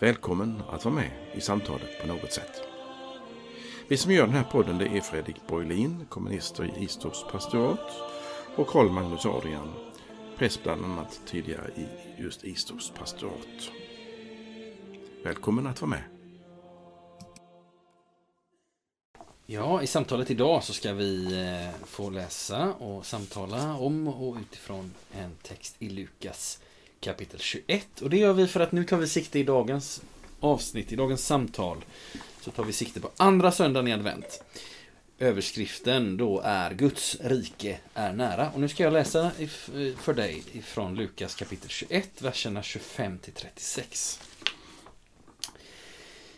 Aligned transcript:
Välkommen 0.00 0.62
att 0.70 0.84
vara 0.84 0.94
med 0.94 1.10
i 1.34 1.40
samtalet 1.40 2.00
på 2.00 2.06
något 2.06 2.32
sätt. 2.32 2.62
Vi 3.88 3.96
som 3.96 4.12
gör 4.12 4.26
den 4.26 4.34
här 4.34 4.44
podden 4.44 4.78
det 4.78 4.86
är 4.86 5.00
Fredrik 5.00 5.36
Borglin, 5.46 6.06
kommunister 6.08 6.64
i 6.64 6.84
Istorps 6.84 7.24
pastorat 7.32 7.92
och 8.56 8.66
Karl 8.66 8.90
Magnus 8.90 9.26
Adrian, 9.26 9.72
präst 10.36 10.62
bland 10.62 10.84
annat 10.84 11.20
tidigare 11.26 11.70
i 11.76 11.86
just 12.22 12.44
Istorps 12.44 12.90
pastorat. 12.90 13.70
Välkommen 15.24 15.66
att 15.66 15.80
vara 15.80 15.90
med. 15.90 16.02
Ja, 19.46 19.82
i 19.82 19.86
samtalet 19.86 20.30
idag 20.30 20.64
så 20.64 20.72
ska 20.72 20.92
vi 20.92 21.24
eh, 21.24 21.86
få 21.86 22.10
läsa 22.10 22.72
och 22.72 23.06
samtala 23.06 23.76
om 23.76 24.08
och 24.08 24.36
utifrån 24.36 24.94
en 25.12 25.30
text 25.42 25.76
i 25.78 25.88
Lukas 25.88 26.60
kapitel 27.00 27.40
21. 27.40 28.00
Och 28.02 28.10
det 28.10 28.16
gör 28.16 28.32
vi 28.32 28.46
för 28.46 28.60
att 28.60 28.72
nu 28.72 28.84
tar 28.84 28.96
vi 28.96 29.08
sikte 29.08 29.38
i 29.38 29.42
dagens 29.42 30.02
avsnitt, 30.40 30.92
i 30.92 30.96
dagens 30.96 31.26
samtal. 31.26 31.84
Så 32.40 32.50
tar 32.50 32.64
vi 32.64 32.72
sikte 32.72 33.00
på 33.00 33.10
andra 33.16 33.52
söndagen 33.52 33.88
i 33.88 33.92
advent. 33.92 34.42
Överskriften 35.18 36.16
då 36.16 36.40
är 36.44 36.74
Guds 36.74 37.16
rike 37.20 37.78
är 37.94 38.12
nära. 38.12 38.50
Och 38.50 38.60
nu 38.60 38.68
ska 38.68 38.82
jag 38.82 38.92
läsa 38.92 39.30
eh, 39.38 39.48
för 39.96 40.14
dig 40.14 40.42
ifrån 40.52 40.94
Lukas 40.94 41.34
kapitel 41.34 41.68
21, 41.68 42.22
verserna 42.22 42.62
25 42.62 43.18
till 43.18 43.32
36. 43.32 44.20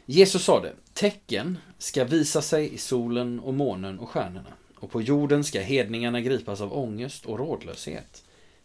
Jesus 0.06 0.44
sade, 0.44 0.72
tecken 0.92 1.58
ska 1.78 2.04
visa 2.04 2.42
sig 2.42 2.74
i 2.74 2.78
solen 2.78 3.40
och 3.40 3.54
månen 3.54 3.98
och 3.98 4.08
stjärnorna. 4.08 4.52
Och 4.74 4.90
på 4.90 5.02
jorden 5.02 5.44
ska 5.44 5.60
hedningarna 5.60 6.20
gripas 6.20 6.60
av 6.60 6.78
ångest 6.78 7.26
och 7.26 7.38
rådlöshet 7.38 8.21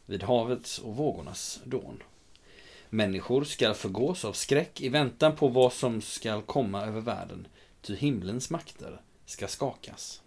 vid 0.07 0.23
havets 0.23 0.79
och 0.79 0.95
vågornas 0.95 1.59
dån. 1.63 2.03
Människor 2.89 3.43
skall 3.43 3.73
förgås 3.73 4.25
av 4.25 4.33
skräck 4.33 4.81
i 4.81 4.89
väntan 4.89 5.35
på 5.35 5.47
vad 5.47 5.73
som 5.73 6.01
skall 6.01 6.41
komma 6.41 6.85
över 6.85 7.01
världen, 7.01 7.47
ty 7.81 7.95
himlens 7.95 8.49
makter 8.49 9.01
ska 9.25 9.47
skakas. 9.47 10.21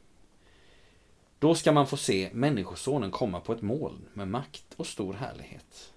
Då 1.38 1.54
ska 1.54 1.72
man 1.72 1.86
få 1.86 1.96
se 1.96 2.30
Människosonen 2.32 3.10
komma 3.10 3.40
på 3.40 3.52
ett 3.52 3.62
moln 3.62 4.08
med 4.12 4.28
makt 4.28 4.64
och 4.76 4.86
stor 4.86 5.14
härlighet. 5.14 5.92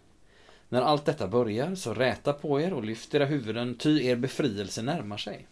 När 0.70 0.82
allt 0.82 1.06
detta 1.06 1.28
börjar, 1.28 1.76
så 1.76 1.94
räta 1.94 2.34
på 2.34 2.62
er 2.62 2.74
och 2.74 2.84
lyft 2.84 3.16
era 3.16 3.26
huvuden, 3.26 3.76
ty 3.76 4.06
er 4.06 4.16
befrielse 4.16 4.82
närmar 4.82 5.18
sig. 5.18 5.48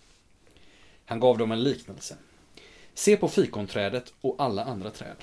Han 1.05 1.19
gav 1.19 1.37
dem 1.37 1.51
en 1.51 1.63
liknelse. 1.63 2.17
Se 2.93 3.17
på 3.17 3.27
fikonträdet 3.27 4.13
och 4.21 4.35
alla 4.39 4.63
andra 4.63 4.89
träd. 4.89 5.15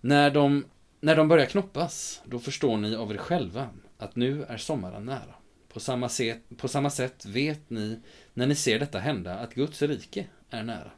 När 0.00 0.30
de 0.30 0.64
när 1.00 1.16
de 1.16 1.28
börjar 1.28 1.46
knoppas, 1.46 2.22
då 2.24 2.38
förstår 2.38 2.76
ni 2.76 2.96
av 2.96 3.12
er 3.12 3.16
själva 3.16 3.68
att 3.98 4.16
nu 4.16 4.44
är 4.44 4.56
sommaren 4.56 5.04
nära. 5.04 5.34
På 5.68 5.80
samma, 5.80 6.08
sätt, 6.08 6.42
på 6.56 6.68
samma 6.68 6.90
sätt 6.90 7.26
vet 7.26 7.70
ni, 7.70 7.98
när 8.34 8.46
ni 8.46 8.54
ser 8.54 8.78
detta 8.78 8.98
hända, 8.98 9.34
att 9.34 9.54
Guds 9.54 9.82
rike 9.82 10.26
är 10.50 10.62
nära. 10.62 10.90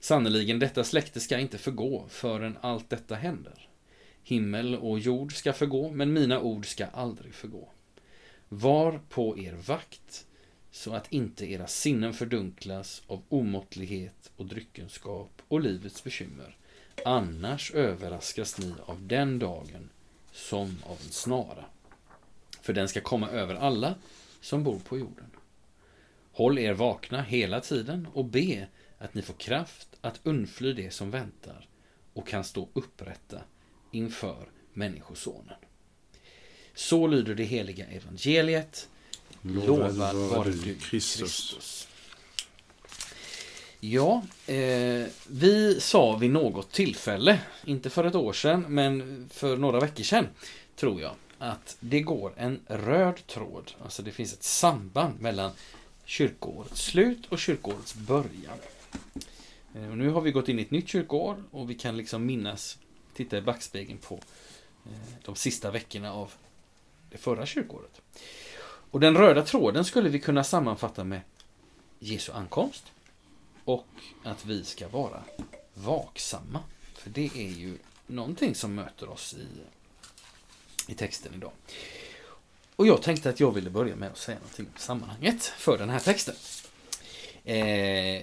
Sannerligen, 0.00 0.58
detta 0.58 0.84
släkte 0.84 1.20
ska 1.20 1.38
inte 1.38 1.58
förgå 1.58 2.06
förrän 2.08 2.58
allt 2.60 2.90
detta 2.90 3.14
händer. 3.14 3.68
Himmel 4.22 4.74
och 4.74 4.98
jord 4.98 5.36
ska 5.36 5.52
förgå, 5.52 5.90
men 5.90 6.12
mina 6.12 6.40
ord 6.40 6.66
ska 6.66 6.86
aldrig 6.86 7.34
förgå. 7.34 7.68
Var 8.48 9.00
på 9.08 9.38
er 9.38 9.52
vakt, 9.52 10.26
så 10.70 10.92
att 10.92 11.12
inte 11.12 11.50
era 11.50 11.66
sinnen 11.66 12.14
fördunklas 12.14 13.02
av 13.06 13.22
omåttlighet 13.28 14.30
och 14.36 14.46
dryckenskap 14.46 15.42
och 15.48 15.60
livets 15.60 16.04
bekymmer 16.04 16.56
Annars 17.04 17.70
överraskas 17.70 18.58
ni 18.58 18.74
av 18.86 19.06
den 19.06 19.38
dagen 19.38 19.90
som 20.32 20.78
av 20.86 20.98
en 21.04 21.10
snara. 21.10 21.64
För 22.60 22.72
den 22.72 22.88
ska 22.88 23.00
komma 23.00 23.30
över 23.30 23.54
alla 23.54 23.94
som 24.40 24.64
bor 24.64 24.78
på 24.78 24.98
jorden. 24.98 25.30
Håll 26.32 26.58
er 26.58 26.72
vakna 26.72 27.22
hela 27.22 27.60
tiden 27.60 28.08
och 28.14 28.24
be 28.24 28.68
att 28.98 29.14
ni 29.14 29.22
får 29.22 29.34
kraft 29.34 29.88
att 30.00 30.20
undfly 30.22 30.72
det 30.72 30.90
som 30.90 31.10
väntar 31.10 31.68
och 32.12 32.28
kan 32.28 32.44
stå 32.44 32.68
upprätta 32.72 33.40
inför 33.90 34.48
Människosonen. 34.72 35.56
Så 36.74 37.06
lyder 37.06 37.34
det 37.34 37.44
heliga 37.44 37.86
evangeliet. 37.86 38.88
Lovad 39.42 40.14
vare 40.14 40.50
du, 40.50 40.74
Kristus. 40.74 41.87
Ja, 43.80 44.22
eh, 44.46 45.06
vi 45.26 45.80
sa 45.80 46.16
vid 46.16 46.30
något 46.30 46.72
tillfälle, 46.72 47.40
inte 47.64 47.90
för 47.90 48.04
ett 48.04 48.14
år 48.14 48.32
sedan, 48.32 48.64
men 48.68 49.28
för 49.32 49.56
några 49.56 49.80
veckor 49.80 50.04
sedan, 50.04 50.26
tror 50.76 51.00
jag, 51.00 51.12
att 51.38 51.76
det 51.80 52.00
går 52.00 52.32
en 52.36 52.60
röd 52.66 53.26
tråd, 53.26 53.72
alltså 53.84 54.02
det 54.02 54.10
finns 54.10 54.32
ett 54.32 54.42
samband 54.42 55.20
mellan 55.20 55.50
kyrkoårets 56.04 56.82
slut 56.82 57.26
och 57.28 57.38
kyrkoårets 57.38 57.94
början. 57.94 58.58
Eh, 59.74 59.90
och 59.90 59.98
nu 59.98 60.10
har 60.10 60.20
vi 60.20 60.30
gått 60.30 60.48
in 60.48 60.58
i 60.58 60.62
ett 60.62 60.70
nytt 60.70 60.88
kyrkoår 60.88 61.44
och 61.50 61.70
vi 61.70 61.74
kan 61.74 61.96
liksom 61.96 62.26
minnas, 62.26 62.78
titta 63.14 63.38
i 63.38 63.42
backspegeln 63.42 63.98
på 63.98 64.14
eh, 64.84 64.92
de 65.24 65.34
sista 65.34 65.70
veckorna 65.70 66.12
av 66.12 66.32
det 67.10 67.18
förra 67.18 67.46
kyrkoåret. 67.46 68.00
Och 68.90 69.00
den 69.00 69.16
röda 69.16 69.42
tråden 69.42 69.84
skulle 69.84 70.08
vi 70.08 70.20
kunna 70.20 70.44
sammanfatta 70.44 71.04
med 71.04 71.20
Jesu 71.98 72.32
ankomst, 72.32 72.84
och 73.68 73.86
att 74.22 74.44
vi 74.44 74.64
ska 74.64 74.88
vara 74.88 75.22
vaksamma. 75.74 76.60
För 76.94 77.10
det 77.10 77.30
är 77.34 77.50
ju 77.50 77.78
någonting 78.06 78.54
som 78.54 78.74
möter 78.74 79.08
oss 79.08 79.34
i, 79.34 79.46
i 80.92 80.94
texten 80.94 81.34
idag. 81.34 81.52
Och 82.76 82.86
jag 82.86 83.02
tänkte 83.02 83.30
att 83.30 83.40
jag 83.40 83.52
ville 83.52 83.70
börja 83.70 83.96
med 83.96 84.10
att 84.10 84.18
säga 84.18 84.38
någonting 84.38 84.66
om 84.66 84.80
sammanhanget 84.80 85.44
för 85.44 85.78
den 85.78 85.88
här 85.88 85.98
texten. 85.98 86.34
Eh, 87.44 88.22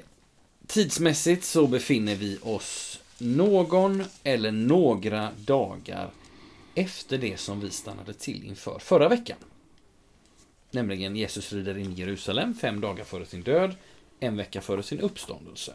tidsmässigt 0.68 1.46
så 1.46 1.68
befinner 1.68 2.16
vi 2.16 2.40
oss 2.42 3.00
någon 3.18 4.04
eller 4.24 4.52
några 4.52 5.32
dagar 5.46 6.12
efter 6.76 7.18
det 7.18 7.40
som 7.40 7.60
vi 7.60 7.72
stannade 7.72 8.14
till 8.14 8.46
inför 8.46 8.80
förra 8.80 9.10
veckan. 9.10 9.38
Nämligen 10.72 11.16
Jesus 11.16 11.54
rider 11.54 11.78
in 11.78 11.92
i 11.92 11.96
Jerusalem 11.96 12.54
fem 12.54 12.82
dagar 12.82 13.04
före 13.04 13.26
sin 13.26 13.42
död 13.42 13.76
en 14.20 14.38
vecka 14.38 14.62
före 14.62 14.84
sin 14.84 15.00
uppståndelse. 15.00 15.74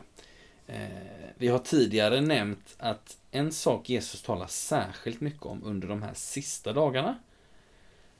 Eh, 0.67 0.89
vi 1.37 1.49
har 1.49 1.59
tidigare 1.59 2.21
nämnt 2.21 2.75
att 2.79 3.19
en 3.31 3.53
sak 3.53 3.89
Jesus 3.89 4.23
talar 4.23 4.47
särskilt 4.47 5.21
mycket 5.21 5.43
om 5.43 5.65
under 5.65 5.89
de 5.89 6.03
här 6.03 6.15
sista 6.15 6.73
dagarna, 6.73 7.19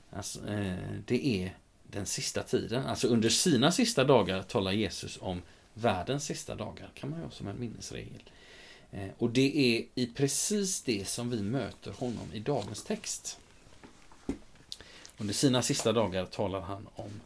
alltså, 0.09 0.47
eh, 0.47 0.75
det 1.05 1.27
är 1.27 1.55
den 1.83 2.05
sista 2.05 2.43
tiden. 2.43 2.85
Alltså 2.85 3.07
under 3.07 3.29
sina 3.29 3.71
sista 3.71 4.03
dagar 4.03 4.41
talar 4.41 4.71
Jesus 4.71 5.17
om 5.21 5.41
världens 5.73 6.25
sista 6.25 6.55
dagar, 6.55 6.89
kan 6.93 7.09
man 7.09 7.19
ju 7.19 7.25
ha 7.25 7.31
som 7.31 7.47
en 7.47 7.59
minnesregel. 7.59 8.23
Eh, 8.91 9.09
och 9.17 9.29
det 9.29 9.57
är 9.57 9.85
i 9.95 10.07
precis 10.07 10.81
det 10.81 11.07
som 11.07 11.29
vi 11.29 11.41
möter 11.41 11.91
honom 11.91 12.33
i 12.33 12.39
dagens 12.39 12.83
text. 12.83 13.39
Under 15.17 15.33
sina 15.33 15.61
sista 15.61 15.93
dagar 15.93 16.25
talar 16.25 16.61
han 16.61 16.87
om 16.95 17.21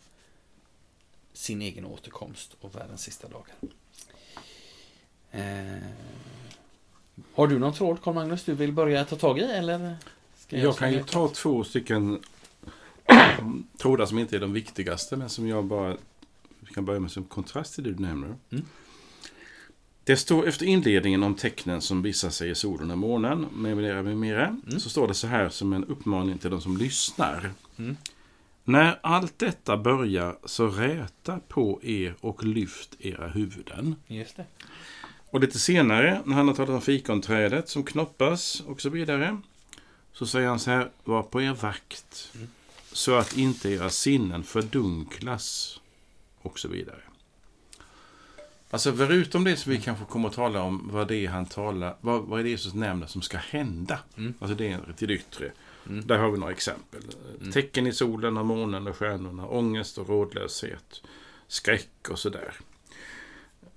sin 1.36 1.62
egen 1.62 1.86
återkomst 1.86 2.56
och 2.62 2.76
världens 2.76 3.02
sista 3.02 3.28
dagar. 3.28 3.56
Eh, 5.32 5.84
har 7.34 7.48
du 7.48 7.60
någon 7.60 7.74
tråd, 7.74 8.02
Carl 8.02 8.14
Magnus, 8.14 8.44
du 8.44 8.54
vill 8.54 8.72
börja 8.72 9.06
ta 9.06 9.16
tag 9.16 9.40
i? 9.40 9.44
Eller 9.44 9.98
jag, 10.50 10.62
jag 10.62 10.78
kan 10.78 10.94
ju 10.94 11.04
ta 11.04 11.28
två 11.28 11.64
stycken 11.64 12.20
trådar 13.78 14.06
som 14.06 14.20
inte 14.20 14.36
är 14.36 14.40
de 14.40 14.54
viktigaste, 14.54 15.16
men 15.16 15.30
som 15.30 15.48
jag 15.48 15.66
bara 15.66 15.98
kan 16.74 16.86
börja 16.86 17.00
med 17.00 17.12
som 17.12 17.24
kontrast 17.24 17.76
till 17.76 17.84
det 17.84 17.94
du 17.94 18.02
nämner. 18.02 18.36
Mm. 18.50 18.66
Det 20.04 20.18
står 20.18 20.48
efter 20.48 20.66
inledningen 20.66 21.24
om 21.24 21.36
tecknen 21.36 21.82
som 21.82 22.02
visar 22.02 22.30
sig 22.30 22.50
i 22.50 22.56
solen 22.56 22.92
och 22.92 22.98
månen, 22.98 23.48
med 23.54 23.78
mera, 23.78 24.04
med 24.04 24.18
mera, 24.18 24.48
mm. 24.48 24.80
så 24.80 24.90
står 24.90 25.08
det 25.08 25.14
så 25.14 25.28
här 25.28 25.50
som 25.50 25.74
en 25.74 25.86
uppmaning 25.86 26.38
till 26.38 26.50
de 26.50 26.62
som 26.62 26.78
lyssnar. 26.78 27.52
Mm. 27.78 27.98
När 28.68 29.00
allt 29.04 29.40
detta 29.40 29.78
börjar 29.78 30.38
så 30.46 30.68
räta 30.68 31.40
på 31.48 31.80
er 31.84 32.16
och 32.22 32.44
lyft 32.44 32.96
era 33.00 33.28
huvuden. 33.28 33.96
Just 34.08 34.38
det. 34.38 34.46
Och 35.30 35.40
lite 35.40 35.60
senare, 35.60 36.22
när 36.26 36.36
han 36.36 36.48
har 36.48 36.56
talat 36.56 36.70
om 36.70 36.82
fikonträdet 36.82 37.70
som 37.70 37.84
knoppas 37.84 38.60
och 38.60 38.82
så 38.82 38.90
vidare, 38.90 39.38
så 40.14 40.26
säger 40.26 40.48
han 40.48 40.60
så 40.60 40.72
här, 40.72 40.90
var 41.04 41.24
på 41.24 41.42
er 41.42 41.54
vakt, 41.54 42.32
mm. 42.36 42.48
så 42.92 43.16
att 43.16 43.38
inte 43.38 43.70
era 43.70 43.90
sinnen 43.90 44.44
fördunklas 44.44 45.80
och 46.42 46.60
så 46.60 46.68
vidare. 46.68 47.02
Alltså 48.70 48.94
förutom 48.96 49.44
det 49.44 49.56
som 49.56 49.72
vi 49.72 49.82
kanske 49.82 50.06
kommer 50.06 50.30
att 50.30 50.36
tala 50.36 50.62
om, 50.62 50.90
vad 50.92 51.08
det 51.08 51.26
är 51.26 51.30
han 51.30 51.46
talar, 51.46 51.96
vad, 52.02 52.22
vad 52.22 52.40
är 52.40 52.44
det 52.44 52.50
Jesus 52.50 52.74
nämner 52.74 53.08
som 53.08 53.22
ska 53.22 53.38
hända? 53.38 54.00
Mm. 54.18 54.34
Alltså 54.40 54.56
det 54.56 54.68
är 54.68 54.94
till 54.98 55.08
det 55.08 55.14
yttre. 55.14 55.52
Mm. 55.90 56.08
Där 56.08 56.18
har 56.18 56.32
vi 56.32 56.38
några 56.38 56.52
exempel. 56.54 57.02
Mm. 57.40 57.52
Tecken 57.52 57.88
i 57.88 57.94
solen 57.94 58.38
och 58.38 58.46
månen 58.46 58.88
och 58.88 58.96
stjärnorna, 58.96 59.48
ångest 59.48 59.98
och 59.98 60.10
rådlöshet, 60.10 61.02
skräck 61.48 62.10
och 62.10 62.20
sådär. 62.20 62.54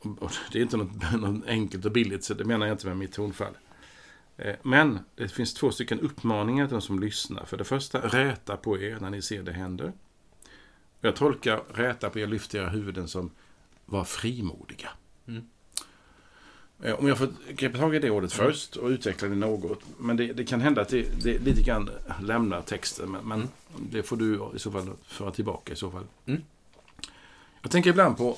Och 0.00 0.32
det 0.52 0.58
är 0.58 0.62
inte 0.62 0.76
något, 0.76 1.12
något 1.20 1.46
enkelt 1.46 1.84
och 1.84 1.93
billigt, 1.93 2.25
så 2.25 2.34
det 2.34 2.44
menar 2.44 2.66
jag 2.66 2.75
inte 2.75 2.87
med 2.87 2.96
mitt 2.96 3.12
tonfall. 3.12 3.56
Eh, 4.37 4.56
Men 4.62 4.99
det 5.14 5.28
finns 5.28 5.55
två 5.55 5.70
stycken 5.70 6.00
uppmaningar 6.00 6.66
till 6.66 6.75
de 6.75 6.82
som 6.82 7.00
lyssnar. 7.00 7.44
För 7.44 7.56
det 7.56 7.64
första, 7.64 7.99
räta 7.99 8.56
på 8.56 8.78
er 8.78 8.99
när 9.00 9.11
ni 9.11 9.22
ser 9.22 9.43
det 9.43 9.52
händer. 9.52 9.93
Jag 11.00 11.16
tolkar 11.16 11.62
räta 11.75 12.11
på 12.11 12.19
er, 12.19 12.26
lyft 12.26 12.54
era 12.54 12.69
huvuden 12.69 13.08
som 13.08 13.31
var 13.84 14.04
frimodiga. 14.04 14.88
Mm. 15.26 15.49
Eh, 16.82 16.94
Om 16.94 17.08
jag 17.08 17.19
får 17.19 17.28
greppa 17.52 17.78
tag 17.78 17.94
i 17.94 17.98
det 17.98 18.10
ordet 18.10 18.38
Mm. 18.38 18.46
först 18.52 18.76
och 18.76 18.88
utveckla 18.88 19.28
det 19.28 19.34
något. 19.34 19.80
Men 19.98 20.16
det, 20.16 20.32
det 20.32 20.44
kan 20.44 20.60
hända 20.60 20.82
att 20.82 20.88
det, 20.88 21.02
det 21.22 21.38
lite 21.38 21.62
grann 21.62 21.90
lämnar 22.22 22.62
texten. 22.62 23.10
Men, 23.10 23.25
men 23.28 23.38
Mm. 23.40 23.88
det 23.90 24.02
får 24.02 24.16
du 24.16 24.50
i 24.56 24.58
så 24.58 24.70
fall 24.72 24.90
föra 25.06 25.30
tillbaka 25.30 25.72
i 25.72 25.76
så 25.76 25.90
fall. 25.90 26.06
Mm. 26.26 26.42
Jag 27.62 27.70
tänker 27.70 27.90
ibland 27.90 28.16
på, 28.16 28.36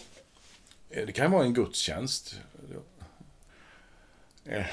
eh, 0.90 1.06
det 1.06 1.12
kan 1.12 1.30
vara 1.30 1.44
en 1.44 1.54
gudstjänst. 1.54 2.36
Eh, 4.44 4.66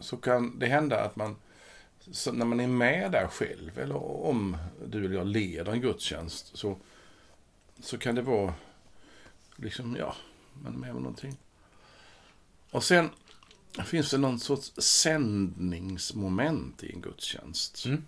Så 0.00 0.16
kan 0.16 0.58
det 0.58 0.66
hända 0.66 1.00
att 1.04 1.16
man, 1.16 1.36
när 2.32 2.44
man 2.44 2.60
är 2.60 2.66
med 2.66 3.12
där 3.12 3.26
själv, 3.26 3.78
eller 3.78 3.96
om 4.26 4.56
du 4.86 5.04
eller 5.04 5.14
jag 5.16 5.26
leder 5.26 5.72
en 5.72 5.80
gudstjänst, 5.80 6.50
så, 6.58 6.76
så 7.80 7.98
kan 7.98 8.14
det 8.14 8.22
vara 8.22 8.54
liksom, 9.56 9.96
ja, 9.98 10.16
man 10.62 10.74
är 10.74 10.78
med 10.78 10.90
om 10.90 10.96
någonting. 11.02 11.36
Och 12.72 12.84
sen 12.84 13.10
finns 13.84 14.10
det 14.10 14.18
någon 14.18 14.38
sorts 14.38 14.72
sändningsmoment 14.78 16.84
i 16.84 16.92
en 16.92 17.00
gudstjänst. 17.00 17.86
Mm. 17.86 18.04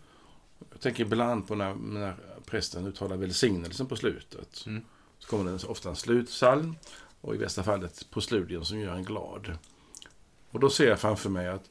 Jag 0.70 0.81
tänker 0.81 1.05
ibland 1.05 1.49
på 1.49 1.55
när, 1.55 1.75
när 1.75 2.16
prästen 2.44 2.87
uttalar 2.87 3.16
välsignelsen 3.16 3.87
på 3.87 3.96
slutet. 3.96 4.66
Mm. 4.66 4.84
Så 5.19 5.28
kommer 5.28 5.52
det 5.52 5.64
ofta 5.64 5.88
en 5.88 5.96
slutsalm 5.96 6.76
och 7.20 7.34
i 7.34 7.38
bästa 7.38 7.62
fallet 7.62 8.06
på 8.11 8.20
slutligen 8.20 8.64
som 8.64 8.81
gör 8.81 8.94
en 8.94 9.05
glad. 9.05 9.58
Och 10.50 10.61
då 10.61 10.70
ser 10.70 10.88
jag 10.88 11.00
framför 11.00 11.31
mig 11.31 11.49
att 11.49 11.70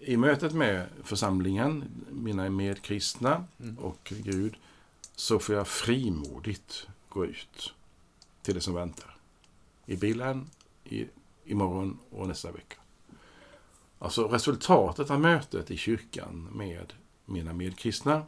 i 0.00 0.16
mötet 0.16 0.52
med 0.52 0.86
församlingen, 1.04 1.84
mina 2.10 2.50
medkristna 2.50 3.44
Mm. 3.60 3.78
och 3.78 4.12
Gud, 4.18 4.54
så 5.16 5.38
får 5.38 5.54
jag 5.54 5.68
frimodigt 5.68 6.86
gå 7.08 7.26
ut 7.26 7.74
till 8.42 8.54
det 8.54 8.60
som 8.60 8.74
väntar. 8.74 9.16
I 9.86 9.96
bilen, 9.96 10.50
i, 10.84 11.06
imorgon 11.52 11.98
och 12.10 12.28
nästa 12.28 12.52
vecka. 12.52 12.76
Alltså 13.98 14.28
resultatet 14.28 15.10
av 15.10 15.20
mötet 15.20 15.70
i 15.70 15.76
kyrkan 15.76 16.48
med 16.52 16.92
mina 17.24 17.52
medkristna 17.52 18.22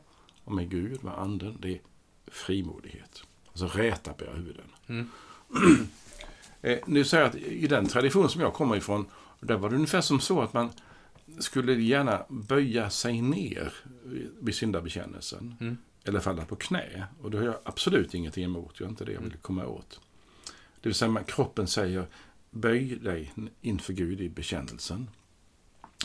och 0.45 0.53
med 0.53 0.71
Gud, 0.71 1.05
med 1.05 1.19
anden, 1.19 1.57
det 1.61 1.69
är 1.75 1.81
frimodighet. 2.27 3.23
Alltså 3.49 3.67
räta 3.79 4.13
på 4.13 4.25
era 4.25 4.33
huvuden. 4.35 4.67
Mm. 4.87 5.11
Eh, 6.63 6.79
nu 6.87 7.05
säger 7.05 7.23
jag 7.25 7.31
att 7.31 7.37
i 7.37 7.67
den 7.67 7.87
tradition 7.87 8.29
som 8.29 8.41
jag 8.41 8.55
kommer 8.55 8.77
ifrån, 8.77 9.07
där 9.41 9.57
var 9.57 9.71
det 9.71 9.75
ungefär 9.77 10.01
som 10.01 10.21
så 10.21 10.43
att 10.43 10.53
man 10.53 10.71
skulle 11.39 11.73
gärna 11.75 12.25
böja 12.29 12.91
sig 12.91 13.23
ner 13.23 13.73
vid- 14.41 14.55
syndabekännelsen. 14.55 15.57
Mm. 15.61 15.77
Eller 16.05 16.21
falla 16.21 16.45
på 16.45 16.57
knä. 16.57 17.05
Och 17.23 17.31
det 17.31 17.39
har 17.39 17.45
jag 17.45 17.57
absolut 17.65 18.15
ingenting 18.15 18.45
emot. 18.45 18.79
Det 18.79 18.85
är 18.85 18.89
inte 18.89 19.05
det 19.05 19.13
jag 19.13 19.21
vill 19.21 19.37
komma 19.37 19.67
åt. 19.67 20.01
Det 20.81 20.89
vill 20.89 20.95
säga, 20.95 21.23
kroppen 21.27 21.67
säger 21.67 22.07
böj 22.55 22.97
dig 22.99 23.33
inför 23.61 23.93
Gud 23.93 24.21
i 24.21 24.29
bekännelsen. 24.29 25.11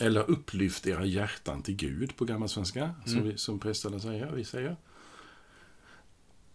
Eller 0.02 0.30
upplyft 0.30 0.88
era 0.88 1.06
hjärtan 1.06 1.62
till 1.62 1.76
Gud 1.76 2.16
på 2.16 2.26
gammal 2.26 2.50
svenska, 2.50 2.96
som, 3.06 3.14
Mm. 3.18 3.30
vi, 3.30 3.38
som 3.38 3.60
prästerna 3.60 4.00
säger, 4.00 4.32
vi 4.32 4.46
säger. 4.46 4.76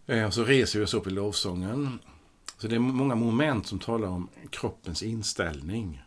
Eh, 0.05 0.29
så 0.29 0.43
reser 0.43 0.79
vi 0.79 0.85
oss 0.85 0.93
upp 0.93 1.07
i 1.07 1.09
lovsången. 1.09 1.99
Så 2.57 2.67
det 2.67 2.75
är 2.75 2.79
många 2.79 3.15
moment 3.15 3.67
som 3.67 3.79
talar 3.79 4.07
om 4.07 4.29
kroppens 4.49 5.03
inställning 5.03 6.01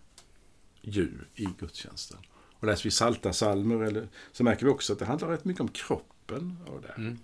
ju 0.82 1.10
i 1.34 1.46
gudstjänsten. 1.58 2.18
Och 2.60 2.66
läser 2.66 2.84
vi 2.84 2.90
salta 2.90 3.32
salmer 3.32 3.82
eller, 3.82 4.08
så 4.32 4.44
märker 4.44 4.64
vi 4.66 4.72
också 4.72 4.92
att 4.92 4.98
det 4.98 5.04
handlar 5.04 5.28
rätt 5.28 5.44
mycket 5.44 5.60
om 5.60 5.68
kroppen. 5.68 6.56
Och 6.66 6.82
det. 6.82 6.92
Mm. 6.96 7.18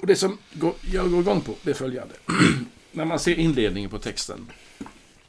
Och 0.00 0.06
det 0.06 0.16
som 0.16 0.38
går, 0.52 0.74
jag 0.92 1.10
går 1.10 1.20
igång 1.20 1.40
på 1.40 1.54
det 1.62 1.70
är 1.70 1.74
följande. 1.74 2.14
När 2.92 3.04
man 3.04 3.20
ser 3.20 3.34
inledningen 3.38 3.90
på 3.90 3.98
texten, 3.98 4.50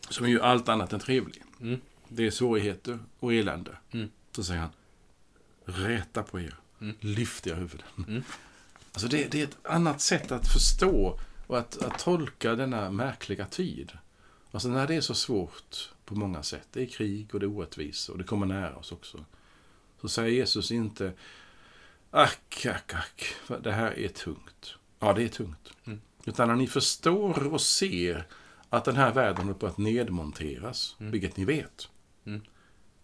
som 0.10 0.26
är 0.26 0.30
ju 0.30 0.42
allt 0.42 0.70
annat 0.70 0.94
än 0.94 1.00
trevlig. 1.00 1.44
Mm. 1.62 1.82
Det 2.08 2.28
är 2.28 2.32
svårigheter 2.32 3.00
och 3.20 3.34
elände. 3.34 3.78
Mm. 3.92 4.10
Så 4.32 4.44
säger 4.44 4.62
han, 4.62 4.70
räta 5.66 6.24
på 6.24 6.40
er, 6.40 6.56
Mm. 6.82 6.96
lyft 7.00 7.48
era 7.48 7.56
huvuden. 7.56 7.88
Mm. 8.08 8.24
Alltså 8.92 9.08
det, 9.08 9.32
det 9.32 9.42
är 9.42 9.44
ett 9.44 9.58
annat 9.64 10.02
sätt 10.02 10.32
att 10.32 10.48
förstå 10.48 11.20
och 11.48 11.58
att, 11.58 11.78
att 11.78 12.00
tolka 12.00 12.56
denna 12.56 12.92
märkliga 12.92 13.46
tid. 13.46 13.92
Alltså 14.52 14.70
när 14.70 14.88
det 14.88 14.96
är 14.96 15.02
så 15.02 15.16
svårt 15.16 15.90
på 16.06 16.16
många 16.16 16.44
sätt, 16.44 16.68
det 16.72 16.82
är 16.82 16.86
krig 16.86 17.34
och 17.34 17.40
det 17.40 17.46
är 17.46 17.58
orättvisor 17.58 18.14
och 18.14 18.20
det 18.20 18.24
kommer 18.24 18.46
nära 18.46 18.76
oss 18.76 18.92
också. 18.92 19.26
Så 20.02 20.10
säger 20.10 20.32
Jesus 20.32 20.72
inte, 20.72 21.14
ack, 22.12 22.66
ack, 22.66 22.94
ack, 22.94 23.36
det 23.64 23.72
här 23.72 24.00
är 24.00 24.08
tungt. 24.08 24.76
Ja, 25.00 25.14
det 25.14 25.24
är 25.24 25.30
tungt. 25.30 25.74
Mm. 25.86 26.02
Utan 26.28 26.48
när 26.48 26.56
ni 26.56 26.68
förstår 26.68 27.48
och 27.54 27.62
ser 27.62 28.28
att 28.70 28.86
den 28.86 28.96
här 28.96 29.14
världen 29.14 29.38
håller 29.42 29.54
på 29.60 29.68
att 29.68 29.78
nedmonteras, 29.78 30.96
Mm. 31.00 31.12
vilket 31.12 31.38
ni 31.38 31.46
vet, 31.46 31.90
Mm. 32.26 32.42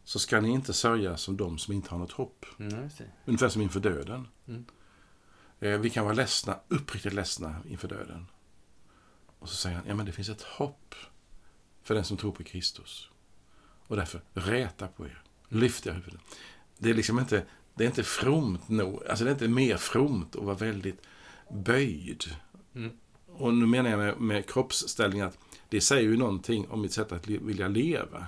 så 0.03 0.19
ska 0.19 0.41
ni 0.41 0.49
inte 0.49 0.73
sörja 0.73 1.17
som 1.17 1.37
de 1.37 1.57
som 1.57 1.73
inte 1.73 1.89
har 1.89 1.97
något 1.99 2.11
hopp. 2.11 2.45
Mm. 2.59 2.89
Ungefär 3.25 3.49
som 3.49 3.61
inför 3.61 3.79
döden. 3.79 4.27
Mm. 4.47 4.65
Eh, 5.59 5.77
Vi 5.79 5.89
kan 5.89 6.05
vara 6.05 6.15
ledsna, 6.15 6.59
uppriktigt 6.67 7.13
ledsna 7.13 7.55
inför 7.69 7.87
döden. 7.87 8.25
Och 9.39 9.49
så 9.49 9.55
säger 9.55 9.75
han, 9.77 9.85
ja 9.87 9.95
men 9.95 10.05
det 10.05 10.11
finns 10.11 10.29
ett 10.29 10.41
hopp 10.41 10.95
för 11.83 11.95
den 11.95 12.03
som 12.03 12.17
tror 12.17 12.31
på 12.31 12.43
Kristus. 12.43 13.09
Och 13.87 13.95
därför, 13.95 14.21
räta 14.33 14.87
på 14.87 15.05
er. 15.05 15.21
Lyft 15.49 15.87
era 15.87 15.93
huvuden. 15.93 16.19
Det 16.77 16.89
är 16.89 16.93
liksom 16.93 17.19
inte, 17.19 17.45
det 17.75 17.83
är 17.83 17.87
inte 17.87 18.03
fromt 18.03 18.69
nog, 18.69 19.07
alltså 19.07 19.23
det 19.25 19.29
är 19.29 19.33
inte 19.33 19.47
mer 19.47 19.77
fromt 19.77 20.35
att 20.35 20.43
vara 20.43 20.55
väldigt 20.55 21.01
böjd. 21.51 22.23
Mm. 22.75 22.97
Och 23.37 23.53
nu 23.53 23.65
menar 23.65 23.89
jag 23.89 23.99
med, 23.99 24.21
med 24.21 24.49
kroppsställning 24.49 25.21
att 25.21 25.37
det 25.69 25.81
säger 25.81 26.09
ju 26.09 26.17
någonting 26.17 26.67
om 26.69 26.81
mitt 26.81 26.93
sätt 26.93 27.11
att 27.11 27.27
li- 27.27 27.39
vilja 27.41 27.67
leva. 27.67 28.27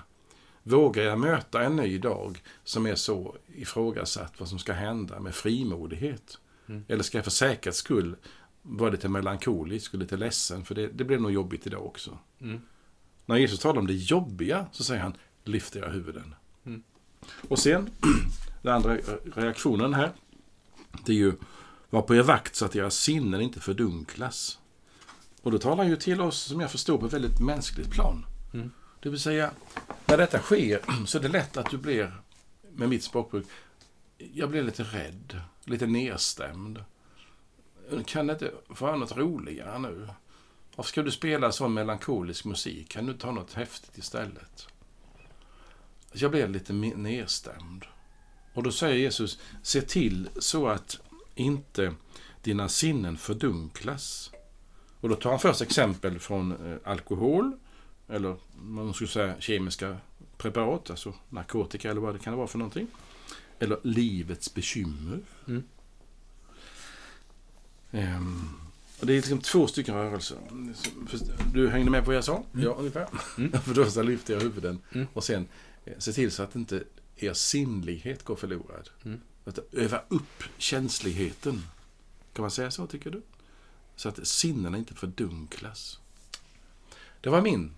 Vågar 0.64 1.04
jag 1.04 1.20
möta 1.20 1.64
en 1.64 1.76
ny 1.76 1.98
dag 1.98 2.42
som 2.64 2.86
är 2.86 2.96
så 2.96 3.36
ifrågasatt 3.56 4.34
vad 4.38 4.50
som 4.50 4.60
ska 4.60 4.74
hända 4.74 5.20
med 5.20 5.36
frimodighet? 5.36 6.38
Mm. 6.68 6.86
Eller 6.88 7.04
ska 7.04 7.18
jag 7.18 7.26
för 7.26 7.32
säkerhets 7.32 7.78
skull 7.78 8.16
vara 8.62 8.90
lite 8.90 9.10
melankolisk 9.10 9.94
och 9.94 10.00
lite 10.00 10.18
ledsen? 10.18 10.66
För 10.66 10.76
det, 10.76 10.88
det 10.88 11.04
blir 11.04 11.20
nog 11.20 11.32
jobbigt 11.32 11.68
idag 11.68 11.86
också. 11.86 12.18
Mm. 12.42 12.62
När 13.26 13.38
Jesus 13.38 13.60
talar 13.60 13.80
om 13.80 13.88
det 13.88 13.94
jobbiga 13.94 14.66
så 14.72 14.84
säger 14.84 15.02
han 15.02 15.14
lyft 15.44 15.76
era 15.76 15.90
huvuden. 15.90 16.36
Mm. 16.66 16.84
Och 17.48 17.60
sen, 17.60 17.90
den 18.62 18.74
andra 18.74 18.98
reaktionen 19.36 19.94
här, 19.94 20.12
det 21.06 21.12
är 21.12 21.18
ju 21.18 21.34
var 21.90 22.02
på 22.02 22.16
er 22.16 22.24
vakt 22.24 22.56
så 22.56 22.66
att 22.66 22.76
era 22.76 22.90
sinnen 22.90 23.42
inte 23.42 23.60
fördunklas. 23.60 24.60
Och 25.46 25.52
då 25.52 25.58
talar 25.58 25.78
han 25.78 25.88
ju 25.88 25.96
till 25.96 26.22
oss, 26.22 26.42
som 26.42 26.62
jag 26.62 26.72
förstår, 26.72 26.98
på 26.98 27.06
ett 27.06 27.14
väldigt 27.14 27.40
mänskligt 27.40 27.92
plan. 27.92 28.26
Mm. 28.54 28.72
Det 29.00 29.10
vill 29.10 29.20
säga, 29.20 29.52
när 30.06 30.18
detta 30.18 30.40
sker 30.40 30.82
så 31.06 31.18
är 31.18 31.22
det 31.22 31.28
lätt 31.28 31.58
att 31.58 31.72
du 31.72 31.78
blir, 31.78 32.22
med 32.72 32.90
mitt 32.90 33.04
språkbruk, 33.04 33.46
jag 34.18 34.50
blir 34.50 34.64
lite 34.64 34.84
rädd, 34.84 35.42
lite 35.64 35.86
nedstämd. 35.86 36.84
Kan 38.06 38.28
det 38.28 38.34
inte 38.34 38.52
vara 38.68 38.96
något 38.96 39.18
roligare 39.18 39.80
nu? 39.80 40.10
Varför 40.76 40.90
ska 40.90 41.04
du 41.04 41.12
spela 41.12 41.52
sån 41.52 41.74
melankolisk 41.74 42.46
musik? 42.46 42.90
Kan 42.90 43.06
du 43.06 43.14
ta 43.14 43.32
något 43.32 43.54
häftigt 43.54 43.98
istället? 43.98 44.68
Jag 46.14 46.32
blev 46.32 46.50
lite 46.50 46.74
nedstämd. 46.74 47.86
Och 48.54 48.64
då 48.64 48.72
säger 48.72 48.96
Jesus, 48.96 49.40
se 49.64 49.82
till 49.82 50.30
så 50.40 50.68
att 50.68 51.00
inte 51.36 51.94
dina 52.42 52.70
sinnen 52.70 53.18
fördunklas. 53.18 54.32
Och 55.06 55.10
då 55.10 55.16
tar 55.16 55.30
han 55.30 55.40
först 55.40 55.62
exempel 55.62 56.20
från 56.20 56.52
eh, 56.52 56.78
alkohol, 56.84 57.58
eller 58.08 58.36
man 58.56 58.94
skulle 58.94 59.08
säga 59.08 59.36
kemiska 59.40 59.98
preparat, 60.38 60.90
alltså 60.90 61.14
narkotika 61.30 61.92
eller 61.92 62.02
vad 62.02 62.16
det 62.16 62.20
kan 62.20 62.38
vara 62.38 62.48
för 62.48 62.58
någonting. 62.58 62.88
Eller 63.60 63.80
livets 63.84 64.54
bekymmer. 64.54 65.20
Mm. 65.48 65.64
Ehm, 67.92 68.50
och 69.00 69.06
det 69.06 69.14
är 69.14 69.16
liksom 69.18 69.40
två 69.40 69.68
stycken 69.68 69.96
rörelser. 69.96 70.38
Du 71.54 71.70
hängde 71.70 71.92
med 71.92 72.02
på 72.02 72.08
vad 72.08 72.16
jag 72.16 72.24
sa? 72.24 72.44
Mm. 72.54 72.66
Ja, 72.66 72.72
ungefär. 72.72 73.08
Mm. 73.38 73.52
För 73.62 73.74
då 73.74 73.86
så 73.86 74.04
lyfter 74.04 74.34
jag 74.34 74.42
huvuden. 74.42 74.82
Mm. 74.94 75.08
Och 75.14 75.24
sen 75.24 75.48
eh, 75.86 75.94
se 75.98 76.14
till 76.14 76.32
så 76.32 76.44
att 76.44 76.56
inte 76.56 76.84
er 77.16 77.34
sinnlighet 77.34 78.24
går 78.24 78.36
förlorad. 78.36 78.90
Mm. 79.04 79.20
Att 79.46 79.60
öva 79.72 80.02
upp 80.08 80.44
känsligheten. 80.58 81.64
Kan 82.34 82.44
man 82.44 82.52
säga 82.52 82.72
så, 82.72 82.88
tycker 82.88 83.10
du? 83.10 83.22
Så 83.96 84.10
att 84.10 84.28
sinnena 84.28 84.78
inte 84.78 84.94
fördunklas. 84.94 86.00
Det 87.22 87.30
var 87.30 87.42
min 87.42 87.76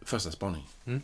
första 0.00 0.30
spaning. 0.30 0.66
Mm. 0.84 1.02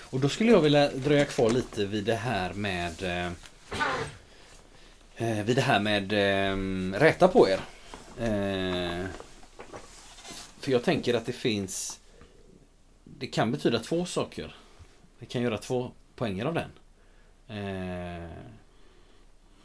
Och 0.00 0.20
då 0.20 0.28
skulle 0.28 0.50
jag 0.50 0.60
vilja 0.60 0.90
dröja 0.90 1.24
kvar 1.24 1.50
lite 1.50 1.86
vid 1.86 2.04
det 2.04 2.14
här 2.14 2.52
med 2.52 3.02
eh, 3.02 3.32
eh 5.16 5.44
vid 5.44 5.56
det 5.56 5.62
här 5.62 5.80
med 5.80 6.12
eh, 6.12 6.56
räta 6.98 7.28
på 7.28 7.48
er. 7.48 7.60
Eh, 8.18 9.06
för 10.58 10.72
jag 10.72 10.82
tänker 10.82 11.14
att 11.14 11.26
det 11.26 11.32
finns 11.32 12.00
det 13.04 13.26
kan 13.26 13.52
betyda 13.52 13.78
två 13.78 14.06
saker. 14.06 14.56
Det 15.18 15.26
kan 15.26 15.42
göra 15.42 15.58
två 15.58 15.90
poänger 16.16 16.44
av 16.44 16.54
den. 16.54 16.70
Eh, 17.48 18.30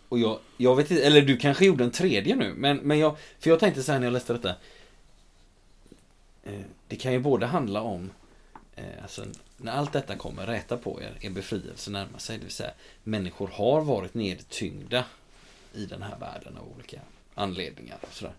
och 0.09 0.19
jag, 0.19 0.39
jag 0.57 0.75
vet 0.75 0.91
inte, 0.91 1.03
eller 1.03 1.21
du 1.21 1.37
kanske 1.37 1.65
gjorde 1.65 1.83
en 1.83 1.91
tredje 1.91 2.35
nu, 2.35 2.53
men, 2.53 2.77
men 2.77 2.99
jag, 2.99 3.17
för 3.39 3.49
jag 3.49 3.59
tänkte 3.59 3.83
så 3.83 3.91
här 3.91 3.99
när 3.99 4.07
jag 4.07 4.13
läste 4.13 4.33
detta. 4.33 4.55
Eh, 6.43 6.61
det 6.87 6.95
kan 6.95 7.13
ju 7.13 7.19
både 7.19 7.45
handla 7.45 7.81
om 7.81 8.09
eh, 8.75 9.01
alltså, 9.01 9.25
när 9.57 9.71
allt 9.71 9.93
detta 9.93 10.15
kommer, 10.15 10.45
räta 10.45 10.77
på 10.77 11.01
er, 11.01 11.17
er 11.21 11.29
befrielse 11.29 11.91
närmar 11.91 12.19
sig. 12.19 12.37
Det 12.37 12.43
vill 12.43 12.53
säga, 12.53 12.71
människor 13.03 13.47
har 13.47 13.81
varit 13.81 14.13
nedtyngda 14.13 15.05
i 15.73 15.85
den 15.85 16.01
här 16.01 16.17
världen 16.19 16.57
av 16.57 16.67
olika 16.75 16.99
anledningar. 17.35 17.97
Och 18.01 18.13
sådär. 18.13 18.33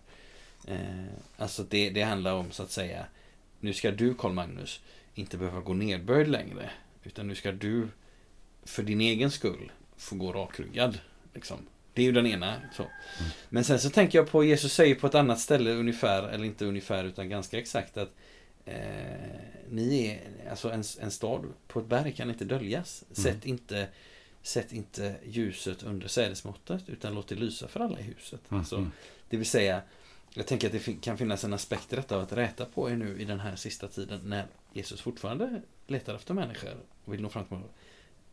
Eh, 0.67 1.05
alltså 1.37 1.63
det, 1.63 1.89
det 1.89 2.01
handlar 2.01 2.33
om 2.33 2.51
så 2.51 2.63
att 2.63 2.71
säga, 2.71 3.05
nu 3.59 3.73
ska 3.73 3.91
du 3.91 4.13
Karl 4.13 4.31
Magnus 4.33 4.79
inte 5.13 5.37
behöva 5.37 5.59
gå 5.59 5.73
nedböjd 5.73 6.27
längre. 6.27 6.69
Utan 7.03 7.27
nu 7.27 7.35
ska 7.35 7.51
du 7.51 7.87
för 8.63 8.83
din 8.83 9.01
egen 9.01 9.31
skull 9.31 9.71
få 9.97 10.15
gå 10.15 10.31
rakryggad. 10.31 10.99
Liksom. 11.33 11.57
Det 11.93 12.01
är 12.01 12.05
ju 12.05 12.11
den 12.11 12.27
ena. 12.27 12.61
Så. 12.73 12.83
Mm. 12.83 13.31
Men 13.49 13.63
sen 13.63 13.79
så 13.79 13.89
tänker 13.89 14.19
jag 14.19 14.29
på, 14.29 14.43
Jesus 14.43 14.73
säger 14.73 14.95
på 14.95 15.07
ett 15.07 15.15
annat 15.15 15.39
ställe 15.39 15.71
ungefär, 15.71 16.23
eller 16.23 16.45
inte 16.45 16.65
ungefär 16.65 17.03
utan 17.03 17.29
ganska 17.29 17.59
exakt 17.59 17.97
att 17.97 18.13
Eh, 18.65 19.39
ni 19.69 20.07
är, 20.07 20.49
alltså 20.49 20.71
en, 20.71 20.83
en 20.99 21.11
stad 21.11 21.45
på 21.67 21.79
ett 21.79 21.85
berg 21.85 22.11
kan 22.11 22.29
inte 22.29 22.45
döljas. 22.45 23.03
Mm. 23.03 23.15
Sätt, 23.15 23.45
inte, 23.45 23.87
sätt 24.41 24.73
inte 24.73 25.15
ljuset 25.25 25.83
under 25.83 26.07
sädesmåttet 26.07 26.89
utan 26.89 27.13
låt 27.13 27.27
det 27.27 27.35
lysa 27.35 27.67
för 27.67 27.79
alla 27.79 27.99
i 27.99 28.03
huset. 28.03 28.51
Mm. 28.51 28.59
Alltså, 28.59 28.87
det 29.29 29.37
vill 29.37 29.49
säga, 29.49 29.81
jag 30.33 30.47
tänker 30.47 30.67
att 30.67 30.85
det 30.85 31.01
kan 31.01 31.17
finnas 31.17 31.43
en 31.43 31.53
aspekt 31.53 31.93
i 31.93 31.95
detta 31.95 32.15
av 32.15 32.21
att 32.21 32.33
räta 32.33 32.65
på 32.65 32.89
er 32.89 32.95
nu 32.95 33.21
i 33.21 33.25
den 33.25 33.39
här 33.39 33.55
sista 33.55 33.87
tiden 33.87 34.21
när 34.23 34.47
Jesus 34.73 35.01
fortfarande 35.01 35.61
letar 35.87 36.15
efter 36.15 36.33
människor 36.33 36.75
och 37.05 37.13
vill 37.13 37.21
nå 37.21 37.29
fram 37.29 37.45
till 37.45 37.53
människor. 37.53 37.73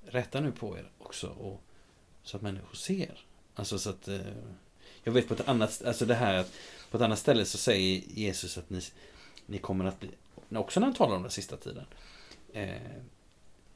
Räta 0.06 0.40
nu 0.40 0.52
på 0.52 0.78
er 0.78 0.90
också 0.98 1.28
och, 1.28 1.62
så 2.28 2.36
att 2.36 2.42
människor 2.42 2.74
ser. 2.74 3.24
Alltså 3.54 3.78
så 3.78 3.90
att 3.90 4.08
eh, 4.08 4.20
jag 5.04 5.12
vet 5.12 5.28
på 5.28 5.34
ett 5.34 5.48
annat, 5.48 5.82
alltså 5.84 6.06
det 6.06 6.14
här 6.14 6.34
att 6.34 6.52
på 6.90 6.96
ett 6.96 7.02
annat 7.02 7.18
ställe 7.18 7.44
så 7.44 7.58
säger 7.58 8.02
Jesus 8.06 8.58
att 8.58 8.70
ni 8.70 8.80
ni 9.46 9.58
kommer 9.58 9.84
att 9.84 10.00
bli, 10.00 10.10
också 10.50 10.80
när 10.80 10.86
han 10.86 10.94
talar 10.94 11.16
om 11.16 11.22
den 11.22 11.30
sista 11.30 11.56
tiden, 11.56 11.84
eh, 12.52 12.68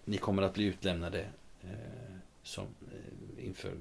ni 0.05 0.19
kommer 0.19 0.43
att 0.43 0.55
bli 0.55 0.65
utlämnade 0.65 1.21
eh, 1.63 2.17
som, 2.43 2.67
eh, 2.93 3.45
inför 3.47 3.73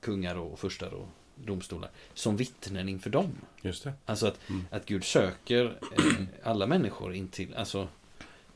kungar 0.00 0.36
och 0.36 0.58
furstar 0.58 0.94
och 0.94 1.08
domstolar 1.34 1.90
som 2.14 2.36
vittnen 2.36 2.88
inför 2.88 3.10
dem. 3.10 3.38
Just 3.62 3.84
det. 3.84 3.92
Alltså 4.04 4.26
att, 4.26 4.48
mm. 4.48 4.64
att 4.70 4.86
Gud 4.86 5.04
söker 5.04 5.78
eh, 5.92 6.24
alla 6.42 6.66
människor 6.66 7.14
in 7.14 7.28
till, 7.28 7.54
alltså, 7.54 7.88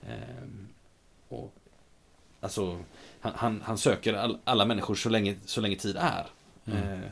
eh, 0.02 0.46
och, 1.28 1.54
alltså 2.40 2.78
han, 3.20 3.32
han, 3.36 3.62
han 3.64 3.78
söker 3.78 4.14
all, 4.14 4.38
alla 4.44 4.64
människor 4.64 4.94
så 4.94 5.08
länge, 5.08 5.36
så 5.44 5.60
länge 5.60 5.76
tid 5.76 5.96
är. 5.96 6.26
Mm. 6.64 6.92
Eh, 6.92 7.08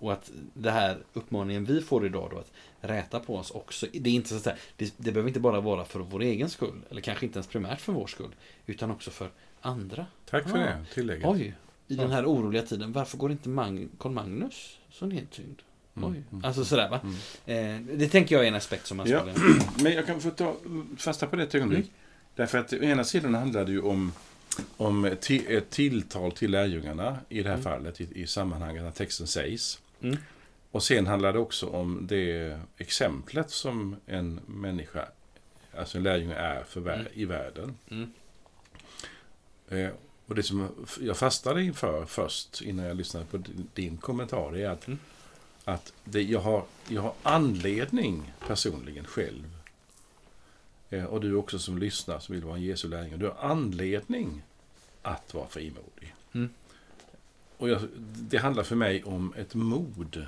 och 0.00 0.12
att 0.12 0.30
det 0.54 0.70
här 0.70 0.98
uppmaningen 1.12 1.64
vi 1.64 1.80
får 1.80 2.06
idag 2.06 2.28
då 2.30 2.38
att 2.38 2.52
räta 2.80 3.20
på 3.20 3.36
oss 3.36 3.50
också. 3.50 3.86
Det 3.92 4.10
är 4.10 4.14
inte 4.14 4.28
så 4.28 4.50
att 4.50 4.58
det, 4.76 4.94
det 4.96 5.12
behöver 5.12 5.28
inte 5.28 5.40
bara 5.40 5.60
vara 5.60 5.84
för 5.84 6.00
vår 6.00 6.22
egen 6.22 6.50
skull. 6.50 6.82
Eller 6.90 7.00
kanske 7.00 7.26
inte 7.26 7.36
ens 7.36 7.46
primärt 7.46 7.80
för 7.80 7.92
vår 7.92 8.06
skull. 8.06 8.34
Utan 8.66 8.90
också 8.90 9.10
för 9.10 9.30
andra. 9.60 10.06
Tack 10.30 10.48
för 10.48 10.58
ah, 10.58 10.62
det 10.62 10.84
tillägget. 10.94 11.26
Oj, 11.26 11.54
i 11.88 11.94
den 11.94 12.10
här 12.10 12.26
oroliga 12.26 12.62
tiden. 12.62 12.92
Varför 12.92 13.18
går 13.18 13.32
inte 13.32 13.48
Mag 13.48 13.88
Carl 13.98 14.12
Magnus 14.12 14.78
så 14.90 15.06
nedtyngd? 15.06 15.62
Mm, 15.96 16.10
oj. 16.10 16.22
Mm, 16.32 16.44
alltså 16.44 16.64
sådär 16.64 16.90
va. 16.90 17.00
Mm. 17.46 17.88
Eh, 17.90 17.96
det 17.96 18.08
tänker 18.08 18.34
jag 18.34 18.44
är 18.44 18.48
en 18.48 18.54
aspekt 18.54 18.86
som 18.86 18.96
man 18.96 19.08
ja. 19.08 19.24
Men 19.82 19.92
jag 19.92 20.06
kan 20.06 20.20
få 20.20 20.30
ta 20.30 20.56
fasta 20.96 21.26
på 21.26 21.36
det 21.36 21.42
ett 21.42 21.54
ögonblick. 21.54 21.84
Mm. 21.84 21.92
Därför 22.34 22.58
att 22.58 22.72
å 22.72 22.76
ena 22.76 23.04
sidan 23.04 23.34
handlar 23.34 23.64
det 23.64 23.72
ju 23.72 23.80
om 23.80 24.12
om 24.76 25.04
ett 25.04 25.70
tilltal 25.70 26.32
till 26.32 26.50
lärjungarna 26.50 27.18
i 27.28 27.42
det 27.42 27.48
här 27.48 27.56
mm. 27.56 27.64
fallet 27.64 28.00
i, 28.00 28.08
i 28.14 28.26
sammanhanget 28.26 28.82
när 28.82 28.90
texten 28.90 29.26
sägs. 29.26 29.80
Mm. 30.00 30.16
Och 30.70 30.82
sen 30.82 31.06
handlar 31.06 31.32
det 31.32 31.38
också 31.38 31.66
om 31.66 32.06
det 32.06 32.58
exemplet 32.76 33.50
som 33.50 33.96
en 34.06 34.40
människa, 34.46 35.08
alltså 35.76 35.98
en 35.98 36.04
lärjunge 36.04 36.34
är 36.34 36.64
för 36.64 36.80
vär 36.80 36.94
mm. 36.94 37.12
i 37.12 37.24
världen. 37.24 37.78
Mm. 37.90 38.12
Eh, 39.68 39.90
och 40.26 40.34
det 40.34 40.42
som 40.42 40.86
jag 41.00 41.16
fastnade 41.16 41.62
inför 41.62 42.06
först, 42.06 42.62
innan 42.62 42.86
jag 42.86 42.96
lyssnade 42.96 43.26
på 43.26 43.42
din 43.74 43.96
kommentar, 43.96 44.56
är 44.56 44.68
att, 44.68 44.86
mm. 44.86 44.98
att 45.64 45.92
det, 46.04 46.22
jag, 46.22 46.40
har, 46.40 46.64
jag 46.88 47.02
har 47.02 47.14
anledning 47.22 48.32
personligen 48.46 49.04
själv, 49.04 49.56
och 50.92 51.20
du 51.20 51.34
också 51.34 51.58
som 51.58 51.78
lyssnar 51.78 52.18
som 52.18 52.34
vill 52.34 52.44
vara 52.44 52.56
en 52.56 52.62
Jesu 52.62 52.88
lärjunge, 52.88 53.16
du 53.16 53.26
har 53.26 53.50
anledning 53.50 54.42
att 55.02 55.34
vara 55.34 55.48
frimodig. 55.48 56.14
Mm. 56.32 56.50
Och 57.56 57.68
jag, 57.68 57.80
det 57.98 58.38
handlar 58.38 58.62
för 58.62 58.76
mig 58.76 59.04
om 59.04 59.34
ett 59.36 59.54
mod 59.54 60.26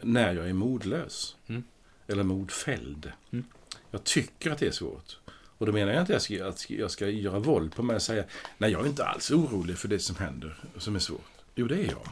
när 0.00 0.34
jag 0.34 0.48
är 0.48 0.52
modlös. 0.52 1.36
Mm. 1.46 1.64
Eller 2.06 2.22
modfälld. 2.22 3.12
Mm. 3.30 3.44
Jag 3.90 4.04
tycker 4.04 4.50
att 4.50 4.58
det 4.58 4.66
är 4.66 4.70
svårt. 4.70 5.18
Och 5.58 5.66
då 5.66 5.72
menar 5.72 5.92
jag 5.92 6.02
inte 6.02 6.16
att 6.16 6.30
jag 6.30 6.38
ska, 6.38 6.48
att 6.48 6.70
jag 6.70 6.90
ska 6.90 7.08
göra 7.08 7.38
våld 7.38 7.74
på 7.74 7.82
mig 7.82 7.96
och 7.96 8.02
säga 8.02 8.24
nej, 8.58 8.72
jag 8.72 8.84
är 8.84 8.88
inte 8.88 9.04
alls 9.04 9.30
orolig 9.30 9.78
för 9.78 9.88
det 9.88 9.98
som 9.98 10.16
händer, 10.16 10.64
som 10.78 10.94
är 10.94 11.00
svårt. 11.00 11.30
Jo, 11.54 11.66
det 11.66 11.76
är 11.76 11.84
jag. 11.84 12.08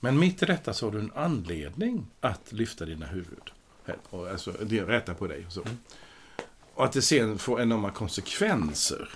Men 0.00 0.18
mitt 0.18 0.42
i 0.42 0.46
detta 0.46 0.72
så 0.72 0.86
har 0.86 0.92
du 0.92 0.98
en 0.98 1.12
anledning 1.14 2.06
att 2.20 2.52
lyfta 2.52 2.84
dina 2.84 3.06
huvud. 3.06 3.50
Och 4.10 4.28
alltså, 4.28 4.52
rätta 4.68 5.14
på 5.14 5.26
dig. 5.26 5.46
Och, 5.46 5.52
så. 5.52 5.64
Och 6.74 6.84
att 6.84 6.92
det 6.92 7.02
sen 7.02 7.38
får 7.38 7.62
enorma 7.62 7.90
konsekvenser, 7.90 9.08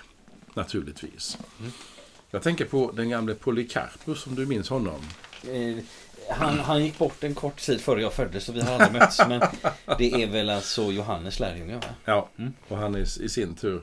naturligtvis. 0.53 1.37
Mm. 1.59 1.71
Jag 2.31 2.41
tänker 2.41 2.65
på 2.65 2.91
den 2.91 3.09
gamle 3.09 3.35
Polycarpus, 3.35 4.27
om 4.27 4.35
du 4.35 4.45
minns 4.45 4.69
honom. 4.69 5.01
Eh, 5.43 5.83
han, 6.29 6.59
han 6.59 6.85
gick 6.85 6.97
bort 6.97 7.23
en 7.23 7.35
kort 7.35 7.57
tid 7.57 7.81
före 7.81 8.01
jag 8.01 8.13
föddes 8.13 8.43
så 8.43 8.51
vi 8.51 8.61
har 8.61 8.73
aldrig 8.73 8.91
mötts. 8.91 9.19
Men 9.27 9.41
det 9.97 10.23
är 10.23 10.27
väl 10.27 10.49
alltså 10.49 10.91
Johannes 10.91 11.39
lärjunge 11.39 11.75
va? 11.75 11.87
Ja, 12.05 12.29
mm. 12.37 12.53
och 12.67 12.77
han 12.77 12.95
är 12.95 13.21
i 13.21 13.29
sin 13.29 13.55
tur 13.55 13.81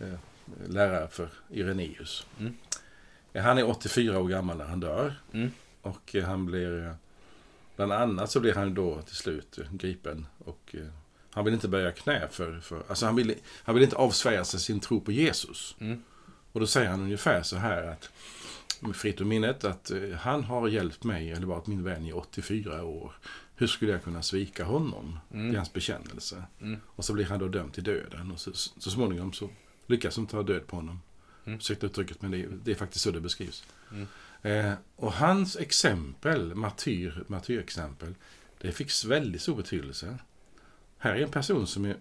eh, 0.00 0.14
lärare 0.68 1.08
för 1.08 1.28
Ireneus. 1.50 2.26
Mm. 2.40 2.56
Han 3.34 3.58
är 3.58 3.68
84 3.70 4.18
år 4.18 4.28
gammal 4.28 4.56
när 4.56 4.64
han 4.64 4.80
dör. 4.80 5.14
Mm. 5.32 5.50
Och 5.82 6.14
eh, 6.14 6.24
han 6.24 6.46
blir... 6.46 6.86
Eh, 6.86 6.92
bland 7.76 7.92
annat 7.92 8.30
så 8.30 8.40
blir 8.40 8.54
han 8.54 8.74
då 8.74 9.02
till 9.02 9.16
slut 9.16 9.58
gripen. 9.70 10.26
Och 10.44 10.74
han 11.38 11.44
vill 11.44 11.54
inte 11.54 11.68
böja 11.68 11.92
knä 11.92 12.28
för... 12.30 12.60
för 12.60 12.82
alltså 12.88 13.06
han 13.06 13.16
vill, 13.16 13.34
han 13.62 13.74
vill 13.74 13.84
inte 13.84 13.96
avsvära 13.96 14.44
sig 14.44 14.60
sin 14.60 14.80
tro 14.80 15.00
på 15.00 15.12
Jesus. 15.12 15.76
Mm. 15.80 16.02
Och 16.52 16.60
då 16.60 16.66
säger 16.66 16.90
han 16.90 17.00
ungefär 17.00 17.42
så 17.42 17.56
här 17.56 17.82
att 17.82 18.10
fritt 18.94 19.20
ur 19.20 19.24
minnet 19.24 19.64
att 19.64 19.90
eh, 19.90 20.10
han 20.10 20.44
har 20.44 20.68
hjälpt 20.68 21.04
mig, 21.04 21.32
eller 21.32 21.46
varit 21.46 21.66
min 21.66 21.84
vän 21.84 22.06
i 22.06 22.12
84 22.12 22.84
år. 22.84 23.12
Hur 23.56 23.66
skulle 23.66 23.92
jag 23.92 24.04
kunna 24.04 24.22
svika 24.22 24.64
honom? 24.64 25.18
Mm. 25.32 25.48
Det 25.48 25.54
är 25.54 25.56
hans 25.56 25.72
bekännelse. 25.72 26.42
Mm. 26.60 26.80
Och 26.86 27.04
så 27.04 27.12
blir 27.12 27.24
han 27.24 27.38
då 27.38 27.48
dömd 27.48 27.72
till 27.72 27.84
döden. 27.84 28.30
Och 28.30 28.40
så, 28.40 28.52
så 28.54 28.90
småningom 28.90 29.32
så 29.32 29.50
lyckas 29.86 30.14
de 30.14 30.26
ta 30.26 30.42
död 30.42 30.66
på 30.66 30.76
honom. 30.76 31.00
Mm. 31.44 31.58
Ursäkta 31.58 31.86
uttrycket, 31.86 32.22
men 32.22 32.30
det, 32.30 32.46
det, 32.64 32.70
är 32.70 32.74
faktiskt 32.74 33.04
så 33.04 33.10
det 33.10 33.20
beskrivs. 33.20 33.64
Mm. 33.92 34.06
Eh, 34.42 34.74
och 34.96 35.12
hans 35.12 35.56
exempel, 35.56 36.54
martyr, 36.54 37.24
martyrexempel, 37.26 38.14
det 38.60 38.72
fick 38.72 39.04
väldigt 39.04 39.42
stor 39.42 39.56
betydelse. 39.56 40.18
Här 40.98 41.14
är 41.14 41.22
en 41.22 41.30
person 41.30 41.66
som 41.66 41.84
är, 41.84 41.96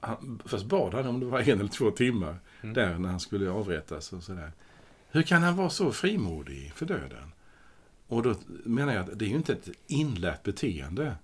han, 0.00 0.42
först 0.44 0.66
bad 0.66 0.94
han 0.94 1.06
om 1.06 1.20
det 1.20 1.26
var 1.26 1.40
en 1.40 1.60
eller 1.60 1.68
två 1.68 1.90
timmar 1.90 2.38
mm. 2.60 2.74
där 2.74 2.98
när 2.98 3.08
han 3.08 3.20
skulle 3.20 3.50
avrättas 3.50 4.12
och 4.12 4.22
sådär. 4.22 4.52
Hur 5.10 5.22
kan 5.22 5.42
han 5.42 5.56
vara 5.56 5.70
så 5.70 5.92
frimodig 5.92 6.72
för 6.74 6.86
döden? 6.86 7.32
Och 8.06 8.22
då 8.22 8.34
menar 8.64 8.94
jag 8.94 9.10
att 9.10 9.18
det 9.18 9.24
är 9.24 9.28
ju 9.28 9.36
inte 9.36 9.52
ett 9.52 9.68
inlärt 9.86 10.42
beteende. 10.42 11.16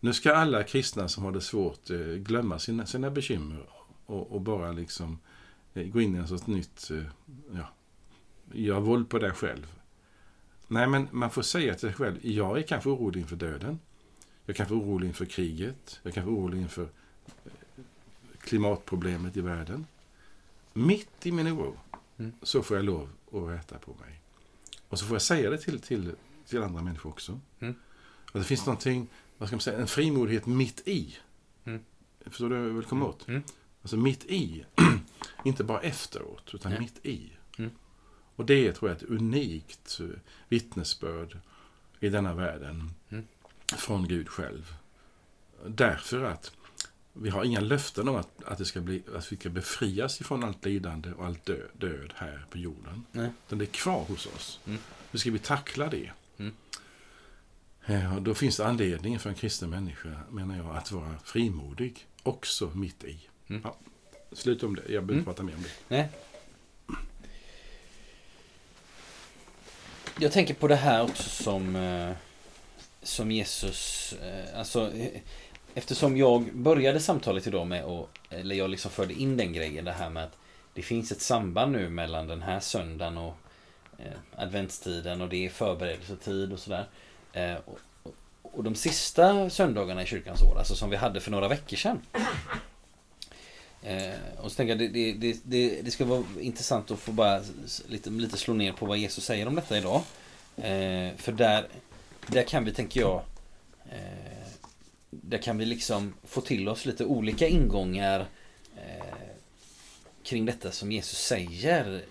Nu 0.00 0.12
ska 0.12 0.34
alla 0.34 0.62
kristna 0.62 1.08
som 1.08 1.24
har 1.24 1.32
det 1.32 1.40
svårt 1.40 1.90
eh, 1.90 1.98
glömma 1.98 2.58
sina, 2.58 2.86
sina 2.86 3.10
bekymmer 3.10 3.66
och, 4.06 4.32
och 4.32 4.40
bara 4.40 4.72
liksom 4.72 5.18
eh, 5.74 5.86
gå 5.86 6.00
in 6.00 6.16
i 6.16 6.18
en 6.18 6.28
sorts 6.28 6.46
nytt, 6.46 6.90
eh, 6.90 7.02
ja, 7.52 7.68
göra 8.52 8.80
våld 8.80 9.08
på 9.08 9.18
dig 9.18 9.30
själv. 9.30 9.66
Nej, 10.68 10.86
men 10.86 11.08
man 11.10 11.30
får 11.30 11.42
säga 11.42 11.72
till 11.72 11.80
sig 11.80 11.92
själv, 11.92 12.18
jag 12.22 12.58
är 12.58 12.62
kanske 12.62 12.90
orolig 12.90 13.20
inför 13.20 13.36
döden. 13.36 13.78
Jag 14.46 14.56
kan 14.56 14.68
vara 14.68 14.78
orolig 14.78 15.08
inför 15.08 15.24
kriget. 15.24 16.00
Jag 16.02 16.14
kan 16.14 16.24
vara 16.26 16.36
orolig 16.36 16.60
inför 16.60 16.88
klimatproblemet 18.40 19.36
i 19.36 19.40
världen. 19.40 19.86
Mitt 20.72 21.26
i 21.26 21.32
min 21.32 21.48
oro 21.48 21.76
Mm. 22.18 22.32
Så 22.42 22.62
får 22.62 22.76
jag 22.76 22.86
lov 22.86 23.08
att 23.32 23.48
rätta 23.48 23.78
på 23.78 23.94
mig. 24.00 24.20
Och 24.88 24.98
så 24.98 25.06
får 25.06 25.14
jag 25.14 25.22
säga 25.22 25.50
det 25.50 25.58
till, 25.58 25.80
till, 25.80 26.12
till 26.46 26.62
andra 26.62 26.82
människor 26.82 27.10
också. 27.10 27.40
Mm. 27.60 27.74
Och 28.32 28.38
det 28.38 28.44
finns 28.44 28.66
någonting 28.66 29.08
vad 29.38 29.48
ska 29.48 29.56
man 29.56 29.60
säga, 29.60 29.78
en 29.78 29.86
frimodighet 29.86 30.46
mitt 30.46 30.88
i. 30.88 31.16
Mm. 31.64 31.84
Förstår 32.20 32.48
du 32.50 32.56
vad 32.56 32.68
jag 32.68 32.74
vill 32.74 32.84
komma 32.84 33.06
åt? 33.06 33.28
Mm. 33.28 33.42
Alltså 33.82 33.96
mitt 33.96 34.24
i. 34.24 34.64
Inte 35.44 35.64
bara 35.64 35.80
efteråt, 35.80 36.50
utan 36.54 36.72
Nej. 36.72 36.80
mitt 36.80 37.06
i. 37.06 37.32
Mm. 37.58 37.70
Och 38.36 38.46
det 38.46 38.72
tror 38.72 38.90
jag 38.90 39.00
är 39.00 39.04
ett 39.04 39.10
unikt 39.10 40.00
eh, 40.00 40.06
vittnesbörd 40.48 41.38
i 42.00 42.08
denna 42.08 42.34
världen 42.34 42.90
Mm. 43.08 43.24
Från 43.76 44.08
Gud 44.08 44.28
själv. 44.28 44.74
Därför 45.66 46.22
att 46.22 46.52
vi 47.12 47.30
har 47.30 47.44
inga 47.44 47.60
löften 47.60 48.08
om 48.08 48.16
att, 48.16 48.44
att, 48.44 48.58
det 48.58 48.64
ska 48.64 48.80
bli, 48.80 49.02
att 49.16 49.32
vi 49.32 49.36
ska 49.36 49.48
befrias 49.48 50.20
ifrån 50.20 50.44
allt 50.44 50.64
lidande 50.64 51.12
och 51.12 51.26
allt 51.26 51.44
död, 51.46 51.68
död 51.72 52.12
här 52.16 52.46
på 52.50 52.58
jorden. 52.58 53.04
Nej. 53.12 53.30
Utan 53.46 53.58
det 53.58 53.64
är 53.64 53.66
kvar 53.66 54.04
hos 54.04 54.26
oss. 54.26 54.60
Mm. 54.66 54.78
Hur 55.10 55.18
ska 55.18 55.30
vi 55.30 55.38
tackla 55.38 55.88
det? 55.88 56.10
Mm. 56.38 56.54
Eh, 57.86 58.16
och 58.16 58.22
då 58.22 58.34
finns 58.34 58.56
det 58.56 58.66
anledning 58.66 59.18
för 59.18 59.30
en 59.30 59.36
kristen 59.36 59.70
människa, 59.70 60.10
menar 60.30 60.56
jag, 60.56 60.76
att 60.76 60.92
vara 60.92 61.18
frimodig. 61.24 62.06
Också 62.22 62.70
mitt 62.74 63.04
i. 63.04 63.20
Mm. 63.46 63.62
Ja, 63.64 63.76
slut 64.32 64.62
om 64.62 64.76
det. 64.76 64.82
Jag 64.82 65.04
behöver 65.04 65.12
Mm. 65.12 65.24
prata 65.24 65.42
mer 65.42 65.54
om 65.54 65.62
det. 65.62 65.70
Nej. 65.88 66.08
Jag 70.18 70.32
tänker 70.32 70.54
på 70.54 70.68
det 70.68 70.76
här 70.76 71.02
också 71.02 71.22
som, 71.42 71.76
eh, 71.76 72.16
som 73.06 73.30
Jesus, 73.30 74.12
eh, 74.22 74.58
alltså 74.58 74.92
eh, 74.92 75.20
eftersom 75.74 76.16
jag 76.16 76.54
började 76.56 77.00
samtalet 77.00 77.46
idag 77.46 77.66
med 77.66 77.84
att, 77.84 78.08
eller 78.30 78.56
jag 78.56 78.70
liksom 78.70 78.90
förde 78.90 79.14
in 79.14 79.36
den 79.36 79.52
grejen, 79.52 79.84
det 79.84 79.92
här 79.92 80.10
med 80.10 80.24
att 80.24 80.36
det 80.74 80.82
finns 80.82 81.12
ett 81.12 81.20
samband 81.20 81.72
nu 81.72 81.88
mellan 81.88 82.26
den 82.26 82.42
här 82.42 82.60
söndagen 82.60 83.18
och 83.18 83.34
eh, 83.98 84.42
adventstiden 84.42 85.20
och 85.20 85.28
det 85.28 85.46
är 85.46 85.50
förberedelsetid 85.50 86.52
och 86.52 86.58
sådär. 86.58 86.86
Eh, 87.32 87.54
och, 87.64 87.78
och- 88.42 88.64
de 88.64 88.74
sista 88.74 89.50
söndagarna 89.50 90.02
i 90.02 90.06
kyrkans 90.06 90.42
år, 90.42 90.58
alltså 90.58 90.74
som 90.74 90.90
vi 90.90 90.96
hade 90.96 91.20
för 91.20 91.30
några 91.30 91.48
veckor 91.48 91.76
sedan. 91.76 92.00
Eh, 93.82 94.14
och 94.40 94.50
så 94.50 94.56
tänker 94.56 94.68
jag 94.68 94.78
det, 94.78 94.88
det, 94.88 95.12
det, 95.12 95.36
det, 95.44 95.82
det 95.82 95.90
ska 95.90 96.04
vara 96.04 96.24
intressant 96.40 96.90
att 96.90 96.98
få 96.98 97.12
bara 97.12 97.40
lite, 97.88 98.10
lite 98.10 98.36
slå 98.36 98.54
ner 98.54 98.72
på 98.72 98.86
vad 98.86 98.98
Jesus 98.98 99.24
säger 99.24 99.48
om 99.48 99.54
detta 99.54 99.78
idag. 99.78 100.02
Eh, 100.56 101.16
för 101.16 101.32
där, 101.32 101.66
där 102.26 102.42
kan 102.42 102.64
vi, 102.64 102.72
tänker 102.72 103.00
jag, 103.00 103.22
eh, 103.90 104.48
där 105.10 105.38
kan 105.38 105.58
vi 105.58 105.64
liksom 105.64 106.14
få 106.24 106.40
till 106.40 106.68
oss 106.68 106.86
lite 106.86 107.04
olika 107.04 107.48
ingångar 107.48 108.26
eh, 108.76 109.26
kring 110.22 110.46
detta 110.46 110.70
som 110.70 110.92
Jesus 110.92 111.18
säger 111.18 112.02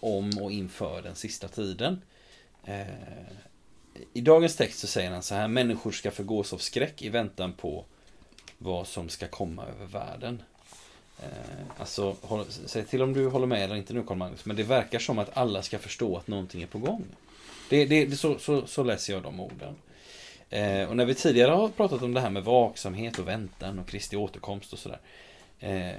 om 0.00 0.30
och 0.40 0.52
inför 0.52 1.02
den 1.02 1.14
sista 1.14 1.48
tiden. 1.48 2.02
Eh, 2.64 2.86
I 4.12 4.20
dagens 4.20 4.56
text 4.56 4.78
så 4.78 4.86
säger 4.86 5.10
han 5.10 5.22
så 5.22 5.34
här, 5.34 5.48
människor 5.48 5.92
ska 5.92 6.10
förgås 6.10 6.52
av 6.52 6.58
skräck 6.58 7.02
i 7.02 7.08
väntan 7.08 7.52
på 7.52 7.84
vad 8.58 8.86
som 8.86 9.08
ska 9.08 9.28
komma 9.28 9.66
över 9.66 9.86
världen. 9.86 10.42
Eh, 11.22 11.80
alltså, 11.80 12.16
håll, 12.20 12.44
säg 12.66 12.84
till 12.84 13.02
om 13.02 13.12
du 13.12 13.26
håller 13.26 13.46
med 13.46 13.64
eller 13.64 13.76
inte 13.76 13.94
nu 13.94 14.02
Carl 14.02 14.16
Magnus, 14.16 14.44
men 14.44 14.56
det 14.56 14.62
verkar 14.62 14.98
som 14.98 15.18
att 15.18 15.36
alla 15.36 15.62
ska 15.62 15.78
förstå 15.78 16.16
att 16.16 16.26
någonting 16.26 16.62
är 16.62 16.66
på 16.66 16.78
gång. 16.78 17.04
Det, 17.70 17.84
det, 17.84 18.04
det, 18.06 18.16
så, 18.16 18.38
så, 18.38 18.66
så 18.66 18.82
läser 18.82 19.12
jag 19.12 19.22
de 19.22 19.40
orden. 19.40 19.74
Eh, 20.50 20.88
och 20.88 20.96
när 20.96 21.04
vi 21.04 21.14
tidigare 21.14 21.50
har 21.50 21.68
pratat 21.68 22.02
om 22.02 22.14
det 22.14 22.20
här 22.20 22.30
med 22.30 22.44
vaksamhet 22.44 23.18
och 23.18 23.28
väntan 23.28 23.78
och 23.78 23.88
Kristi 23.88 24.16
återkomst 24.16 24.72
och 24.72 24.78
sådär. 24.78 25.00
Eh, 25.60 25.90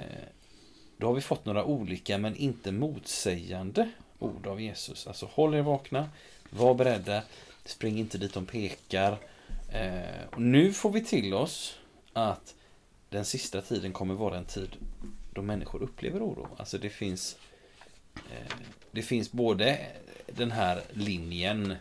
då 0.96 1.06
har 1.06 1.14
vi 1.14 1.20
fått 1.20 1.44
några 1.44 1.64
olika 1.64 2.18
men 2.18 2.36
inte 2.36 2.72
motsägande 2.72 3.90
ord 4.18 4.46
av 4.46 4.60
Jesus. 4.60 5.06
Alltså 5.06 5.26
håll 5.32 5.54
er 5.54 5.62
vakna, 5.62 6.10
var 6.50 6.74
beredda, 6.74 7.22
spring 7.64 7.98
inte 7.98 8.18
dit 8.18 8.34
de 8.34 8.46
pekar. 8.46 9.18
Eh, 9.72 10.26
och 10.30 10.42
nu 10.42 10.72
får 10.72 10.90
vi 10.90 11.04
till 11.04 11.34
oss 11.34 11.78
att 12.12 12.54
den 13.08 13.24
sista 13.24 13.60
tiden 13.62 13.92
kommer 13.92 14.14
vara 14.14 14.38
en 14.38 14.44
tid 14.44 14.76
då 15.34 15.42
människor 15.42 15.82
upplever 15.82 16.20
oro. 16.20 16.48
Alltså 16.56 16.78
det 16.78 16.90
finns 16.90 17.36
eh, 18.14 18.52
Det 18.90 19.02
finns 19.02 19.32
både 19.32 19.78
den 20.26 20.50
här 20.50 20.82
linjen 20.90 21.76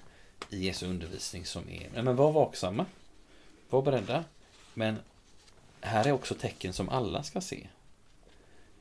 i 0.50 0.66
Jesu 0.66 0.86
undervisning 0.88 1.46
som 1.46 1.70
är, 1.70 2.04
men 2.04 2.16
var 2.16 2.32
vaksamma. 2.32 2.86
Var 3.70 3.82
beredda. 3.82 4.24
Men 4.74 4.98
här 5.82 6.08
är 6.08 6.12
också 6.12 6.36
tecken 6.36 6.74
som 6.74 6.90
alla 6.90 7.24
ska 7.24 7.42
se. 7.42 7.68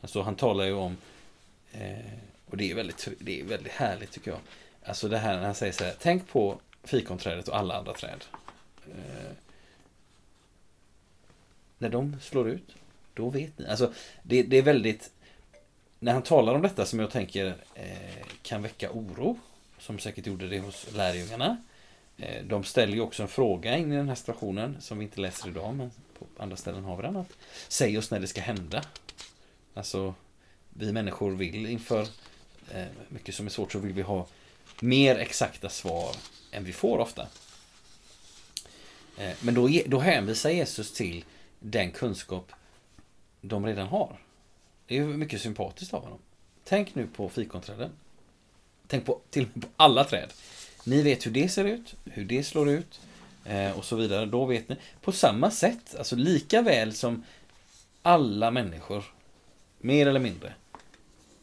Alltså 0.01 0.23
han 0.23 0.37
talar 0.37 0.65
ju 0.65 0.73
om 0.73 0.97
eh, 1.73 1.99
och 2.47 2.57
det 2.57 2.71
är 2.71 2.75
väldigt, 2.75 3.09
det 3.19 3.41
är 3.41 3.45
väldigt 3.45 3.73
härligt 3.73 4.11
tycker 4.11 4.31
jag. 4.31 4.41
Alltså 4.85 5.09
det 5.09 5.19
här 5.19 5.37
när 5.37 5.45
han 5.45 5.55
säger 5.55 5.73
så 5.73 5.85
här, 5.85 5.95
tänk 5.99 6.29
på 6.29 6.61
fikonträdet 6.85 7.49
och 7.49 7.57
alla 7.57 7.79
andra 7.79 7.93
träd. 7.93 8.25
Eh, 8.87 9.33
när 11.79 11.89
de 11.89 12.17
slår 12.21 12.49
ut, 12.49 12.75
då 13.15 13.31
vet 13.31 13.59
ni. 13.59 13.67
Alltså 13.67 13.93
det, 14.23 14.43
det 14.43 14.57
är 14.57 14.63
väldigt 14.63 15.11
när 15.99 16.13
han 16.13 16.23
talar 16.23 16.55
om 16.55 16.63
detta 16.63 16.87
som 16.87 16.99
jag 16.99 17.11
tänker 17.11 17.55
eh, 17.75 18.27
kan 18.43 18.63
väcka 18.63 18.91
oro, 18.91 19.39
som 19.81 19.99
säkert 19.99 20.27
gjorde 20.27 20.49
det 20.49 20.59
hos 20.59 20.87
lärjungarna. 20.93 21.57
Eh, 22.17 22.45
de 22.45 22.65
ställer 22.65 22.95
ju 22.95 23.01
också 23.01 23.23
en 23.23 23.29
fråga 23.29 23.77
in 23.77 23.93
i 23.93 23.97
den 23.97 24.09
här 24.09 24.15
situationen 24.15 24.77
som 24.81 24.99
vi 24.99 25.05
inte 25.05 25.21
läser 25.21 25.49
idag, 25.49 25.75
men 25.75 25.91
på 26.19 26.43
andra 26.43 26.57
ställen 26.57 26.85
har 26.85 26.97
vi 26.97 27.03
den. 27.03 27.17
Att, 27.17 27.33
Säg 27.69 27.99
oss 27.99 28.11
när 28.11 28.21
det 28.21 28.27
ska 28.27 28.41
hända. 28.41 28.85
Alltså, 29.75 30.15
vi 30.71 30.93
människor 30.93 31.31
vill 31.31 31.67
inför 31.67 32.07
eh, 32.71 32.87
mycket 33.09 33.35
som 33.35 33.47
är 33.47 33.51
svårt 33.51 33.73
så 33.73 33.79
vill 33.79 33.93
vi 33.93 34.03
ha 34.03 34.27
mer 34.81 35.17
exakta 35.17 35.69
svar 35.69 36.17
än 36.51 36.65
vi 36.65 36.73
får 36.73 36.99
ofta. 36.99 37.27
Eh, 39.19 39.33
men 39.41 39.55
då, 39.55 39.71
då 39.87 39.99
hänvisar 39.99 40.51
Jesus 40.51 40.93
till 40.93 41.25
den 41.59 41.91
kunskap 41.91 42.53
de 43.41 43.67
redan 43.67 43.87
har. 43.87 44.19
Det 44.87 44.97
är 44.97 44.99
ju 44.99 45.07
mycket 45.07 45.41
sympatiskt 45.41 45.95
av 45.95 46.03
honom. 46.03 46.19
Tänk 46.65 46.95
nu 46.95 47.07
på 47.07 47.29
fikonträden. 47.29 47.91
Tänk 48.91 49.07
på, 49.07 49.21
till 49.31 49.43
och 49.43 49.49
med 49.55 49.63
på 49.63 49.69
alla 49.77 50.05
träd. 50.05 50.33
Ni 50.85 51.03
vet 51.03 51.27
hur 51.27 51.31
det 51.31 51.49
ser 51.49 51.65
ut, 51.65 51.95
hur 52.05 52.25
det 52.25 52.45
slår 52.45 52.69
ut 52.69 53.01
eh, 53.45 53.79
och 53.79 53.85
så 53.85 53.97
vidare. 53.97 54.27
Då 54.27 54.45
vet 54.45 54.69
ni. 54.69 54.77
På 55.01 55.13
samma 55.13 55.51
sätt, 55.51 55.95
alltså 55.99 56.17
lika 56.17 56.63
väl 56.63 56.93
som 56.93 57.25
alla 58.03 58.51
människor, 58.51 59.05
mer 59.79 60.07
eller 60.07 60.21
mindre, 60.21 60.55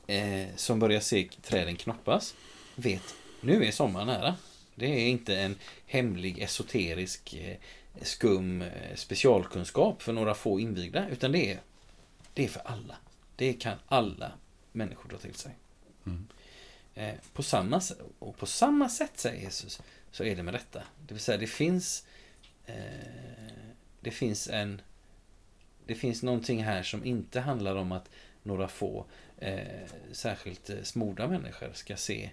eh, 0.08 0.48
som 0.56 0.80
börjar 0.80 1.00
se 1.00 1.30
träden 1.42 1.76
knoppas, 1.76 2.36
vet 2.76 3.16
nu 3.42 3.66
är 3.66 3.72
sommaren 3.72 4.08
nära. 4.08 4.36
Det 4.76 4.86
är 4.86 5.08
inte 5.08 5.36
en 5.36 5.56
hemlig, 5.86 6.40
esoterisk, 6.40 7.34
eh, 7.34 7.58
skum 8.02 8.62
eh, 8.62 8.96
specialkunskap 8.96 10.02
för 10.02 10.14
några 10.14 10.34
få 10.34 10.60
invigda, 10.60 11.10
utan 11.10 11.32
det 11.32 11.52
är, 11.52 11.60
det 12.34 12.44
är 12.44 12.48
för 12.48 12.62
alla. 12.66 12.96
Det 13.36 13.54
kan 13.54 13.78
alla 13.88 14.32
människor 14.72 15.10
dra 15.10 15.18
till 15.18 15.34
sig. 15.34 15.52
Mm. 16.06 16.28
Eh, 16.98 17.14
på 17.34 17.44
samma, 17.44 17.82
och 18.20 18.38
på 18.38 18.46
samma 18.46 18.90
sätt, 18.90 19.12
säger 19.16 19.42
Jesus, 19.42 19.82
så 20.12 20.24
är 20.24 20.36
det 20.36 20.44
med 20.44 20.54
detta. 20.54 20.84
Det 21.08 21.14
vill 21.14 21.24
säga, 21.24 21.38
det 21.38 21.48
finns 21.48 22.06
eh, 22.66 22.76
det 24.02 24.12
finns 24.12 24.48
en 24.48 24.82
det 25.86 25.96
finns 25.96 26.24
någonting 26.24 26.64
här 26.64 26.84
som 26.84 27.06
inte 27.06 27.40
handlar 27.40 27.76
om 27.76 27.92
att 27.92 28.10
några 28.44 28.68
få 28.68 29.06
eh, 29.38 29.62
särskilt 30.12 30.70
eh, 30.70 30.82
smorda 30.84 31.28
människor 31.28 31.72
ska 31.74 31.96
se 31.96 32.30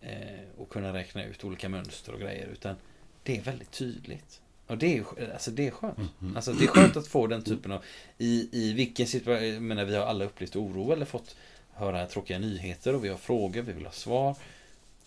eh, 0.00 0.40
och 0.56 0.68
kunna 0.68 0.92
räkna 0.92 1.24
ut 1.24 1.44
olika 1.44 1.68
mönster 1.68 2.12
och 2.12 2.20
grejer 2.20 2.46
utan 2.46 2.76
det 3.22 3.36
är 3.36 3.42
väldigt 3.42 3.70
tydligt. 3.70 4.40
Och 4.66 4.78
det 4.78 4.98
är, 4.98 5.32
alltså 5.32 5.50
det 5.50 5.66
är 5.66 5.70
skönt. 5.70 5.98
Mm. 6.20 6.36
Alltså 6.36 6.52
det 6.52 6.64
är 6.64 6.68
skönt 6.68 6.96
att 6.96 7.08
få 7.08 7.26
den 7.26 7.42
typen 7.42 7.72
av 7.72 7.84
i, 8.18 8.48
i 8.52 8.72
vilken 8.72 9.06
situation, 9.06 9.48
jag 9.48 9.62
menar 9.62 9.84
vi 9.84 9.96
har 9.96 10.06
alla 10.06 10.24
upplevt 10.24 10.56
oro 10.56 10.92
eller 10.92 11.06
fått 11.06 11.36
höra 11.76 12.06
tråkiga 12.06 12.38
nyheter 12.38 12.94
och 12.94 13.04
vi 13.04 13.08
har 13.08 13.16
frågor, 13.16 13.62
vi 13.62 13.72
vill 13.72 13.84
ha 13.84 13.92
svar. 13.92 14.36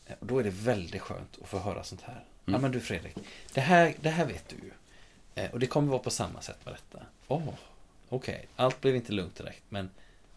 Eh, 0.05 0.13
då 0.19 0.39
är 0.39 0.43
det 0.43 0.49
väldigt 0.49 1.01
skönt 1.01 1.37
att 1.41 1.49
få 1.49 1.59
höra 1.59 1.83
sånt 1.83 2.01
här. 2.01 2.23
Ja 2.45 2.49
Mm. 2.51 2.61
men 2.61 2.71
du 2.71 2.79
Fredrik, 2.79 3.15
det 3.53 3.61
här, 3.61 3.93
det 4.01 4.09
här 4.09 4.25
vet 4.25 4.49
du 4.49 4.55
ju. 4.55 4.71
Eh, 5.43 5.51
Och 5.51 5.59
det 5.59 5.67
kommer 5.67 5.87
vara 5.87 5.99
på 5.99 6.09
samma 6.09 6.41
sätt 6.41 6.65
med 6.65 6.73
detta. 6.73 7.05
Åh, 7.27 7.49
okej. 8.09 8.47
Allt 8.55 8.81
blev 8.81 8.95
inte 8.95 9.11
lugnt 9.11 9.35
direkt 9.35 9.63
men 9.69 9.89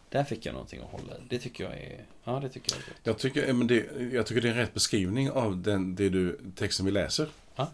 där 0.09 0.23
fick 0.23 0.45
jag 0.45 0.53
någonting 0.53 0.79
att 0.81 0.91
hålla 1.01 1.13
i. 1.17 1.21
Det 1.29 1.39
tycker 1.39 1.63
jag 1.63 1.73
är, 1.73 2.05
ja 2.23 2.39
det 2.39 2.49
tycker 2.49 2.71
jag 2.71 2.81
är 2.81 2.85
gott. 2.85 2.97
Jag 3.03 3.17
tycker, 3.17 3.47
eh, 3.47 3.53
men 3.53 3.67
det, 3.67 3.85
jag 4.13 4.25
tycker 4.25 4.41
det 4.41 4.47
är 4.47 4.51
en 4.51 4.57
rätt 4.57 4.73
beskrivning 4.73 5.31
av 5.31 5.57
den, 5.57 5.95
det 5.95 6.09
du, 6.09 6.39
texten 6.55 6.85
vi 6.85 6.91
läser. 6.91 7.29
Ja. 7.55 7.71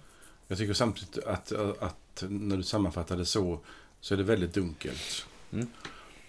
Jag 0.47 0.57
tycker 0.57 0.73
samtidigt 0.73 1.17
att, 1.23 1.51
att 1.79 2.23
när 2.29 2.57
du 2.57 2.63
sammanfattar 2.63 3.17
det 3.17 3.25
så, 3.25 3.59
så 4.01 4.13
är 4.13 4.17
det 4.17 4.23
väldigt 4.23 4.53
dunkelt. 4.53 5.25
Mm. 5.53 5.67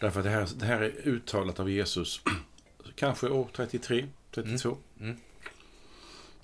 Därför 0.01 0.21
att 0.21 0.25
det 0.25 0.31
här, 0.31 0.49
det 0.57 0.67
här 0.67 0.81
är 0.81 1.09
uttalat 1.09 1.61
av 1.61 1.71
Jesus, 1.71 2.21
kanske 2.95 3.29
år 3.29 3.49
33, 3.53 4.07
32. 4.31 4.77
Mm. 5.01 5.17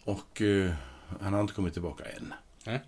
Och 0.04 0.42
eh, 0.42 0.72
han 1.20 1.32
har 1.32 1.40
inte 1.40 1.54
kommit 1.54 1.72
tillbaka 1.72 2.04
än. 2.04 2.34
Nej. 2.64 2.80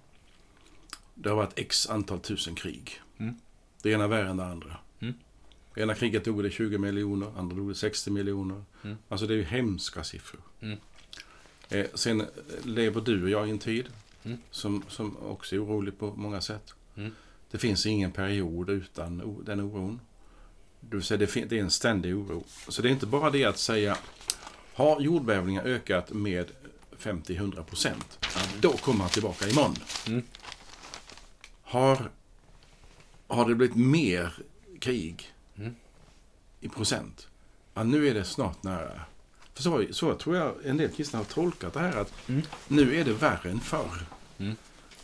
Det 1.15 1.29
har 1.29 1.37
varit 1.37 1.59
x 1.59 1.87
antal 1.87 2.21
tusen 2.21 2.55
krig. 2.55 3.01
Mm. 3.19 3.35
Det 3.83 3.91
ena 3.91 4.07
värre 4.07 4.29
än 4.29 4.37
det 4.37 4.45
andra. 4.45 4.77
Mm. 5.01 5.15
Det 5.75 5.81
ena 5.83 5.95
kriget 5.95 6.25
dog 6.25 6.43
det 6.43 6.51
20 6.51 6.79
miljoner, 6.79 7.33
andra 7.37 7.57
dog 7.57 7.69
det 7.69 7.75
60 7.75 8.11
miljoner. 8.11 8.65
Mm. 8.85 8.97
Alltså 9.09 9.27
det 9.27 9.35
är 9.35 9.39
ju 9.39 9.45
hemska 9.45 10.05
siffror. 10.05 10.41
Mm. 10.61 10.79
Eh, 11.69 11.87
sen 11.95 12.21
eh, 12.21 12.27
lever 12.65 13.01
du 13.01 13.23
och 13.23 13.31
jag 13.31 13.49
i 13.49 13.51
en 13.51 13.59
tid 13.59 13.89
Mm. 14.25 14.39
som, 14.51 14.85
som 14.89 15.17
också 15.17 15.55
är 15.55 15.65
orolig 15.65 15.99
på 15.99 16.15
många 16.17 16.41
sätt. 16.41 16.75
Mm. 16.97 17.15
Det 17.51 17.59
finns 17.59 17.87
ingen 17.87 18.13
period 18.13 18.71
utan 18.71 19.43
den 19.45 19.61
oron. 19.61 20.01
Det 20.81 20.97
vill 20.97 21.05
säga, 21.05 21.19
det 21.19 21.27
fin- 21.27 21.49
det 21.49 21.59
är 21.59 21.63
en 21.63 21.71
ständig 21.71 22.17
oro. 22.17 22.45
Så 22.69 22.83
det 22.83 22.89
är 22.89 22.91
inte 22.93 23.07
bara 23.07 23.31
det 23.31 23.45
att 23.45 23.59
säga, 23.59 23.97
har 24.75 25.01
jordbävningar 25.01 25.63
ökat 25.65 26.11
med 26.13 26.47
50-100 26.99 27.63
procent, 27.63 28.19
då 28.61 28.73
kommer 28.73 29.01
han 29.01 29.11
tillbaka 29.11 29.49
imorgon. 29.49 29.77
Mm. 30.07 30.23
Har, 31.63 32.11
har 33.27 33.49
det 33.49 33.55
blivit 33.55 33.77
mer 33.77 34.33
krig 34.81 35.33
Mm. 35.59 35.75
i 36.61 36.69
procent? 36.69 37.29
Ja, 37.75 37.83
nu 37.83 38.09
är 38.09 38.15
det 38.15 38.25
snart 38.25 38.63
nära. 38.63 39.01
För 39.55 39.63
så, 39.63 39.85
så 39.91 40.15
tror 40.15 40.37
jag 40.37 40.55
en 40.65 40.77
del 40.77 40.91
kristna 40.91 41.19
har 41.19 41.25
tolkat 41.25 41.73
det 41.75 41.81
här 41.81 41.97
att 41.97 42.13
Mm. 42.29 42.43
nu 42.69 42.97
är 43.01 43.05
det 43.05 43.13
värre 43.13 43.51
än 43.51 43.61
förr. 43.61 44.07
Mm. 44.39 44.57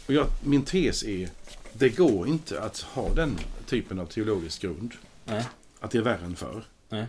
Och 0.06 0.12
jag, 0.14 0.26
min 0.44 0.62
tes 0.62 1.02
är, 1.04 1.28
det 1.72 1.88
går 1.88 2.28
inte 2.28 2.60
att 2.62 2.80
ha 2.80 3.14
den 3.14 3.38
typen 3.66 3.98
av 4.00 4.06
teologisk 4.06 4.62
grund, 4.62 4.92
Nej. 5.24 5.44
Att 5.84 5.90
det 5.90 5.98
är 5.98 6.02
värre 6.02 6.24
än 6.24 6.36
förr. 6.36 6.64
Nej. 6.88 7.06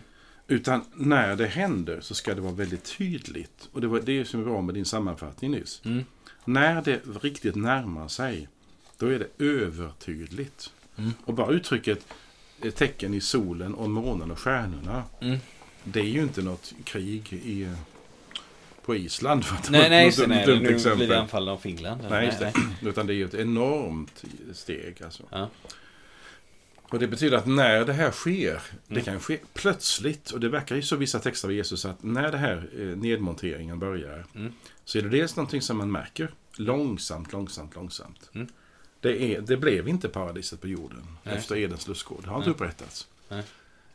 Utan 0.48 0.84
när 0.94 1.36
det 1.36 1.46
händer 1.46 2.00
så 2.00 2.14
ska 2.14 2.34
det 2.34 2.40
vara 2.40 2.52
väldigt 2.52 2.96
tydligt. 2.98 3.68
Och 3.72 3.80
det 3.80 3.86
var 3.86 4.00
det 4.00 4.24
som 4.24 4.44
var 4.44 4.62
med 4.62 4.74
din 4.74 4.84
sammanfattning 4.84 5.50
nyss. 5.50 5.82
Mm. 5.84 6.04
När 6.44 6.82
det 6.82 7.00
riktigt 7.22 7.54
närmar 7.54 8.08
sig, 8.08 8.48
då 8.98 9.06
är 9.06 9.18
det 9.18 9.44
övertydligt. 9.44 10.70
Mm. 10.96 11.12
Och 11.24 11.34
bara 11.34 11.52
uttrycket 11.52 12.06
tecken 12.74 13.14
i 13.14 13.20
solen 13.20 13.74
och 13.74 13.90
månen 13.90 14.30
och 14.30 14.38
stjärnorna, 14.38 15.04
Mm. 15.20 15.38
det 15.84 16.00
är 16.00 16.04
ju 16.04 16.22
inte 16.22 16.42
något 16.42 16.72
krig 16.84 17.32
i, 17.32 17.68
på 18.84 18.94
Island. 18.96 19.44
För 19.44 19.56
att 19.56 19.70
Nej, 19.70 19.90
nej, 19.90 20.10
dumt- 20.10 20.28
Nej, 20.28 20.46
dumt 20.46 20.62
nu 20.62 20.68
exempel. 20.74 20.98
blir 20.98 21.08
det 21.08 21.20
anfallna 21.20 21.52
av 21.52 21.58
Finland. 21.58 22.00
eller? 22.00 22.10
Nej, 22.10 22.26
just 22.26 22.38
det. 22.38 22.52
Utan 22.82 23.06
det 23.06 23.12
är 23.12 23.16
ju 23.16 23.24
ett 23.24 23.34
enormt 23.34 24.24
steg. 24.52 25.02
Alltså. 25.04 25.22
Ja. 25.30 25.48
Och 26.90 26.98
det 26.98 27.06
betyder 27.08 27.36
att 27.36 27.46
när 27.46 27.84
det 27.84 27.92
här 27.92 28.10
sker, 28.10 28.62
det 28.86 28.92
Mm. 28.94 29.04
kan 29.04 29.20
ske 29.20 29.38
plötsligt, 29.54 30.30
och 30.30 30.40
det 30.40 30.48
verkar 30.48 30.76
ju 30.76 30.82
så 30.82 30.96
vissa 30.96 31.18
texter 31.20 31.48
av 31.48 31.52
Jesus 31.54 31.84
att 31.84 32.02
när 32.02 32.32
det 32.32 32.38
här 32.38 32.68
eh, 32.78 32.86
nedmonteringen 32.96 33.78
börjar, 33.78 34.24
Mm. 34.34 34.52
så 34.84 34.98
är 34.98 35.02
det 35.02 35.08
dels 35.08 35.36
någonting 35.36 35.62
som 35.62 35.76
man 35.78 35.92
märker 35.92 36.30
långsamt, 36.56 37.32
långsamt, 37.32 37.74
långsamt. 37.74 38.30
Mm. 38.34 38.46
Det, 39.00 39.22
är, 39.22 39.40
det 39.40 39.56
blev 39.56 39.88
inte 39.88 40.08
paradiset 40.08 40.60
på 40.60 40.68
jorden 40.68 41.06
Nej. 41.22 41.34
efter 41.36 41.56
Edens 41.56 41.88
lustgård. 41.88 42.20
Det 42.24 42.28
har 42.30 42.36
inte 42.36 42.48
Nej. 42.48 42.54
upprättats. 42.54 43.08
Nej. 43.28 43.38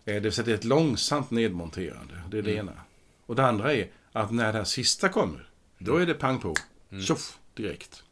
Eh, 0.05 0.13
Det 0.13 0.19
vill 0.19 0.31
säga 0.31 0.45
det 0.45 0.51
är 0.51 0.55
ett 0.55 0.63
långsamt 0.63 1.31
nedmonterande. 1.31 2.13
Det 2.29 2.37
är 2.37 2.41
det 2.41 2.53
Mm. 2.57 2.67
ena. 2.67 2.81
Och 3.25 3.35
det 3.35 3.45
andra 3.45 3.73
är 3.73 3.87
att 4.11 4.31
när 4.31 4.51
det 4.51 4.57
här 4.57 4.65
sista 4.65 5.09
kommer, 5.09 5.49
då 5.77 5.95
är 5.97 6.05
det 6.05 6.13
pang 6.13 6.39
på. 6.39 6.55
Mm. 6.91 7.03
Tjoff, 7.03 7.37
direkt. 7.53 8.03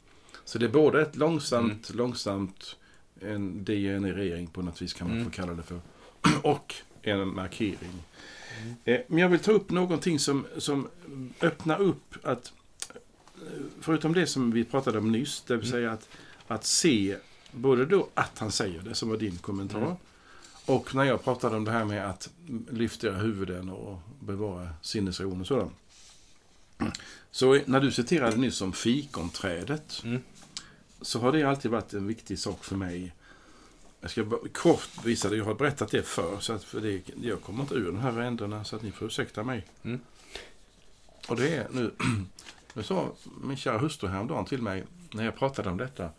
Så 0.45 0.57
det 0.57 0.65
är 0.65 0.69
både 0.69 1.01
ett 1.01 1.15
långsamt, 1.15 1.89
Mm. 1.89 1.97
långsamt, 1.97 2.75
en 3.21 3.63
degenerering 3.63 4.47
på 4.47 4.61
något 4.61 4.81
vis 4.81 4.93
kan 4.93 5.07
man 5.07 5.17
Mm. 5.17 5.31
få 5.31 5.35
kalla 5.35 5.53
det 5.53 5.63
för. 5.63 5.79
Och 6.43 6.75
en 7.01 7.35
markering. 7.35 8.03
Mm. 8.61 8.75
Eh, 8.85 8.99
Men 9.07 9.17
jag 9.19 9.29
vill 9.29 9.39
ta 9.39 9.51
upp 9.51 9.71
någonting 9.71 10.19
som, 10.19 10.45
som 10.57 10.87
öppnar 11.41 11.81
upp 11.81 12.15
att, 12.23 12.53
eh, 12.89 13.61
förutom 13.81 14.13
det 14.13 14.27
som 14.27 14.51
vi 14.51 14.63
pratade 14.63 14.97
om 14.97 15.11
nyss, 15.11 15.41
det 15.47 15.55
vill 15.57 15.65
Mm. 15.67 15.71
säga 15.71 15.91
att, 15.91 16.09
att 16.47 16.65
se 16.65 17.15
både 17.51 17.85
då 17.85 18.07
att 18.13 18.39
han 18.39 18.51
säger 18.51 18.81
det, 18.81 18.95
som 18.95 19.09
var 19.09 19.17
din 19.17 19.37
kommentar, 19.37 19.81
Mm. 19.81 19.93
och 20.65 20.95
när 20.95 21.03
jag 21.03 21.23
pratade 21.23 21.55
om 21.57 21.65
det 21.65 21.71
här 21.71 21.85
med 21.85 22.09
att 22.09 22.29
lyfta 22.71 23.11
huvuden 23.11 23.69
och 23.69 23.99
bevara 24.19 24.69
sinnesron 24.81 25.41
och 25.41 25.47
sådant. 25.47 25.71
Så 27.31 27.59
när 27.65 27.79
du 27.79 27.91
citerade 27.91 28.37
nyss 28.37 28.61
om 28.61 28.73
fikonträdet 28.73 30.01
Mm. 30.03 30.21
Så 31.01 31.19
har 31.19 31.31
det 31.31 31.43
alltid 31.43 31.71
varit 31.71 31.93
en 31.93 32.07
viktig 32.07 32.39
sak 32.39 32.63
för 32.63 32.75
mig. 32.75 33.13
Jag 34.01 34.11
ska 34.11 34.23
bara 34.23 34.39
kort 34.53 34.89
visa 35.05 35.29
det. 35.29 35.37
Jag 35.37 35.45
har 35.45 35.55
berättat 35.55 35.91
det 35.91 36.03
för 36.03 36.39
så 36.39 36.53
att 36.53 36.63
för 36.63 36.81
det, 36.81 37.01
jag 37.21 37.41
kommer 37.41 37.61
inte 37.61 37.75
ur 37.75 37.85
de 37.85 37.99
här 37.99 38.19
ändarna 38.19 38.63
så 38.63 38.75
att 38.75 38.81
ni 38.81 38.91
får 38.91 39.07
ursäkta 39.07 39.43
mig. 39.43 39.67
Mm. 39.83 39.99
Och 41.27 41.35
det 41.35 41.55
är 41.55 41.67
nu, 41.71 41.91
nu 42.73 42.83
sa 42.83 43.11
min 43.43 43.57
kära 43.57 43.77
hustru 43.77 44.09
häromdagen 44.09 44.45
till 44.45 44.61
mig 44.61 44.83
när 45.13 45.25
jag 45.25 45.35
pratade 45.35 45.69
om 45.69 45.77
detta. 45.77 46.09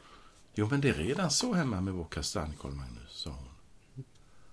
Jo 0.55 0.69
men 0.71 0.81
det 0.81 0.89
är 0.89 0.95
redan 0.95 1.31
så 1.31 1.53
hemma 1.53 1.81
med 1.81 1.95
vår 1.95 2.05
kastanj, 2.05 2.53
Carl 2.61 2.73
Magnus, 2.73 3.11
sa 3.11 3.31
hon. 3.31 4.05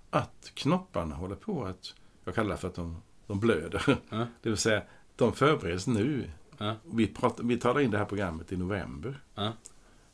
Att 0.10 0.52
knopparna 0.54 1.16
håller 1.16 1.36
på 1.36 1.66
att, 1.66 1.94
jag 2.24 2.36
kallar 2.36 2.50
det 2.50 2.58
för 2.58 2.68
att 2.68 2.76
de, 2.76 3.02
de 3.28 3.40
blöder. 3.40 3.84
Ja. 4.10 4.28
Det 4.42 4.50
vill 4.50 4.58
säga, 4.58 4.84
de 5.16 5.34
förbereds 5.34 5.88
nu. 5.88 6.32
Ja. 6.58 6.76
Vi, 6.84 7.08
pratar, 7.08 7.44
vi 7.44 7.58
talar 7.58 7.82
in 7.82 7.92
det 7.92 7.98
här 7.98 8.06
programmet 8.06 8.52
i 8.52 8.58
november. 8.58 9.22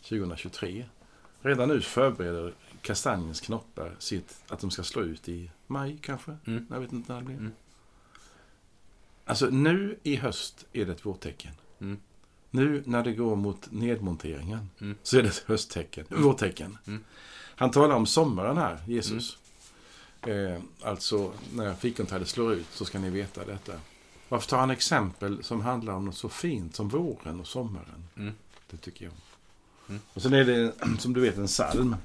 2023. 0.04 0.86
Redan 1.42 1.70
nu 1.70 1.82
förbereder 1.82 2.54
kastanjens 2.82 3.42
knoppar 3.42 3.96
sitt, 4.00 4.44
att 4.48 4.60
de 4.60 4.72
ska 4.72 4.84
slå 4.84 5.02
ut 5.02 5.30
i 5.30 5.52
maj 5.68 6.00
kanske. 6.02 6.38
Mm. 6.46 6.68
Jag 6.70 6.80
vet 6.80 6.92
inte 6.92 7.14
när 7.14 7.20
det 7.20 7.26
blir. 7.26 7.38
Mm. 7.38 7.52
Alltså 9.26 9.46
nu 9.46 10.00
i 10.04 10.16
höst 10.16 10.66
är 10.74 10.86
det 10.86 10.92
ett 10.92 11.06
vårtecken. 11.06 11.54
Mm. 11.80 12.00
Nu 12.50 12.84
när 12.86 13.04
det 13.04 13.14
går 13.14 13.36
mot 13.36 13.72
nedmonteringen 13.72 14.70
Mm. 14.80 14.98
så 15.04 15.18
är 15.18 15.24
det 15.24 15.30
ett 15.30 15.44
hösttecken, 15.48 16.06
vårtecken. 16.10 16.78
Mm. 16.88 17.04
Han 17.56 17.72
talar 17.72 17.96
om 17.96 18.06
sommaren 18.06 18.58
här, 18.58 18.84
Jesus. 18.88 19.38
Eh, 20.22 20.60
alltså 20.82 21.34
när 21.54 21.74
fikonträdet 21.74 22.28
slår 22.28 22.54
ut 22.54 22.68
så 22.72 22.86
ska 22.86 23.00
ni 23.00 23.10
veta 23.10 23.46
detta. 23.46 23.74
Varför 24.30 24.50
tar 24.50 24.58
han 24.58 24.70
exempel 24.70 25.44
som 25.44 25.62
handlar 25.62 25.94
om 25.94 26.06
något 26.06 26.16
så 26.18 26.30
fint 26.30 26.76
som 26.76 26.90
våren 26.90 27.40
och 27.40 27.48
sommaren? 27.48 28.08
Mm. 28.18 28.34
Det 28.70 28.78
tycker 28.78 29.06
jag. 29.06 29.14
Mm. 29.90 30.02
Och 30.14 30.22
sen 30.22 30.34
är 30.34 30.46
det, 30.46 30.74
som 31.00 31.14
du 31.14 31.22
vet, 31.22 31.38
en 31.38 31.48
psalm 31.48 31.96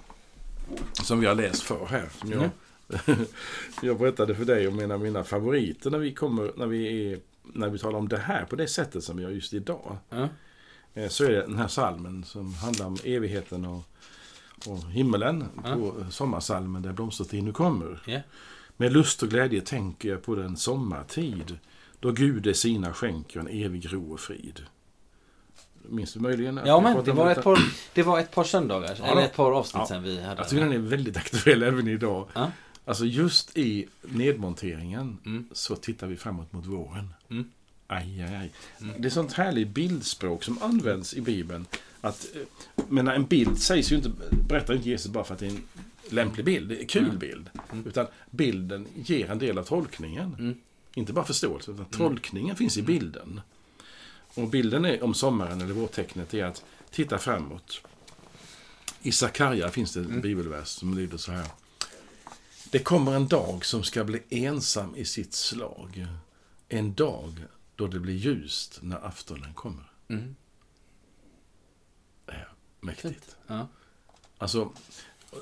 som 1.02 1.20
vi 1.20 1.26
har 1.26 1.34
läst 1.34 1.62
för 1.62 1.86
här. 1.86 2.08
Som 2.20 2.30
jag, 2.32 2.50
jag 3.82 3.98
berättade 3.98 4.34
för 4.34 4.44
dig 4.44 4.68
om 4.68 4.78
en 4.78 4.90
av 4.90 5.00
mina 5.00 5.24
favoriter 5.24 5.90
när 5.90 5.98
vi, 5.98 6.14
kommer, 6.14 6.52
när, 6.56 6.66
vi 6.66 7.12
är, 7.12 7.20
när 7.42 7.68
vi 7.68 7.78
talar 7.78 7.98
om 7.98 8.08
det 8.08 8.18
här 8.18 8.44
på 8.44 8.56
det 8.56 8.68
sättet 8.68 9.04
som 9.04 9.16
vi 9.16 9.22
gör 9.22 9.30
just 9.30 9.54
idag. 9.54 9.96
Eh, 10.94 11.08
Så 11.08 11.24
är 11.24 11.30
det 11.30 11.40
den 11.40 11.58
här 11.58 11.68
salmen 11.68 12.24
som 12.24 12.54
handlar 12.54 12.86
om 12.86 12.96
evigheten 13.04 13.64
och, 13.64 13.82
och 14.66 14.90
himmelen. 14.90 15.44
Ja. 15.64 15.74
På 15.74 15.94
sommarsalmen 16.10 16.82
där 16.82 16.92
blomstertid 16.92 17.44
nu 17.44 17.52
kommer. 17.52 18.02
Ja. 18.06 18.20
Med 18.76 18.92
lust 18.92 19.22
och 19.22 19.28
glädje 19.28 19.60
tänker 19.60 20.08
jag 20.08 20.22
på 20.22 20.34
den 20.34 20.56
sommartid 20.56 21.58
då 22.00 22.12
Gud 22.12 22.46
är 22.46 22.52
sina 22.52 22.92
skänker 22.92 23.40
en 23.40 23.48
evig 23.48 23.92
ro 23.92 24.12
och 24.12 24.20
frid. 24.20 24.60
Minns 25.88 26.12
du 26.12 26.20
möjligen? 26.20 26.60
Ja 26.66 26.80
men 26.80 27.04
det 27.04 27.12
var, 27.12 27.30
ett 27.30 27.42
par, 27.44 27.58
det 27.94 28.02
var 28.02 28.18
ett 28.20 28.30
par 28.30 28.44
söndagar, 28.44 28.96
Ja, 28.98 29.04
eller 29.06 29.22
ett 29.22 29.36
par 29.36 29.52
avsnitt 29.52 29.80
Ja. 29.80 29.86
sen 29.86 30.02
vi 30.02 30.22
hade 30.22 30.40
Jag 30.40 30.48
tycker 30.48 30.64
den 30.64 30.72
är 30.72 30.78
väldigt 30.78 31.16
aktuell 31.16 31.62
även 31.62 31.88
idag. 31.88 32.28
Ja. 32.34 32.50
Alltså 32.84 33.04
just 33.04 33.56
i 33.58 33.86
nedmonteringen 34.02 35.18
Mm. 35.26 35.48
så 35.52 35.76
tittar 35.76 36.06
vi 36.06 36.16
framåt 36.16 36.52
mot 36.52 36.66
våren. 36.66 37.14
Mm. 37.30 37.50
Aj, 37.86 38.22
aj, 38.28 38.34
aj. 38.36 38.50
Mm. 38.80 38.94
Det 39.02 39.08
är 39.08 39.10
sånt 39.10 39.32
härligt 39.32 39.68
bildspråk 39.68 40.44
som 40.44 40.62
används 40.62 41.14
i 41.14 41.20
Bibeln. 41.20 41.66
Att, 42.00 42.26
eh, 42.34 42.42
men 42.88 43.08
en 43.08 43.24
bild 43.26 43.58
sägs 43.58 43.92
ju 43.92 43.96
inte, 43.96 44.10
berättar 44.48 44.74
inte 44.74 44.88
Jesus 44.88 45.12
bara 45.12 45.24
för 45.24 45.34
att 45.34 45.40
det 45.40 45.46
är 45.46 45.50
en 45.50 45.62
lämplig 46.10 46.44
bild, 46.46 46.72
en 46.72 46.86
kul 46.86 47.04
Mm. 47.04 47.18
bild. 47.18 47.50
Mm. 47.72 47.86
Utan 47.86 48.06
bilden 48.30 48.86
ger 48.94 49.30
en 49.30 49.38
del 49.38 49.58
av 49.58 49.62
tolkningen. 49.64 50.36
Mm. 50.38 50.54
Inte 50.94 51.12
bara 51.12 51.24
förståelse, 51.24 51.70
utan 51.70 51.84
tolkningen 51.84 52.56
finns 52.56 52.76
i 52.78 52.82
bilden. 52.82 53.40
Och 54.38 54.48
bilden 54.48 54.84
är, 54.84 55.02
om 55.02 55.14
sommaren 55.14 55.60
eller 55.60 55.74
vårtecknet 55.74 56.34
är 56.34 56.44
att 56.44 56.64
titta 56.90 57.18
framåt. 57.18 57.80
I 59.02 59.12
Sakarja 59.12 59.70
finns 59.70 59.92
det 59.92 60.00
en 60.00 60.06
Mm. 60.06 60.20
bibelvers 60.20 60.68
som 60.68 60.94
lyder 60.94 61.16
så 61.16 61.32
här. 61.32 61.46
Det 62.70 62.78
kommer 62.78 63.12
en 63.16 63.28
dag 63.28 63.64
som 63.64 63.84
ska 63.84 64.04
bli 64.04 64.22
ensam 64.30 64.96
i 64.96 65.04
sitt 65.04 65.34
slag. 65.34 66.06
En 66.68 66.94
dag 66.94 67.44
då 67.76 67.86
det 67.86 68.00
blir 68.00 68.14
ljust 68.14 68.78
när 68.82 69.06
aftonen 69.06 69.54
kommer. 69.54 69.92
Mm. 70.08 70.36
Det 72.26 72.32
är 72.32 72.48
mäktigt. 72.80 73.36
Ja. 73.46 73.68
Alltså, 74.38 74.72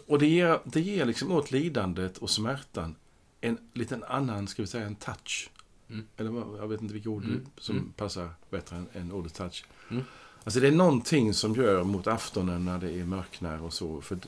och 0.06 0.18
det 0.18 0.26
ger, 0.26 0.60
det 0.64 0.80
ger 0.80 1.04
liksom 1.04 1.32
åt 1.32 1.50
lidandet 1.50 2.18
och 2.18 2.30
smärtan 2.30 2.96
en 3.40 3.58
liten 3.74 4.04
annan, 4.04 4.48
ska 4.48 4.62
vi 4.62 4.68
säga, 4.68 4.86
en 4.86 4.96
touch. 4.96 5.50
Mm. 5.90 6.04
Eller 6.16 6.30
jag 6.58 6.68
vet 6.68 6.82
inte 6.82 6.94
vilka 6.94 7.10
ord 7.10 7.24
Mm. 7.24 7.46
som 7.58 7.76
Mm. 7.76 7.92
passar 7.96 8.28
bättre 8.50 8.76
än, 8.76 8.86
än 8.92 9.12
ordet 9.12 9.34
touch. 9.34 9.64
Mm. 9.90 10.04
Alltså 10.44 10.60
det 10.60 10.68
är 10.68 10.72
någonting 10.72 11.34
som 11.34 11.54
gör 11.54 11.84
mot 11.84 12.06
aftonen 12.06 12.64
när 12.64 12.78
det 12.78 12.90
är 12.92 13.04
mörknar 13.04 13.62
och 13.62 13.72
så. 13.72 14.00
För 14.00 14.18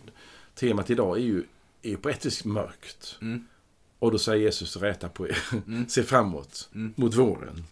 temat 0.55 0.91
idag 0.91 1.17
är 1.19 1.23
ju 1.23 1.45
är 1.83 1.97
på 1.97 2.09
ett 2.09 2.27
vis 2.27 2.45
mörkt. 2.45 3.17
Mm. 3.21 3.47
Och 3.99 4.11
då 4.13 4.19
säger 4.19 4.43
Jesus, 4.45 4.77
räta 4.77 5.09
på 5.09 5.29
er. 5.29 5.39
Mm. 5.67 5.89
Se 5.89 6.03
framåt 6.03 6.69
mot 6.73 7.15
våren. 7.15 7.65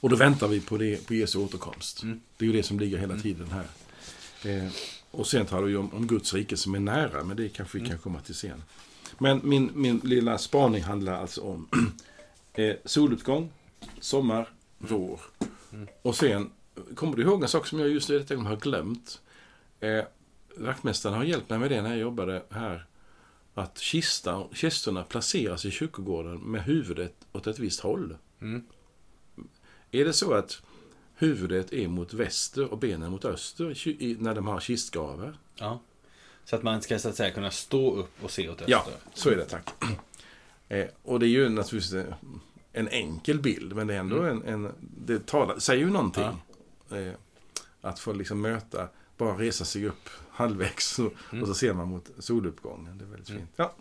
Och 0.00 0.10
då 0.10 0.16
väntar 0.16 0.48
vi 0.48 0.60
på, 0.60 0.76
det, 0.76 1.06
på 1.06 1.14
Jesu 1.14 1.38
återkomst. 1.38 2.02
Det 2.36 2.44
är 2.44 2.46
ju 2.46 2.52
det 2.52 2.62
som 2.62 2.80
ligger 2.80 2.98
hela 2.98 3.16
tiden 3.18 3.46
här. 3.50 3.66
Eh, 4.44 4.70
och 5.10 5.26
sen 5.26 5.46
talar 5.46 5.62
vi 5.66 5.76
om, 5.76 5.94
om 5.94 6.06
Guds 6.06 6.34
rike 6.34 6.56
som 6.56 6.74
är 6.74 6.80
nära, 6.80 7.24
men 7.24 7.36
det 7.36 7.48
kanske 7.48 7.78
vi 7.78 7.86
kan 7.88 7.98
komma 7.98 8.20
till 8.20 8.34
sen. 8.34 8.62
Men 9.18 9.40
min, 9.44 9.70
min 9.74 9.98
lilla 10.04 10.38
spaning 10.38 10.82
handlar 10.82 11.12
alltså 11.20 11.40
om 11.40 11.68
eh, 12.58 12.76
soluppgång, 12.84 13.50
sommar, 14.00 14.48
vår. 14.78 15.20
Mm. 15.72 15.88
Och 16.02 16.16
sen, 16.16 16.50
kommer 16.94 17.16
du 17.16 17.22
ihåg 17.22 17.42
en 17.42 17.48
sak 17.48 17.66
som 17.66 17.80
jag 17.80 17.88
just 17.88 18.10
i 18.10 18.12
detta 18.12 18.34
ögonblick 18.34 18.58
har 18.58 18.70
glömt? 18.70 19.20
Eh, 19.80 20.04
vaktmästaren 20.56 21.16
har 21.16 21.24
hjälpt 21.24 21.50
mig 21.50 21.58
med 21.58 21.70
det 21.70 21.82
när 21.82 21.90
jag 21.90 21.98
jobbade 21.98 22.42
här. 22.50 22.86
Att 23.54 23.78
kistan, 23.78 24.48
kistorna 24.52 25.02
placeras 25.02 25.64
i 25.64 25.70
kyrkogården 25.70 26.38
med 26.38 26.62
huvudet 26.62 27.14
åt 27.32 27.46
ett 27.46 27.58
visst 27.58 27.80
håll. 27.80 28.16
Mm. 28.40 28.64
Är 29.90 30.04
det 30.04 30.12
så 30.12 30.34
att 30.34 30.62
huvudet 31.14 31.72
är 31.72 31.88
mot 31.88 32.14
väster 32.14 32.72
och 32.72 32.78
benen 32.78 33.10
mot 33.10 33.24
öster 33.24 33.88
i 33.88 34.16
när 34.20 34.34
de 34.34 34.46
har 34.46 34.60
kistgravar? 34.60 35.38
Ja. 35.54 35.80
Så 36.44 36.56
att 36.56 36.62
man 36.62 36.82
ska 36.82 36.98
så 36.98 37.08
att 37.08 37.16
säga 37.16 37.30
kunna 37.30 37.50
stå 37.50 37.94
upp 37.94 38.24
och 38.24 38.30
se 38.30 38.48
åt 38.48 38.60
öster. 38.60 38.70
Ja, 38.70 38.86
så 39.14 39.30
är 39.30 39.36
det 39.36 39.44
tack. 39.44 39.70
Eh, 40.68 40.86
och 41.02 41.20
det 41.20 41.26
är 41.26 41.28
ju 41.28 41.48
naturligtvis 41.48 41.92
eh, 41.92 42.14
en 42.72 42.88
enkel 42.88 43.40
bild, 43.40 43.76
men 43.76 43.86
det 43.86 43.94
är 43.94 43.98
ändå 43.98 44.22
en, 44.22 44.42
en... 44.44 44.72
Det 44.80 45.26
talar, 45.26 45.58
säger 45.58 45.84
ju 45.84 45.90
någonting. 45.90 46.24
Eh, 46.90 47.12
att 47.80 47.98
få 47.98 48.12
liksom 48.12 48.40
möta, 48.40 48.88
bara 49.16 49.38
resa 49.38 49.64
sig 49.64 49.86
upp 49.86 50.08
halvvägs 50.30 50.98
och, 50.98 51.12
och 51.42 51.46
så 51.46 51.54
ser 51.54 51.72
man 51.72 51.88
mot 51.88 52.10
soluppgången. 52.18 52.98
Det 52.98 53.04
är 53.04 53.08
väldigt 53.08 53.28
fint. 53.28 53.50
Ja, 53.56 53.74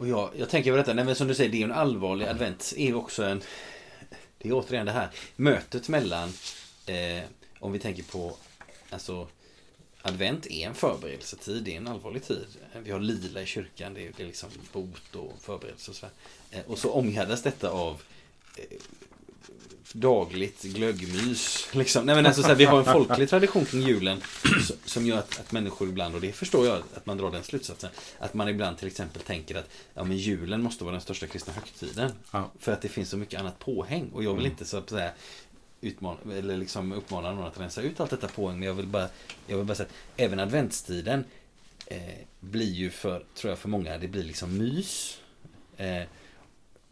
Och 0.00 0.08
jag, 0.08 0.30
jag 0.36 0.48
tänker 0.48 0.70
på 0.70 0.76
detta, 0.76 0.94
nej 0.94 1.04
men 1.04 1.14
som 1.14 1.28
du 1.28 1.34
säger, 1.34 1.50
det 1.50 1.56
är 1.56 1.58
ju 1.58 1.64
en 1.64 1.72
allvarlig 1.72 2.26
advent. 2.26 2.72
är 2.76 2.94
också 2.94 3.24
en... 3.24 3.42
Det 4.38 4.48
är 4.48 4.52
återigen 4.52 4.86
det 4.86 4.92
här 4.92 5.08
mötet 5.36 5.88
mellan, 5.88 6.28
eh, 6.86 7.24
om 7.58 7.72
vi 7.72 7.78
tänker 7.78 8.02
på, 8.02 8.36
alltså 8.90 9.28
advent 10.02 10.46
är 10.46 10.66
en 10.66 10.74
förberedelsetid, 10.74 11.62
det 11.62 11.72
är 11.72 11.76
en 11.76 11.88
allvarlig 11.88 12.24
tid. 12.24 12.46
Vi 12.82 12.90
har 12.90 13.00
lila 13.00 13.42
i 13.42 13.46
kyrkan, 13.46 13.94
det 13.94 14.06
är, 14.06 14.12
det 14.16 14.22
är 14.22 14.26
liksom 14.26 14.48
bot 14.72 15.14
och 15.14 15.32
förberedelse 15.40 15.90
och 15.90 15.96
sådär. 15.96 16.12
Eh, 16.50 16.60
och 16.66 16.78
så 16.78 16.90
omgärdas 16.90 17.42
detta 17.42 17.70
av 17.70 18.02
eh, 18.56 18.64
dagligt 19.92 20.62
glöggmys. 20.62 21.68
Liksom. 21.74 22.06
Nej, 22.06 22.14
men 22.14 22.26
alltså, 22.26 22.42
så 22.42 22.48
här, 22.48 22.54
vi 22.54 22.64
har 22.64 22.78
en 22.78 22.84
folklig 22.84 23.28
tradition 23.30 23.64
kring 23.64 23.82
julen 23.82 24.20
som 24.84 25.06
gör 25.06 25.18
att, 25.18 25.40
att 25.40 25.52
människor 25.52 25.88
ibland, 25.88 26.14
och 26.14 26.20
det 26.20 26.32
förstår 26.32 26.66
jag 26.66 26.82
att 26.94 27.06
man 27.06 27.18
drar 27.18 27.30
den 27.30 27.42
slutsatsen, 27.42 27.90
att 28.18 28.34
man 28.34 28.48
ibland 28.48 28.78
till 28.78 28.86
exempel 28.86 29.22
tänker 29.22 29.58
att 29.58 29.70
ja, 29.94 30.04
men 30.04 30.16
julen 30.16 30.62
måste 30.62 30.84
vara 30.84 30.92
den 30.92 31.00
största 31.00 31.26
kristna 31.26 31.52
högtiden. 31.52 32.12
Ja. 32.30 32.50
För 32.58 32.72
att 32.72 32.82
det 32.82 32.88
finns 32.88 33.10
så 33.10 33.16
mycket 33.16 33.40
annat 33.40 33.58
påhäng. 33.58 34.10
Och 34.14 34.24
jag 34.24 34.34
vill 34.34 34.46
inte 34.46 34.64
så 34.64 34.76
att 34.76 34.90
säga 34.90 35.12
utmana, 35.80 36.18
eller 36.32 36.56
liksom 36.56 36.92
uppmana 36.92 37.32
någon 37.32 37.46
att 37.46 37.60
rensa 37.60 37.82
ut 37.82 38.00
allt 38.00 38.10
detta 38.10 38.28
påhäng. 38.28 38.58
Men 38.58 38.68
jag 38.68 38.74
vill 38.74 38.86
bara, 38.86 39.08
jag 39.46 39.56
vill 39.56 39.66
bara 39.66 39.74
säga 39.74 39.86
att 39.86 40.20
även 40.20 40.40
adventstiden 40.40 41.24
eh, 41.86 41.98
blir 42.40 42.72
ju 42.72 42.90
för, 42.90 43.24
tror 43.34 43.50
jag, 43.50 43.58
för 43.58 43.68
många, 43.68 43.98
det 43.98 44.08
blir 44.08 44.24
liksom 44.24 44.58
mys. 44.58 45.18
Eh, 45.76 46.00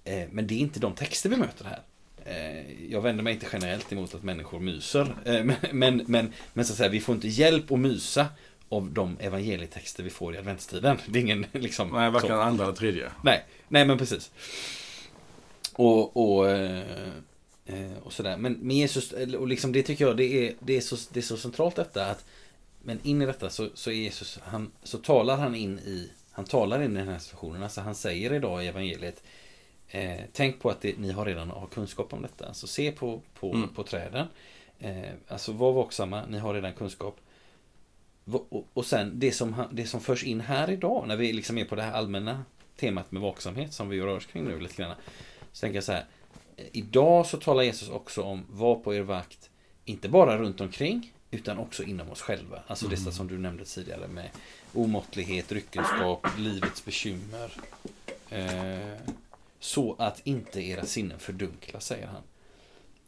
eh, 0.05 0.29
men 0.31 0.47
det 0.47 0.55
är 0.55 0.59
inte 0.59 0.81
de 0.81 0.95
texter 0.95 1.31
vi 1.31 1.37
möter 1.37 1.65
här. 1.65 1.83
Eh, 2.25 2.91
jag 2.93 3.01
vänder 3.01 3.25
mig 3.25 3.33
inte 3.33 3.47
generellt 3.53 3.93
emot 3.93 4.15
att 4.15 4.23
människor 4.23 4.61
myser. 4.61 5.15
Eh, 5.25 5.45
men, 5.45 5.57
men, 5.73 6.05
men, 6.07 6.33
men 6.53 6.65
så 6.65 6.73
att 6.73 6.77
säga, 6.77 6.89
vi 6.89 7.01
får 7.01 7.15
inte 7.15 7.29
hjälp 7.29 7.73
att 7.73 7.79
mysa 7.79 8.27
av 8.69 8.91
de 8.91 9.17
evangelietexter 9.21 10.03
vi 10.03 10.11
får 10.11 10.35
i 10.35 10.39
adventstiden. 10.39 10.99
Det 11.07 11.19
är 11.19 11.23
ingen 11.23 11.47
liksom... 11.53 11.91
nej, 11.91 12.11
varken 12.11 12.29
så. 12.29 12.41
andra 12.41 12.65
eller 12.65 12.75
tredje. 12.75 13.11
Nej, 13.25 13.45
nej 13.69 13.85
men 13.85 13.99
precis. 13.99 14.31
Och, 15.73 16.17
och, 16.17 16.51
eh, 16.51 16.83
och 18.03 18.13
sådär. 18.13 18.37
Men 18.37 18.53
med 18.53 18.77
Jesus, 18.77 19.13
och 19.13 19.49
liksom 19.49 19.73
det 19.73 19.83
tycker 19.83 20.07
jag, 20.07 20.17
det 20.17 20.49
är, 20.49 20.55
det 20.61 20.77
är, 20.77 20.81
så, 20.81 20.97
det 21.13 21.21
är 21.21 21.23
så 21.23 21.37
centralt 21.37 21.77
detta 21.77 22.07
att 22.07 22.25
men 22.83 23.01
in 23.03 23.23
i 23.23 23.27
detta 23.27 23.51
så, 23.51 23.69
så 23.75 23.91
Jesus, 23.91 24.39
han, 24.43 24.71
så 24.83 24.99
talar 24.99 25.37
han 25.37 25.55
in 25.55 25.79
i, 25.79 26.11
han 26.31 26.45
talar 26.45 26.83
in 26.83 26.97
i 26.97 26.99
den 26.99 27.09
här 27.09 27.19
situationen. 27.19 27.63
Alltså 27.63 27.81
han 27.81 27.95
säger 27.95 28.33
idag 28.33 28.65
i 28.65 28.67
evangeliet, 28.67 29.23
eh, 29.89 30.21
tänk 30.33 30.61
på 30.61 30.71
att 30.71 30.81
det, 30.81 30.99
ni 30.99 31.13
har 31.13 31.25
redan 31.25 31.51
har 31.51 31.67
kunskap 31.67 32.13
om 32.13 32.23
detta. 32.23 32.47
Alltså 32.47 32.67
se 32.67 32.93
på, 32.93 33.23
på, 33.35 33.55
Mm. 33.55 33.69
på 33.69 33.83
träden. 33.83 34.27
Eh, 34.79 35.11
alltså 35.29 35.53
var 35.53 35.73
vaksamma, 35.73 36.27
ni 36.29 36.39
har 36.39 36.55
redan 36.55 36.73
kunskap. 36.73 37.17
Och, 38.25 38.67
och 38.73 38.87
sen 38.87 39.13
det 39.15 39.33
som, 39.33 39.65
det 39.71 39.87
som 39.87 40.01
förs 40.01 40.25
in 40.25 40.41
här 40.41 40.71
idag, 40.71 41.09
när 41.09 41.17
vi 41.17 41.33
liksom 41.33 41.59
är 41.59 41.65
på 41.65 41.75
det 41.75 41.83
här 41.83 41.93
allmänna 41.93 42.45
temat 42.77 43.13
med 43.13 43.23
vaksamhet 43.23 43.73
som 43.73 43.89
vi 43.89 44.01
rör 44.01 44.17
oss 44.17 44.27
kring 44.27 44.45
nu 44.45 44.61
lite 44.61 44.83
grann. 44.83 44.95
Så 45.53 45.61
tänker 45.61 45.77
jag 45.77 45.85
så 45.85 45.93
här. 45.93 46.05
Idag 46.73 47.27
så 47.27 47.37
talar 47.37 47.63
Jesus 47.63 47.89
också 47.89 48.23
om 48.23 48.45
var 48.51 48.75
på 48.77 48.95
er 48.95 49.01
vakt, 49.01 49.51
inte 49.85 50.09
bara 50.09 50.39
runt 50.39 50.61
omkring, 50.61 51.13
utan 51.31 51.59
också 51.59 51.83
inom 51.83 52.11
oss 52.11 52.21
själva. 52.21 52.63
Alltså 52.67 52.89
detta 52.89 53.13
som 53.13 53.29
du 53.29 53.39
nämnde 53.39 53.65
tidigare 53.65 54.09
med 54.09 54.31
omåttlighet, 54.75 55.49
dryckenskap, 55.49 56.27
livets 56.39 56.85
bekymmer. 56.85 57.53
Eh, 58.31 58.97
så 59.61 59.97
att 59.99 60.21
inte 60.25 60.61
era 60.61 60.85
sinnen 60.87 61.19
fördunklas, 61.19 61.87
säger 61.87 62.07
han. 62.07 62.23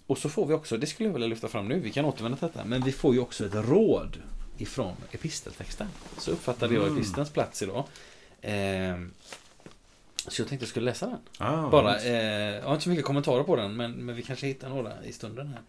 Och 0.06 0.18
så 0.18 0.28
får 0.28 0.46
vi 0.46 0.54
också, 0.54 0.76
det 0.76 0.86
skulle 0.86 1.08
jag 1.08 1.12
vilja 1.14 1.28
lyfta 1.28 1.48
fram 1.48 1.68
nu, 1.68 1.80
vi 1.80 1.90
kan 1.90 2.04
återvända 2.04 2.38
till 2.38 2.46
detta, 2.46 2.64
men 2.64 2.82
vi 2.82 2.92
får 2.92 3.14
ju 3.14 3.20
också 3.20 3.46
ett 3.46 3.54
råd 3.54 4.22
ifrån 4.58 4.94
episteltexten. 5.12 5.86
Så 6.18 6.30
uppfattade 6.30 6.74
jag 6.74 6.84
Mm. 6.84 6.96
epistelns 6.96 7.30
plats 7.30 7.62
idag. 7.62 7.84
Eh, 8.40 8.96
så 10.28 10.42
jag 10.42 10.48
tänkte 10.48 10.64
jag 10.64 10.68
skulle 10.70 10.86
läsa 10.90 11.06
den. 11.06 11.18
Ah, 11.38 11.68
Bara, 11.70 12.00
eh, 12.00 12.54
jag 12.54 12.62
har 12.62 12.72
inte 12.72 12.84
så 12.84 12.90
mycket 12.90 13.04
kommentarer 13.04 13.42
på 13.42 13.56
den, 13.56 13.76
men, 13.76 13.92
men 13.92 14.14
vi 14.16 14.22
kanske 14.22 14.46
hittar 14.46 14.68
några 14.68 15.04
i 15.04 15.12
stunden 15.12 15.48
här. 15.54 15.62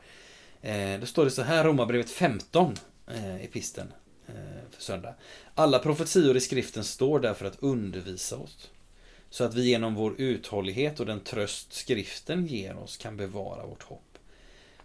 Eh, 0.94 1.00
då 1.00 1.06
står 1.06 1.26
det 1.26 1.32
så 1.32 1.42
här, 1.42 1.64
Romarbrevet 1.64 2.10
15, 2.10 2.76
eh, 3.08 3.36
episteln 3.36 3.94
eh, 4.28 4.34
för 4.72 4.82
söndag. 4.82 5.14
Alla 5.56 5.80
profetior 5.80 6.38
i 6.38 6.42
skriften 6.42 6.84
står 6.84 7.20
där 7.20 7.34
för 7.34 7.46
att 7.46 7.64
undervisa 7.64 8.38
oss. 8.38 8.70
Så 9.30 9.44
att 9.44 9.54
vi 9.54 9.70
genom 9.70 9.96
vår 9.96 10.14
uthållighet 10.18 11.00
och 11.00 11.06
den 11.06 11.20
tröst 11.20 11.74
skriften 11.74 12.48
ger 12.48 12.78
oss 12.78 12.98
kan 12.98 13.18
bevara 13.18 13.66
vårt 13.66 13.84
hopp. 13.84 14.18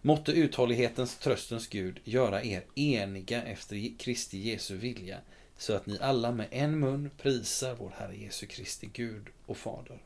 Måtte 0.02 0.32
uthållighetens 0.32 1.16
tröstens 1.16 1.66
Gud 1.66 1.98
göra 2.04 2.44
er 2.44 2.62
eniga 2.74 3.42
efter 3.42 3.98
Kristi 3.98 4.38
Jesu 4.38 4.76
vilja 4.76 5.18
så 5.58 5.72
att 5.72 5.86
ni 5.86 5.98
alla 6.00 6.32
med 6.32 6.48
en 6.50 6.80
mun 6.80 7.10
prisar 7.18 7.76
vår 7.78 7.92
Herre 7.96 8.16
Jesu 8.16 8.46
Kristi 8.46 8.90
Gud 8.92 9.26
och 9.46 9.56
Fader. 9.56 10.02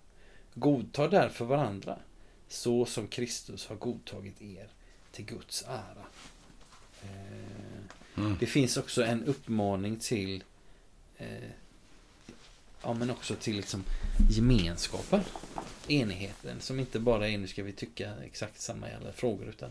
Godta 0.54 1.08
därför 1.08 1.44
varandra 1.44 1.98
så 2.48 2.86
som 2.86 3.08
Kristus 3.08 3.66
har 3.66 3.76
godtagit 3.76 4.42
er 4.42 4.68
till 5.12 5.24
Guds 5.24 5.64
ära. 5.68 6.06
Eh, 7.02 7.70
Mm. 8.20 8.36
Det 8.40 8.46
finns 8.46 8.76
också 8.76 9.04
en 9.04 9.24
uppmaning 9.24 9.96
till 9.96 10.44
eh, 11.18 11.50
Ja 12.82 12.94
men 12.94 13.10
också 13.10 13.34
till 13.34 13.56
liksom 13.56 13.84
gemenskapen. 14.30 15.20
Enigheten 15.88 16.60
som 16.60 16.80
inte 16.80 17.00
bara 17.00 17.28
är 17.28 17.38
nu 17.38 17.46
ska 17.46 17.62
vi 17.62 17.72
tycka 17.72 18.12
exakt 18.24 18.60
samma 18.60 18.90
i 18.90 18.94
alla 18.94 19.12
frågor 19.12 19.48
utan 19.48 19.70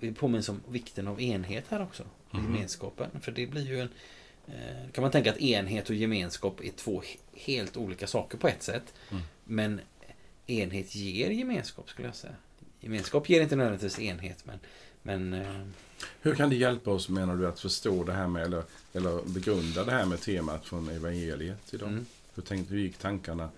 vi 0.00 0.12
påminns 0.12 0.48
om 0.48 0.60
vikten 0.68 1.08
av 1.08 1.20
enhet 1.20 1.64
här 1.68 1.82
också. 1.82 2.04
Mhm. 2.30 2.44
Gemenskapen. 2.44 3.10
För 3.20 3.32
det 3.32 3.46
blir 3.46 3.66
ju 3.66 3.80
en 3.80 3.88
eh, 4.52 4.90
kan 4.92 5.02
man 5.02 5.10
tänka 5.10 5.30
att 5.30 5.38
enhet 5.40 5.88
och 5.90 5.94
gemenskap 5.96 6.60
är 6.64 6.70
två 6.70 7.00
he- 7.02 7.18
helt 7.32 7.76
olika 7.76 8.06
saker 8.06 8.38
på 8.38 8.48
ett 8.48 8.62
sätt. 8.62 8.94
Mm. 9.10 9.22
Men 9.44 9.80
enhet 10.46 10.94
ger 10.94 11.30
gemenskap 11.30 11.90
skulle 11.90 12.08
jag 12.08 12.14
säga. 12.14 12.34
Gemenskap 12.80 13.28
ger 13.28 13.40
inte 13.40 13.56
nödvändigtvis 13.56 13.98
enhet 13.98 14.44
men, 14.44 14.58
men 15.02 15.34
eh, 15.34 15.66
Hur 16.22 16.34
kan 16.34 16.50
det 16.50 16.56
hjälpa 16.56 16.90
oss, 16.90 17.08
menar 17.08 17.36
du, 17.36 17.48
att 17.48 17.60
förstå 17.60 18.04
det 18.04 18.12
här 18.12 18.28
med, 18.28 18.42
eller, 18.42 18.62
eller 18.92 19.22
begrunda 19.22 19.84
det 19.84 19.92
här 19.92 20.04
med 20.04 20.20
temat 20.20 20.66
från 20.66 20.88
evangeliet 20.88 21.74
idag? 21.74 21.88
mm. 21.88 22.06
Hur, 22.34 22.42
tänkte, 22.42 22.74
hur 22.74 22.80
gick 22.80 22.98
tankarna 22.98 23.50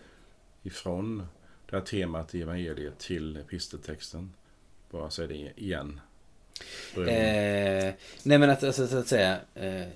ifrån 0.62 1.26
det 1.70 1.76
här 1.76 1.84
temat 1.84 2.34
i 2.34 2.42
evangeliet 2.42 2.98
till 2.98 3.36
episteltexten? 3.36 4.32
Bara 4.90 5.10
säg 5.10 5.28
det 5.28 5.52
igen. 5.56 6.00
Eh, 6.96 7.94
nej 8.22 8.38
men 8.38 8.50
att, 8.50 8.62
alltså, 8.64 8.86
så 8.86 8.96
att 8.98 9.08
säga 9.08 9.40
eh, 9.54 9.86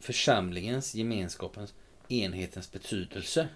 Församlingens, 0.00 0.94
gemenskapens, 0.94 1.74
enhetens 2.08 2.72
betydelse 2.72 3.48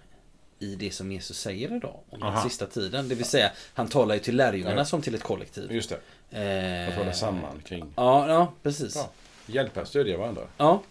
i 0.59 0.75
det 0.75 0.91
som 0.91 1.11
Jesus 1.11 1.37
säger 1.39 1.75
idag 1.75 1.99
om 2.09 2.19
den 2.19 2.41
sista 2.41 2.65
tiden. 2.65 3.09
Det 3.09 3.15
vill 3.15 3.25
säga, 3.25 3.51
han 3.73 3.87
talar 3.87 4.15
ju 4.15 4.21
till 4.21 4.35
lärjungarna 4.35 4.77
Ja. 4.77 4.85
som 4.85 5.01
till 5.01 5.15
ett 5.15 5.23
kollektiv. 5.23 5.71
Just 5.71 5.89
det, 5.89 5.99
Eh, 6.35 6.87
att 6.89 6.95
hålla 6.95 7.13
samman 7.13 7.59
kring. 7.65 7.93
Ja, 7.95 8.27
ja 8.29 8.53
precis. 8.63 8.95
Ja. 8.95 9.11
Hjälpa, 9.45 9.85
stödja 9.85 10.17
varandra. 10.17 10.41
Ja. 10.57 10.83